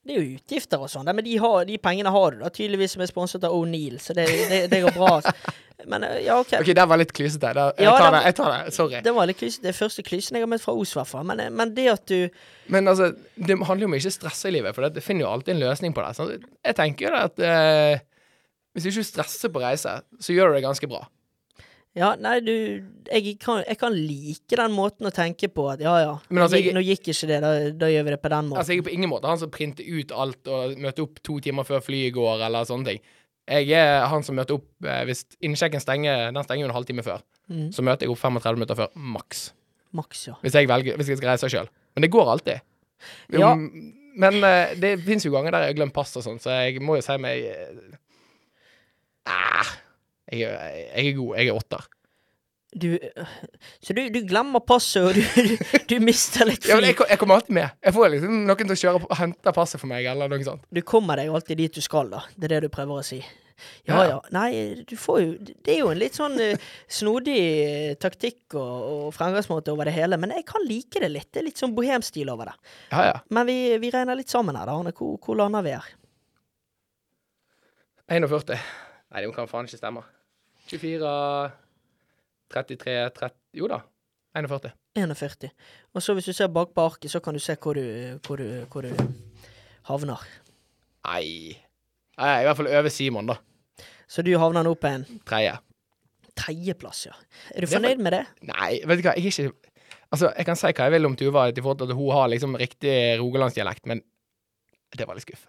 Det 0.00 0.14
er 0.14 0.22
jo 0.22 0.36
utgifter 0.38 0.80
og 0.80 0.88
sånn, 0.88 1.10
men 1.12 1.26
de, 1.26 1.34
har, 1.42 1.64
de 1.68 1.74
pengene 1.82 2.08
har 2.14 2.32
du 2.32 2.38
da, 2.40 2.48
tydeligvis 2.48 2.94
som 2.96 3.02
er 3.04 3.10
sponset 3.10 3.42
av 3.44 3.52
O'Neill, 3.52 3.98
så 4.00 4.16
det, 4.16 4.24
det, 4.48 4.60
det 4.72 4.78
går 4.86 4.94
bra. 4.96 5.18
Altså. 5.18 5.34
Men 5.88 6.04
eh, 6.04 6.18
ja, 6.26 6.34
OK. 6.40 6.50
OK, 6.58 6.70
det 6.76 6.84
var 6.88 7.00
litt 7.00 7.12
klysete. 7.16 7.50
Jeg 7.56 7.86
Ja, 7.86 7.94
tar 7.96 8.12
det. 8.12 8.18
Jeg 8.26 8.34
tar 8.36 8.50
det. 8.52 8.72
Sorry. 8.76 8.98
Det 9.04 9.14
var 9.16 9.28
litt 9.30 9.38
klysete. 9.40 9.64
det 9.64 9.72
første 9.78 10.04
klysen 10.04 10.36
jeg 10.36 10.44
har 10.44 10.50
møtt 10.52 10.60
fra 10.64 10.74
Os, 10.76 10.92
i. 10.92 11.22
Men, 11.24 11.40
eh, 11.40 11.48
men 11.48 11.72
det 11.76 11.86
at 11.92 12.04
du 12.10 12.28
Men 12.68 12.88
altså, 12.88 13.14
det 13.36 13.56
handler 13.56 13.86
jo 13.86 13.88
om 13.88 13.96
ikke 13.96 14.12
stresse 14.12 14.50
i 14.50 14.52
livet, 14.58 14.76
for 14.76 14.88
det 14.92 15.04
finner 15.04 15.24
jo 15.24 15.30
alltid 15.32 15.54
en 15.54 15.62
løsning 15.62 15.96
på 15.96 16.04
det. 16.04 16.12
Så 16.18 16.28
jeg 16.36 16.76
tenker 16.76 17.08
jo 17.08 17.14
det 17.14 17.22
at 17.30 17.44
eh, 17.48 18.04
hvis 18.74 18.84
du 18.84 18.90
ikke 18.92 19.08
stresser 19.08 19.52
på 19.52 19.62
reise, 19.64 19.96
så 20.20 20.36
gjør 20.36 20.52
du 20.52 20.58
det 20.58 20.66
ganske 20.68 20.90
bra. 20.90 21.06
Ja, 21.98 22.12
nei, 22.14 22.36
du 22.38 22.52
jeg 23.10 23.32
kan, 23.42 23.64
jeg 23.66 23.78
kan 23.80 23.96
like 23.96 24.54
den 24.60 24.70
måten 24.76 25.08
å 25.08 25.10
tenke 25.10 25.48
på 25.50 25.64
at 25.72 25.80
ja, 25.82 25.96
ja, 26.04 26.12
Men 26.30 26.44
altså, 26.44 26.60
jeg- 26.60 26.74
nå 26.76 26.84
gikk 26.86 27.08
ikke 27.10 27.26
det, 27.26 27.40
da, 27.42 27.50
da 27.74 27.88
gjør 27.90 28.04
vi 28.06 28.12
det 28.14 28.20
på 28.22 28.30
den 28.30 28.46
måten. 28.46 28.60
Altså, 28.60 28.70
jeg 28.76 28.84
er 28.84 28.86
på 28.86 28.92
ingen 28.94 29.10
måte 29.10 29.26
han 29.26 29.40
som 29.40 29.50
printer 29.50 29.82
ut 29.82 30.12
alt 30.14 30.46
og 30.46 30.76
møter 30.78 31.02
opp 31.02 31.18
to 31.26 31.40
timer 31.42 31.66
før 31.66 31.82
flyet 31.82 32.14
går, 32.14 32.44
eller 32.46 32.62
sånne 32.68 32.86
ting. 32.92 33.00
Jeg 33.50 33.72
er 33.74 34.04
han 34.06 34.22
som 34.22 34.36
møter 34.38 34.54
opp 34.60 34.68
eh, 34.86 35.00
hvis 35.08 35.24
innsjekken 35.42 35.82
stenger, 35.82 36.28
den 36.30 36.44
stenger 36.46 36.62
jo 36.62 36.68
en 36.70 36.76
halvtime 36.76 37.02
før. 37.02 37.24
Mm. 37.50 37.72
Så 37.74 37.82
møter 37.82 38.06
jeg 38.06 38.14
opp 38.14 38.22
35 38.22 38.54
minutter 38.60 38.78
før, 38.78 38.92
maks. 38.94 39.48
Maks, 39.92 40.28
ja. 40.28 40.36
Hvis 40.44 40.54
jeg 40.54 40.68
velger, 40.70 40.94
hvis 41.00 41.08
jeg 41.10 41.18
skal 41.18 41.32
reise 41.32 41.50
sjøl. 41.50 41.66
Men 41.96 42.06
det 42.06 42.12
går 42.14 42.30
alltid. 42.36 42.62
Ja. 43.34 43.56
Mm, 43.58 43.96
Men 44.20 44.38
eh, 44.44 44.74
det 44.78 44.94
fins 45.02 45.24
jo 45.26 45.32
ganger 45.34 45.50
der 45.54 45.64
jeg 45.66 45.72
har 45.74 45.78
glemt 45.82 45.94
pass 45.96 46.14
og 46.18 46.22
sånn, 46.22 46.38
så 46.42 46.50
jeg 46.68 46.78
må 46.84 46.94
jo 46.98 47.02
si 47.02 47.16
meg 47.18 47.42
eh, 47.50 47.74
Jeg, 50.30 50.86
jeg 50.94 51.10
er 51.10 51.16
god. 51.18 51.32
Jeg 51.40 51.48
er 51.50 51.58
åtter. 51.58 51.88
Du, 52.70 52.92
så 53.82 53.94
du, 53.96 54.04
du 54.14 54.20
glemmer 54.30 54.62
passet, 54.62 55.02
og 55.02 55.16
du, 55.16 55.22
du, 55.50 55.78
du 55.90 55.96
mister 56.06 56.46
litt 56.46 56.68
Ja, 56.70 56.76
men 56.78 56.86
jeg, 56.86 57.00
jeg 57.02 57.18
kommer 57.18 57.40
alltid 57.40 57.56
med. 57.56 57.72
Jeg 57.82 57.96
får 57.96 58.12
liksom 58.12 58.36
noen 58.46 58.60
til 58.62 58.74
å 58.76 58.80
kjøre 58.84 59.00
og 59.08 59.14
hente 59.18 59.54
passet 59.56 59.82
for 59.82 59.90
meg, 59.90 60.06
eller 60.06 60.30
noe 60.30 60.46
sånt. 60.46 60.62
Du 60.70 60.78
kommer 60.86 61.18
deg 61.18 61.32
alltid 61.34 61.58
dit 61.64 61.78
du 61.80 61.82
skal, 61.82 62.12
da. 62.12 62.22
Det 62.36 62.46
er 62.46 62.54
det 62.60 62.68
du 62.68 62.74
prøver 62.76 63.02
å 63.02 63.06
si. 63.06 63.18
Ja 63.84 63.96
Ja. 63.98 64.04
ja. 64.08 64.20
Nei, 64.32 64.84
du 64.88 64.94
får 64.96 65.18
jo 65.20 65.32
Det 65.44 65.74
er 65.74 65.80
jo 65.82 65.90
en 65.92 65.98
litt 66.00 66.14
sånn 66.16 66.38
eh, 66.40 66.62
snodig 66.88 67.34
eh, 67.36 67.90
taktikk 68.00 68.54
og, 68.56 68.76
og 68.94 69.02
fremgangsmåte 69.12 69.74
over 69.74 69.84
det 69.90 69.92
hele, 69.98 70.16
men 70.16 70.32
jeg 70.32 70.46
kan 70.48 70.64
like 70.64 71.02
det 71.02 71.10
litt. 71.10 71.28
Det 71.34 71.42
er 71.42 71.48
litt 71.50 71.60
sånn 71.60 71.74
bohemstil 71.76 72.30
over 72.32 72.52
det. 72.52 72.54
Ja, 72.94 73.02
ja. 73.10 73.18
Men 73.34 73.50
vi, 73.50 73.58
vi 73.82 73.90
regner 73.92 74.16
litt 74.16 74.32
sammen 74.32 74.56
her, 74.56 74.70
da. 74.70 74.78
Arne. 74.78 74.94
Hvor, 74.96 75.18
hvor 75.26 75.42
lander 75.42 75.66
vi 75.66 75.74
her? 75.74 75.90
41. 78.10 78.56
Nei, 79.10 79.20
det 79.26 79.34
kan 79.34 79.50
faen 79.50 79.68
ikke 79.68 79.82
stemme. 79.82 80.06
24 80.70 81.50
33 82.50 83.10
30 83.16 83.34
Jo 83.60 83.66
da. 83.70 83.80
41. 84.38 84.70
41. 84.94 85.50
Og 85.94 86.02
så 86.02 86.14
hvis 86.14 86.28
du 86.30 86.32
ser 86.36 86.50
bak 86.54 86.70
på 86.74 86.84
arket, 86.86 87.10
så 87.10 87.20
kan 87.22 87.34
du 87.34 87.40
se 87.42 87.56
hvor 87.58 87.74
du, 87.74 87.82
hvor 88.26 88.38
du, 88.38 88.46
hvor 88.70 88.86
du 88.86 88.92
havner. 89.90 90.22
Nei. 91.08 91.56
Nei, 92.20 92.34
I 92.42 92.46
hvert 92.46 92.58
fall 92.60 92.68
over 92.70 92.92
Simon, 92.94 93.26
da. 93.32 93.38
Så 94.10 94.22
du 94.26 94.30
havner 94.38 94.66
nå 94.66 94.74
på 94.78 94.90
en 94.90 95.04
Tredje. 95.26 95.56
tredjeplass, 96.38 97.06
ja. 97.08 97.14
Er 97.54 97.64
du 97.64 97.68
er 97.68 97.72
fornøyd 97.74 98.02
med 98.02 98.14
det? 98.14 98.22
Nei, 98.50 98.72
vet 98.86 99.00
du 99.00 99.06
hva, 99.08 99.16
jeg 99.18 99.30
er 99.30 99.34
ikke 99.34 99.70
Altså, 100.10 100.32
jeg 100.34 100.46
kan 100.46 100.58
si 100.58 100.66
hva 100.74 100.86
jeg 100.88 100.92
vil 100.96 101.06
om 101.06 101.14
Tuva 101.18 101.44
i 101.50 101.54
forhold 101.54 101.78
til 101.78 101.90
at 101.92 101.94
hun 101.98 102.10
har 102.16 102.30
liksom 102.32 102.56
riktig 102.58 102.94
rogalandsdialekt, 103.20 103.84
men 103.86 104.00
det 104.98 105.06
var 105.06 105.14
litt 105.14 105.22
skuff. 105.22 105.44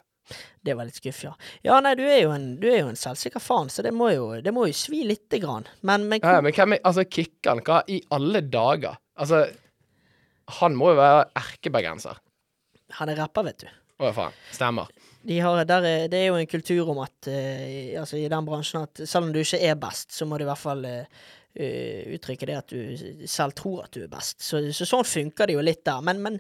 Det 0.62 0.76
var 0.78 0.88
litt 0.88 1.00
skuff, 1.00 1.24
ja. 1.26 1.32
Ja, 1.66 1.80
nei, 1.84 1.94
du 1.98 2.04
er 2.06 2.22
jo 2.22 2.32
en, 2.36 2.48
du 2.62 2.68
er 2.70 2.84
jo 2.84 2.92
en 2.92 3.00
selvsikker 3.00 3.42
faen, 3.44 3.72
så 3.74 3.84
det 3.86 3.94
må 3.96 4.12
jo, 4.14 4.28
det 4.44 4.54
må 4.56 4.68
jo 4.70 4.78
svi 4.78 5.04
lite 5.10 5.42
grann. 5.42 5.68
Men, 5.82 6.08
men, 6.12 6.22
Ja, 6.24 6.42
men 6.44 6.56
hvem 6.56 6.78
er 6.78 6.84
Altså, 6.88 7.06
Kikkan, 7.10 7.64
hva 7.66 7.82
i 7.90 8.02
alle 8.14 8.44
dager? 8.46 9.00
Altså, 9.20 9.46
han 10.62 10.76
må 10.78 10.92
jo 10.94 11.00
være 11.02 11.30
erkebergenser. 11.42 12.20
han 13.00 13.10
er 13.10 13.22
rapper, 13.24 13.48
vet 13.50 13.66
du. 13.66 13.70
Å, 14.02 14.12
faen. 14.16 14.38
Stemmer. 14.54 14.90
De 15.22 15.38
har, 15.40 15.60
er, 15.62 16.08
det 16.10 16.18
er 16.18 16.32
jo 16.32 16.40
en 16.40 16.50
kultur 16.50 16.90
om 16.90 17.04
at 17.04 17.30
uh, 17.30 18.00
altså 18.02 18.18
i 18.18 18.30
den 18.32 18.48
bransjen 18.48 18.88
at 18.88 19.04
selv 19.06 19.28
om 19.28 19.34
du 19.34 19.44
ikke 19.44 19.62
er 19.62 19.78
best, 19.80 20.10
så 20.16 20.26
må 20.26 20.40
du 20.40 20.48
i 20.48 20.50
hvert 20.50 20.62
fall 20.62 20.82
eh, 20.90 21.28
uttrykke 21.52 22.48
det 22.48 22.56
at 22.56 22.72
du 22.72 23.26
selv 23.28 23.56
tror 23.60 23.82
at 23.84 23.92
du 23.92 24.06
er 24.06 24.12
best. 24.12 24.38
Så, 24.44 24.62
så 24.72 24.88
sånn 24.88 25.08
funker 25.08 25.50
det 25.50 25.58
jo 25.58 25.66
litt 25.66 25.82
der. 25.88 26.00
Men, 26.06 26.22
men, 26.24 26.38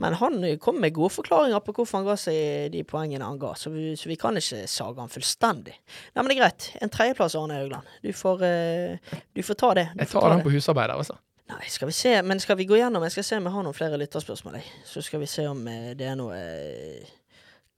men 0.00 0.16
han 0.20 0.44
kom 0.60 0.80
med 0.82 0.94
gode 0.96 1.14
forklaringer 1.14 1.62
på 1.64 1.74
hvorfor 1.78 2.00
han 2.00 2.10
ga 2.10 2.16
seg 2.20 2.68
de 2.74 2.84
poengene 2.88 3.24
han 3.24 3.40
ga, 3.40 3.54
så 3.56 3.72
vi, 3.72 3.94
så 3.96 4.10
vi 4.10 4.18
kan 4.20 4.36
ikke 4.36 4.66
sage 4.68 5.00
han 5.00 5.12
fullstendig. 5.12 5.78
Nei, 6.12 6.20
men 6.20 6.30
det 6.30 6.36
er 6.36 6.42
greit. 6.42 6.68
En 6.84 6.92
tredjeplass, 6.92 7.38
Arne 7.40 7.56
Haugland. 7.60 7.96
Du 8.04 8.12
får, 8.16 8.44
eh, 8.46 9.16
du 9.36 9.42
får 9.46 9.60
ta 9.64 9.74
det. 9.80 9.88
Du 9.94 10.04
Jeg 10.04 10.12
tar 10.12 10.26
ta 10.26 10.34
den 10.34 10.44
på 10.44 10.54
husarbeider, 10.54 11.00
altså. 11.00 11.16
Nei, 11.50 11.64
skal 11.66 11.90
vi 11.90 11.96
se. 11.96 12.12
Men 12.22 12.40
skal 12.42 12.58
vi 12.60 12.68
gå 12.68 12.76
gjennom? 12.78 13.02
Jeg 13.08 13.16
skal 13.16 13.26
se 13.26 13.38
om 13.40 13.48
jeg 13.48 13.54
har 13.56 13.64
noen 13.66 13.74
flere 13.74 13.98
lytterspørsmål. 13.98 14.60
Så 14.86 15.02
skal 15.02 15.24
vi 15.24 15.30
se 15.30 15.48
om 15.50 15.64
eh, 15.66 15.94
det 15.98 16.06
er 16.12 16.20
noe 16.20 16.36
eh, 16.36 17.16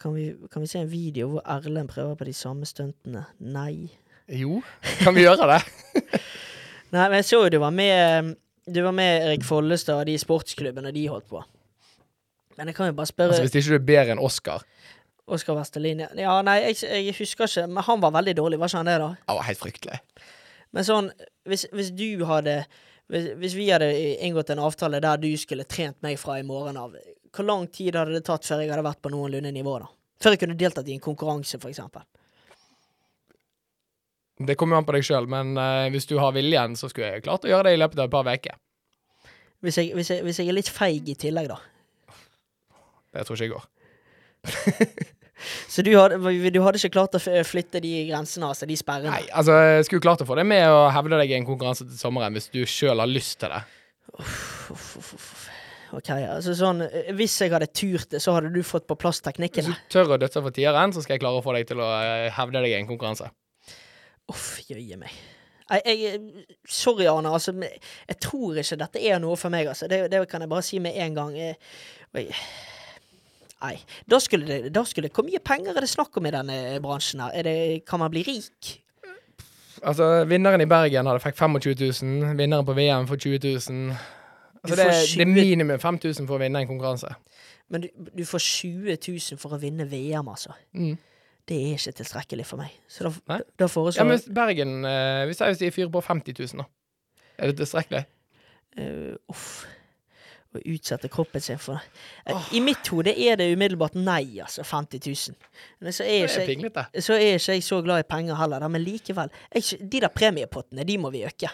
kan 0.03 0.14
vi, 0.14 0.33
kan 0.51 0.64
vi 0.64 0.68
se 0.68 0.80
en 0.83 0.91
video 0.91 1.28
hvor 1.30 1.45
Erlend 1.47 1.89
prøver 1.89 2.16
på 2.18 2.26
de 2.26 2.35
samme 2.35 2.66
stuntene? 2.66 3.24
Nei. 3.39 3.93
Jo, 4.28 4.61
kan 5.03 5.14
vi 5.14 5.26
gjøre 5.26 5.47
det? 5.53 5.61
Nei, 6.93 7.07
men 7.09 7.18
jeg 7.20 7.28
så 7.30 7.40
jo 7.45 7.51
du 7.53 7.59
var 7.62 7.72
med 7.72 8.34
Du 8.68 8.82
var 8.84 8.95
med 8.95 9.26
Erik 9.26 9.45
Follestad 9.49 10.03
og 10.03 10.07
de 10.11 10.18
sportsklubbene 10.20 10.93
de 10.95 11.07
holdt 11.11 11.26
på. 11.30 11.40
Men 12.59 12.68
jeg 12.68 12.76
kan 12.76 12.90
jo 12.90 12.97
bare 12.99 13.11
spørre 13.11 13.34
Altså, 13.34 13.49
hvis 13.49 13.64
ikke 13.64 13.72
du 13.72 13.78
er 13.78 13.88
bedre 13.88 14.14
enn 14.14 14.22
Oscar. 14.22 14.64
Oskar 15.32 15.57
Vestelin, 15.57 16.03
ja. 16.18 16.34
nei, 16.45 16.59
jeg, 16.66 16.82
jeg 16.82 17.14
husker 17.16 17.47
ikke, 17.47 17.66
men 17.70 17.84
han 17.86 18.01
var 18.03 18.12
veldig 18.18 18.34
dårlig, 18.36 18.59
var 18.61 18.68
ikke 18.68 18.80
han 18.82 18.90
det, 18.90 18.97
da? 19.01 19.11
Det 19.22 19.36
var 19.38 19.47
helt 19.47 19.61
fryktelig. 19.61 19.99
Men 20.74 20.86
sånn, 20.86 21.11
hvis, 21.49 21.64
hvis 21.72 21.93
du 21.95 22.24
hadde 22.28 22.57
hvis, 23.12 23.28
hvis 23.40 23.55
vi 23.57 23.68
hadde 23.70 23.88
inngått 24.26 24.51
en 24.53 24.62
avtale 24.66 25.01
der 25.05 25.20
du 25.22 25.28
skulle 25.40 25.66
trent 25.68 25.99
meg 26.05 26.18
fra 26.20 26.38
i 26.40 26.47
morgen 26.47 26.78
av, 26.80 26.97
hvor 27.32 27.49
lang 27.49 27.68
tid 27.72 27.97
hadde 27.99 28.16
det 28.16 28.24
tatt 28.28 28.47
før 28.49 28.64
jeg 28.64 28.72
hadde 28.72 28.86
vært 28.86 29.03
på 29.05 29.12
noenlunde 29.14 29.53
nivå, 29.55 29.78
da? 29.84 29.88
Før 30.22 30.36
jeg 30.36 30.43
kunne 30.43 30.59
deltatt 30.59 30.90
i 30.90 30.97
en 30.97 31.03
konkurranse, 31.03 31.59
for 31.62 31.72
eksempel. 31.72 32.05
Det 34.49 34.57
kommer 34.59 34.76
jo 34.76 34.82
an 34.82 34.88
på 34.88 34.97
deg 34.97 35.07
sjøl, 35.07 35.28
men 35.30 35.55
eh, 35.61 35.88
hvis 35.95 36.09
du 36.11 36.16
har 36.20 36.34
viljen, 36.36 36.76
så 36.78 36.90
skulle 36.90 37.14
jeg 37.14 37.24
klart 37.26 37.47
å 37.47 37.51
gjøre 37.53 37.70
det 37.70 37.76
i 37.76 37.80
løpet 37.82 38.03
av 38.03 38.09
et 38.09 38.14
par 38.14 38.30
uker. 38.30 38.59
Hvis 39.62 39.78
hvis, 39.95 40.12
hvis 40.26 40.43
jeg 40.43 40.51
er 40.51 40.59
litt 40.59 40.70
feig 40.72 41.09
i 41.12 41.18
tillegg, 41.18 41.53
da. 41.53 41.59
Det 43.12 43.26
tror 43.28 43.38
ikke 43.38 43.49
jeg 43.49 43.55
går. 43.57 43.66
Så 45.68 45.82
du 45.82 45.90
hadde, 45.97 46.18
du 46.55 46.61
hadde 46.62 46.78
ikke 46.78 46.93
klart 46.95 47.16
å 47.18 47.20
flytte 47.20 47.80
de 47.82 47.93
grensene, 48.07 48.47
altså 48.53 48.68
de 48.68 48.76
sperrene? 48.78 49.11
Nei, 49.11 49.24
altså, 49.34 49.57
jeg 49.78 49.88
skulle 49.88 50.05
klart 50.05 50.22
å 50.22 50.28
få 50.28 50.36
det 50.38 50.45
med 50.47 50.62
å 50.70 50.84
hevde 50.95 51.18
deg 51.18 51.32
i 51.32 51.38
en 51.40 51.49
konkurranse 51.49 51.86
til 51.88 51.99
sommeren 51.99 52.36
hvis 52.36 52.47
du 52.53 52.61
sjøl 52.68 53.03
har 53.03 53.11
lyst 53.11 53.40
til 53.43 53.51
det. 53.51 53.62
Uff, 54.22 54.70
uff, 54.70 54.93
uff. 55.16 55.32
Ok, 55.93 56.09
altså 56.16 56.55
sånn 56.57 56.80
eh, 56.86 57.11
Hvis 57.16 57.34
jeg 57.40 57.53
hadde 57.53 57.68
turt 57.68 58.14
det, 58.14 58.20
så 58.24 58.32
hadde 58.36 58.51
du 58.53 58.62
fått 58.64 58.86
på 58.88 58.97
plass 58.99 59.20
Hvis 59.22 59.66
du 59.68 59.72
tør 59.93 60.14
å 60.14 60.18
dødse 60.20 60.40
for 60.40 60.55
tieren, 60.55 60.93
så 60.93 61.05
skal 61.05 61.16
jeg 61.16 61.22
klare 61.24 61.40
å 61.40 61.45
få 61.45 61.53
deg 61.57 61.68
til 61.68 61.82
å 61.84 61.88
eh, 62.01 62.28
hevde 62.32 62.62
deg 62.64 62.72
i 62.72 62.78
en 62.78 62.88
konkurranse. 62.88 63.28
Uff, 64.30 64.60
jøye 64.70 64.96
meg. 65.00 65.10
Jeg, 65.72 65.82
jeg, 66.02 66.20
sorry, 66.68 67.06
Arne. 67.08 67.30
Altså, 67.32 67.52
jeg 68.08 68.18
tror 68.20 68.58
ikke 68.60 68.76
dette 68.82 69.00
er 69.08 69.18
noe 69.22 69.36
for 69.40 69.48
meg. 69.54 69.66
Altså. 69.72 69.88
Det, 69.88 70.04
det 70.12 70.20
kan 70.28 70.44
jeg 70.44 70.50
bare 70.52 70.62
si 70.66 70.78
med 70.84 70.96
en 71.00 71.14
gang. 71.16 71.36
Eh, 71.40 71.54
oi. 72.18 72.26
Nei. 73.62 73.76
Da 74.10 74.18
skulle 74.20 74.46
det, 74.48 74.72
da 74.74 74.82
skulle 74.84 75.08
Hvor 75.14 75.24
mye 75.24 75.38
penger 75.44 75.76
er 75.76 75.84
det 75.84 75.90
snakk 75.92 76.16
om 76.18 76.26
i 76.26 76.32
denne 76.34 76.56
bransjen 76.82 77.22
her? 77.22 77.30
Er 77.38 77.46
det, 77.46 77.56
kan 77.88 78.02
man 78.02 78.10
bli 78.12 78.24
rik? 78.26 78.72
Altså, 79.82 80.24
vinneren 80.30 80.60
i 80.62 80.68
Bergen 80.70 81.08
hadde 81.10 81.22
fikk 81.24 81.38
25 81.40 81.72
000, 82.02 82.34
vinneren 82.38 82.66
på 82.68 82.74
VM 82.76 83.06
får 83.08 83.18
20 83.24 83.38
000. 83.70 83.96
Altså, 84.62 84.76
det, 84.76 84.76
får 84.76 84.82
er- 84.82 84.92
det 84.92 85.24
er 85.24 85.32
20 85.32 85.32
minimum 85.34 85.80
5000 85.82 86.28
for 86.28 86.36
å 86.38 86.42
vinne 86.42 86.60
en 86.62 86.68
konkurranse. 86.68 87.14
Men 87.72 87.82
du, 87.86 87.88
du 88.18 88.22
får 88.28 88.44
20 88.44 88.98
000 89.08 89.40
for 89.42 89.56
å 89.56 89.58
vinne 89.62 89.86
VM, 89.90 90.28
altså. 90.30 90.52
Mm. 90.76 90.94
Det 91.49 91.59
er 91.59 91.74
ikke 91.74 91.97
tilstrekkelig 91.99 92.47
for 92.47 92.62
meg. 92.62 92.74
Så 92.90 93.07
da, 93.07 93.12
Nei. 93.32 93.40
da 93.59 93.66
Ja, 93.66 93.70
foreslår 93.72 94.07
men 94.07 94.14
jeg 94.14 94.22
hvis 94.22 94.34
Bergen 94.36 94.74
eh, 94.86 95.22
Hvis 95.26 95.43
jeg 95.43 95.59
sier 95.59 95.74
fyrer 95.74 95.93
på 95.93 96.03
50 96.07 96.38
000, 96.38 96.62
da. 96.62 96.68
Er 97.38 97.51
det 97.51 97.59
tilstrekkelig? 97.62 98.05
Uh, 98.78 99.16
Uff. 99.32 99.64
Å 100.53 100.61
utsette 100.68 101.09
kroppen 101.09 101.40
sin 101.40 101.61
for 101.61 101.80
det. 101.80 102.36
I 102.53 102.61
mitt 102.61 102.88
hode 102.93 103.14
er 103.16 103.38
det 103.40 103.49
umiddelbart 103.55 103.95
nei, 103.97 104.36
altså. 104.45 104.64
50 104.68 105.01
000. 105.09 105.51
Men 105.80 105.97
så 105.97 106.05
er 106.05 106.26
ikke 106.28 106.45
jeg 106.45 107.05
så 107.07 107.16
er 107.16 107.38
ikke 107.38 107.57
jeg 107.57 107.64
så 107.64 107.80
glad 107.84 108.05
i 108.05 108.09
penger 108.09 108.36
heller, 108.36 108.61
da, 108.61 108.68
men 108.68 108.84
likevel. 108.84 109.32
Jeg, 109.57 109.80
de 109.80 110.03
der 110.05 110.12
premiepottene, 110.12 110.84
de 110.84 110.99
må 111.01 111.11
vi 111.14 111.24
øke. 111.24 111.49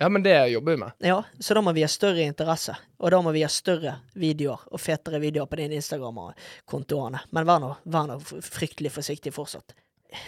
Ja, 0.00 0.08
men 0.08 0.22
det 0.22 0.48
jobber 0.48 0.72
vi 0.72 0.78
med. 0.80 0.92
Ja, 0.98 1.24
Så 1.38 1.54
da 1.54 1.60
må 1.60 1.72
vi 1.76 1.82
ha 1.84 1.88
større 1.88 2.22
interesse, 2.24 2.72
og 2.98 3.10
da 3.12 3.18
må 3.20 3.34
vi 3.36 3.42
ha 3.44 3.48
større 3.52 3.98
videoer 4.16 4.62
og 4.72 4.80
fetere 4.80 5.18
videoer 5.20 5.44
på 5.46 5.58
din 5.60 5.74
Instagram-konto, 5.76 7.00
Arne. 7.04 7.20
Men 7.36 7.44
vær 7.44 7.60
nå, 7.60 7.68
vær 7.84 8.06
nå 8.08 8.16
fryktelig 8.24 8.94
forsiktig 8.94 9.34
fortsatt. 9.36 9.74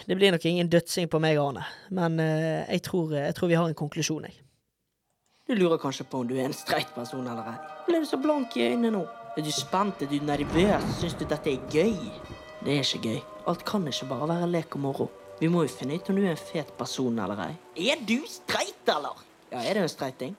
Det 0.04 0.18
blir 0.18 0.34
nok 0.34 0.44
ingen 0.44 0.68
dødsing 0.68 1.08
på 1.08 1.22
meg, 1.24 1.40
Arne, 1.40 1.64
men 1.88 2.20
uh, 2.20 2.68
jeg, 2.68 2.82
tror, 2.84 3.16
jeg 3.16 3.38
tror 3.38 3.48
vi 3.48 3.56
har 3.62 3.72
en 3.72 3.78
konklusjon, 3.80 4.28
jeg. 4.28 4.36
Du 5.48 5.56
lurer 5.56 5.80
kanskje 5.80 6.04
på 6.04 6.20
om 6.20 6.28
du 6.28 6.36
er 6.36 6.50
en 6.50 6.58
streit 6.60 6.92
person 6.92 7.24
eller 7.24 7.54
ei. 7.54 7.56
Ble 7.88 8.04
du 8.04 8.06
så 8.12 8.20
blank 8.20 8.60
i 8.60 8.68
øynene 8.68 8.92
nå? 8.98 9.02
Er 9.40 9.48
du 9.48 9.50
spent? 9.56 10.04
Er 10.04 10.12
du 10.12 10.20
nervøs? 10.20 10.86
Syns 11.00 11.16
du 11.16 11.24
dette 11.24 11.48
er 11.48 11.64
gøy? 11.72 11.96
Det 12.60 12.76
er 12.76 12.84
ikke 12.84 13.04
gøy. 13.08 13.20
Alt 13.48 13.64
kan 13.64 13.88
ikke 13.88 14.12
bare 14.12 14.34
være 14.36 14.52
lek 14.52 14.76
og 14.76 14.84
moro. 14.84 15.10
Vi 15.40 15.48
må 15.48 15.64
jo 15.64 15.72
finne 15.80 15.96
ut 15.96 16.12
om 16.12 16.20
du 16.20 16.26
er 16.28 16.36
en 16.36 16.46
fet 16.52 16.76
person 16.76 17.24
eller 17.24 17.46
ei. 17.48 17.52
Er 17.88 18.04
du 18.04 18.18
streit, 18.28 18.84
eller? 18.84 19.31
Ja, 19.52 19.60
er 19.60 19.76
det 19.76 19.82
en 19.84 19.90
streiting? 19.92 20.32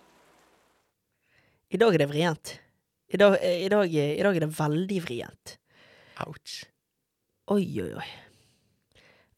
I 1.69 1.77
dag 1.77 1.93
er 1.93 2.01
det 2.01 2.09
vrient. 2.09 2.55
I 3.13 3.17
dag, 3.21 3.35
eh, 3.45 3.65
i 3.65 3.69
dag, 3.69 3.85
i 3.93 4.23
dag 4.25 4.35
er 4.39 4.45
det 4.47 4.49
veldig 4.57 5.01
vrient. 5.05 5.57
Ouch. 6.25 6.63
Oi, 7.53 7.67
oi, 7.83 7.91
oi. 7.93 8.07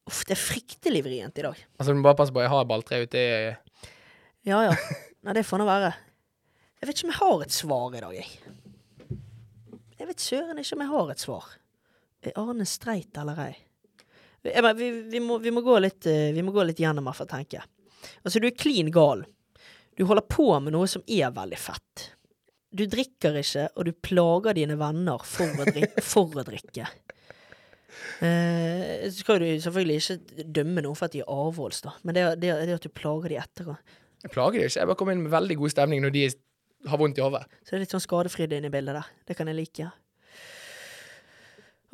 Uff, 0.07 0.21
det 0.29 0.37
er 0.37 0.39
fryktelig 0.39 1.01
vrient 1.03 1.41
i 1.41 1.43
dag. 1.43 1.59
Altså, 1.75 1.91
du 1.91 1.99
må 1.99 2.07
bare 2.07 2.19
passe 2.21 2.31
på, 2.31 2.39
jeg 2.45 2.53
har 2.53 2.69
balltre 2.69 3.01
ute 3.03 3.19
i 3.19 3.35
Ja, 4.47 4.61
ja. 4.63 4.71
Nei, 5.25 5.35
det 5.35 5.43
får 5.43 5.59
nå 5.59 5.67
være. 5.67 5.91
Jeg 6.79 6.87
vet 6.87 6.95
ikke 6.95 7.07
om 7.09 7.13
jeg 7.13 7.19
har 7.19 7.43
et 7.43 7.59
svar 7.59 7.99
i 7.99 8.05
dag, 8.05 8.15
jeg. 8.15 9.19
Jeg 9.99 10.07
vet 10.07 10.23
søren 10.23 10.63
ikke 10.63 10.79
om 10.79 10.83
jeg 10.85 10.93
har 10.95 11.11
et 11.11 11.27
svar. 11.27 11.53
Er 12.23 12.39
Arne 12.39 12.65
streit 12.69 13.17
eller 13.19 13.43
ei? 13.49 13.53
Vi, 14.45 14.91
vi, 15.11 15.19
må, 15.19 15.41
vi, 15.41 15.51
må 15.51 15.65
gå 15.65 15.79
litt, 15.83 16.05
eh, 16.07 16.31
vi 16.31 16.43
må 16.45 16.55
gå 16.55 16.63
litt 16.63 16.79
gjennom 16.79 17.09
her 17.09 17.17
for 17.17 17.27
å 17.27 17.35
tenke. 17.35 17.65
Altså, 18.23 18.39
du 18.39 18.47
er 18.47 18.55
klin 18.55 18.93
gal. 18.93 19.25
Du 19.95 20.03
holder 20.09 20.25
på 20.27 20.47
med 20.59 20.73
noe 20.75 20.87
som 20.91 21.03
er 21.07 21.31
veldig 21.35 21.59
fett. 21.59 22.09
Du 22.75 22.83
drikker 22.91 23.37
ikke, 23.39 23.69
og 23.79 23.85
du 23.87 23.93
plager 24.03 24.57
dine 24.57 24.75
venner 24.79 25.21
for 25.23 25.47
å, 25.61 25.67
drik 25.69 25.93
for 26.11 26.33
å 26.35 26.43
drikke. 26.47 26.87
Eh, 28.19 29.05
så 29.07 29.21
skal 29.21 29.39
du 29.39 29.45
selvfølgelig 29.63 30.01
ikke 30.01 30.47
dømme 30.57 30.83
noen 30.83 30.97
for 30.99 31.07
at 31.07 31.15
de 31.15 31.21
er 31.23 31.31
avholds, 31.31 31.79
da. 31.85 31.93
Men 32.03 32.17
det, 32.17 32.25
det, 32.43 32.51
det 32.67 32.75
at 32.75 32.83
du 32.87 32.91
plager 32.91 33.31
de 33.31 33.37
etterpå 33.39 33.75
Jeg 34.25 34.33
plager 34.33 34.59
de 34.59 34.65
ikke. 34.67 34.79
Jeg 34.81 34.89
bare 34.91 34.99
kommer 34.99 35.15
inn 35.15 35.23
med 35.23 35.31
veldig 35.35 35.57
god 35.61 35.73
stemning 35.75 36.03
når 36.03 36.15
de 36.17 36.25
har 36.91 36.99
vondt 37.01 37.17
i 37.21 37.23
hodet. 37.23 37.45
Så 37.63 37.71
det 37.71 37.77
er 37.79 37.83
litt 37.85 37.95
sånn 37.95 38.03
skadefryd 38.03 38.57
inne 38.59 38.67
i 38.69 38.73
bildet 38.75 38.99
der. 38.99 39.07
Det 39.31 39.37
kan 39.39 39.47
jeg 39.49 39.57
like. 39.61 39.87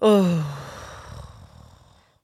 Oh. 0.02 0.42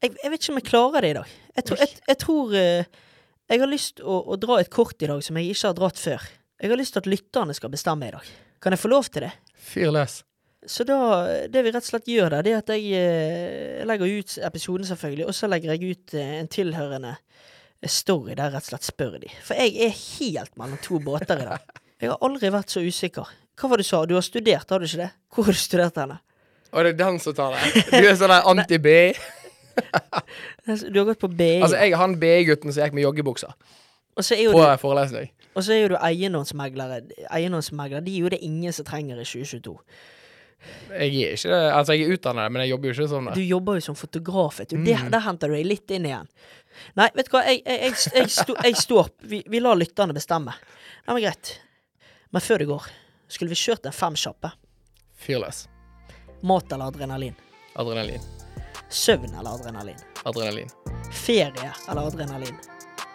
Jeg, 0.02 0.14
jeg 0.24 0.32
vet 0.34 0.42
ikke 0.42 0.54
om 0.56 0.60
jeg 0.62 0.68
klarer 0.72 1.06
det 1.06 1.12
i 1.14 1.18
dag. 1.20 1.36
Jeg, 1.58 1.68
tror- 1.70 1.82
jeg, 1.84 2.00
jeg 2.10 2.20
tror 2.26 2.58
eh, 2.58 2.90
Jeg 3.48 3.62
har 3.64 3.70
lyst 3.72 4.02
å, 4.04 4.18
å 4.28 4.36
dra 4.36 4.58
et 4.60 4.70
kort 4.74 5.00
i 5.00 5.08
dag 5.08 5.22
som 5.24 5.38
jeg 5.40 5.54
ikke 5.54 5.70
har 5.70 5.76
dratt 5.78 6.00
før. 6.02 6.24
Jeg 6.60 6.72
har 6.72 6.80
lyst 6.80 6.96
til 6.96 7.04
at 7.06 7.08
lytterne 7.08 7.54
skal 7.56 7.72
bestemme 7.72 8.10
i 8.10 8.12
dag. 8.12 8.32
Kan 8.64 8.74
jeg 8.76 8.82
få 8.82 8.90
lov 8.92 9.08
til 9.08 9.24
det? 9.24 9.30
Fyr 9.70 9.94
løs. 9.96 10.18
Så 10.68 10.84
da, 10.84 10.98
det 11.48 11.62
vi 11.64 11.72
rett 11.72 11.86
og 11.86 11.88
slett 11.88 12.10
gjør 12.12 12.34
der, 12.34 12.44
det 12.44 12.52
er 12.52 12.60
at 12.60 12.72
jeg 12.74 12.98
eh, 12.98 13.86
legger 13.88 14.18
ut 14.20 14.34
episoden, 14.50 14.88
selvfølgelig, 14.90 15.28
og 15.30 15.38
så 15.38 15.48
legger 15.48 15.72
jeg 15.78 15.94
ut 15.96 16.16
eh, 16.18 16.34
en 16.42 16.50
tilhørende 16.52 17.14
story 17.88 18.34
der 18.36 18.50
jeg 18.50 18.56
rett 18.58 18.68
og 18.68 18.72
slett 18.74 18.90
spør 18.90 19.16
de. 19.22 19.32
For 19.48 19.62
jeg 19.64 19.78
er 19.88 19.96
helt 19.96 20.58
mellom 20.60 20.82
to 20.84 21.00
båter 21.04 21.44
i 21.46 21.48
dag. 21.48 21.76
Jeg 21.98 22.12
har 22.12 22.20
aldri 22.22 22.52
vært 22.54 22.70
så 22.70 22.84
usikker. 22.86 23.30
Hva 23.58 23.70
var 23.72 23.82
det 23.82 23.88
du 23.88 23.90
sa? 23.90 24.04
Du 24.06 24.12
har 24.14 24.22
studert, 24.22 24.70
har 24.70 24.84
du 24.84 24.86
ikke 24.86 25.00
det? 25.00 25.08
Hvor 25.34 25.48
har 25.48 25.56
du 25.56 25.58
studert 25.58 25.96
henne? 25.98 26.20
Og 26.70 26.84
det 26.86 26.92
er 26.92 27.00
den 27.00 27.16
som 27.24 27.34
tar 27.34 27.56
det. 27.56 27.86
Du 27.90 28.04
er 28.04 28.20
sånn 28.20 28.30
der 28.30 28.46
anti-BI. 28.52 29.16
Du 30.92 31.00
har 31.00 31.06
gått 31.06 31.20
på 31.22 31.30
BI, 31.32 31.62
Altså, 31.62 31.78
jeg 31.80 31.94
er 31.94 31.98
han 32.02 32.16
BI-gutten 32.20 32.74
som 32.74 32.84
gikk 32.84 32.94
med 32.98 33.04
joggebuksa 33.06 33.54
på 34.18 34.24
du, 34.26 34.78
forelesning. 34.82 35.30
og 35.56 35.62
så 35.64 35.74
er 35.76 35.82
jo 35.84 35.90
du 35.94 35.98
eiendomsmeglere. 36.02 37.04
Eiendomsmeglere, 37.30 38.02
de 38.02 38.16
er 38.16 38.24
jo 38.26 38.30
det 38.34 38.40
ingen 38.42 38.74
som 38.74 38.86
trenger 38.88 39.20
i 39.22 39.26
2022. 39.28 39.76
Jeg 40.90 41.12
er 41.14 41.36
ikke 41.36 41.58
Altså, 41.72 41.94
jeg 41.94 42.08
er 42.08 42.16
utdannet, 42.16 42.52
men 42.52 42.64
jeg 42.64 42.72
jobber 42.72 42.90
jo 42.90 42.94
ikke 42.96 43.10
sånn. 43.12 43.28
Du 43.36 43.42
jobber 43.46 43.78
jo 43.78 43.84
som 43.86 43.96
fotograf, 43.96 44.58
vet 44.60 44.70
du. 44.74 44.78
Det, 44.84 44.96
Mm. 44.98 45.12
der 45.14 45.20
henter 45.22 45.48
du 45.48 45.54
deg 45.54 45.66
litt 45.70 45.92
inn 45.94 46.06
igjen. 46.10 46.28
Nei, 46.98 47.10
vet 47.14 47.30
du 47.30 47.36
hva, 47.38 47.44
jeg, 47.46 47.62
jeg, 47.66 47.94
jeg, 48.16 48.30
jeg, 48.66 48.76
står 48.76 49.10
Vi, 49.22 49.44
vi 49.48 49.60
lar 49.62 49.76
lytterne 49.78 50.14
bestemme. 50.18 50.54
Ja, 51.06 51.14
men 51.14 51.22
greit. 51.22 51.60
Men 52.34 52.42
før 52.42 52.58
det 52.58 52.68
går, 52.68 52.90
skulle 53.30 53.50
vi 53.54 53.56
kjørt 53.62 53.86
en 53.86 53.94
fem 53.96 54.18
kjappe? 54.18 54.52
Fearless. 55.16 55.68
Mat 56.42 56.72
eller 56.74 56.90
adrenalin? 56.90 57.36
Adrenalin. 57.76 58.37
Søvn 58.90 59.36
eller 59.40 59.50
adrenalin? 59.50 59.96
Adrenalin. 60.26 60.70
Ferie 61.12 61.72
eller 61.90 62.08
adrenalin? 62.08 62.56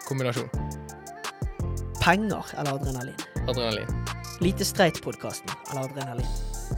Kombinasjon. 0.08 0.48
Penger 2.02 2.44
eller 2.58 2.72
adrenalin? 2.74 3.14
Adrenalin. 3.48 3.86
Lite 4.40 4.64
streit-podkasten 4.64 5.50
eller 5.70 5.80
adrenalin? 5.82 6.26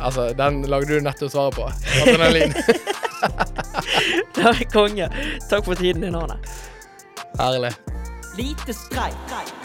Altså, 0.01 0.29
den 0.35 0.63
lagde 0.63 0.95
du 0.95 1.01
nettopp 1.01 1.33
svaret 1.33 1.55
på. 1.55 1.71
Adrenalin. 2.03 2.55
Det 4.35 4.45
er 4.45 4.65
konge. 4.73 5.09
Takk 5.51 5.65
for 5.65 5.75
tiden 5.79 6.03
din, 6.05 6.15
Arne. 6.15 6.37
Herlig. 7.39 7.73
Lite 8.37 8.75
streit. 8.75 9.64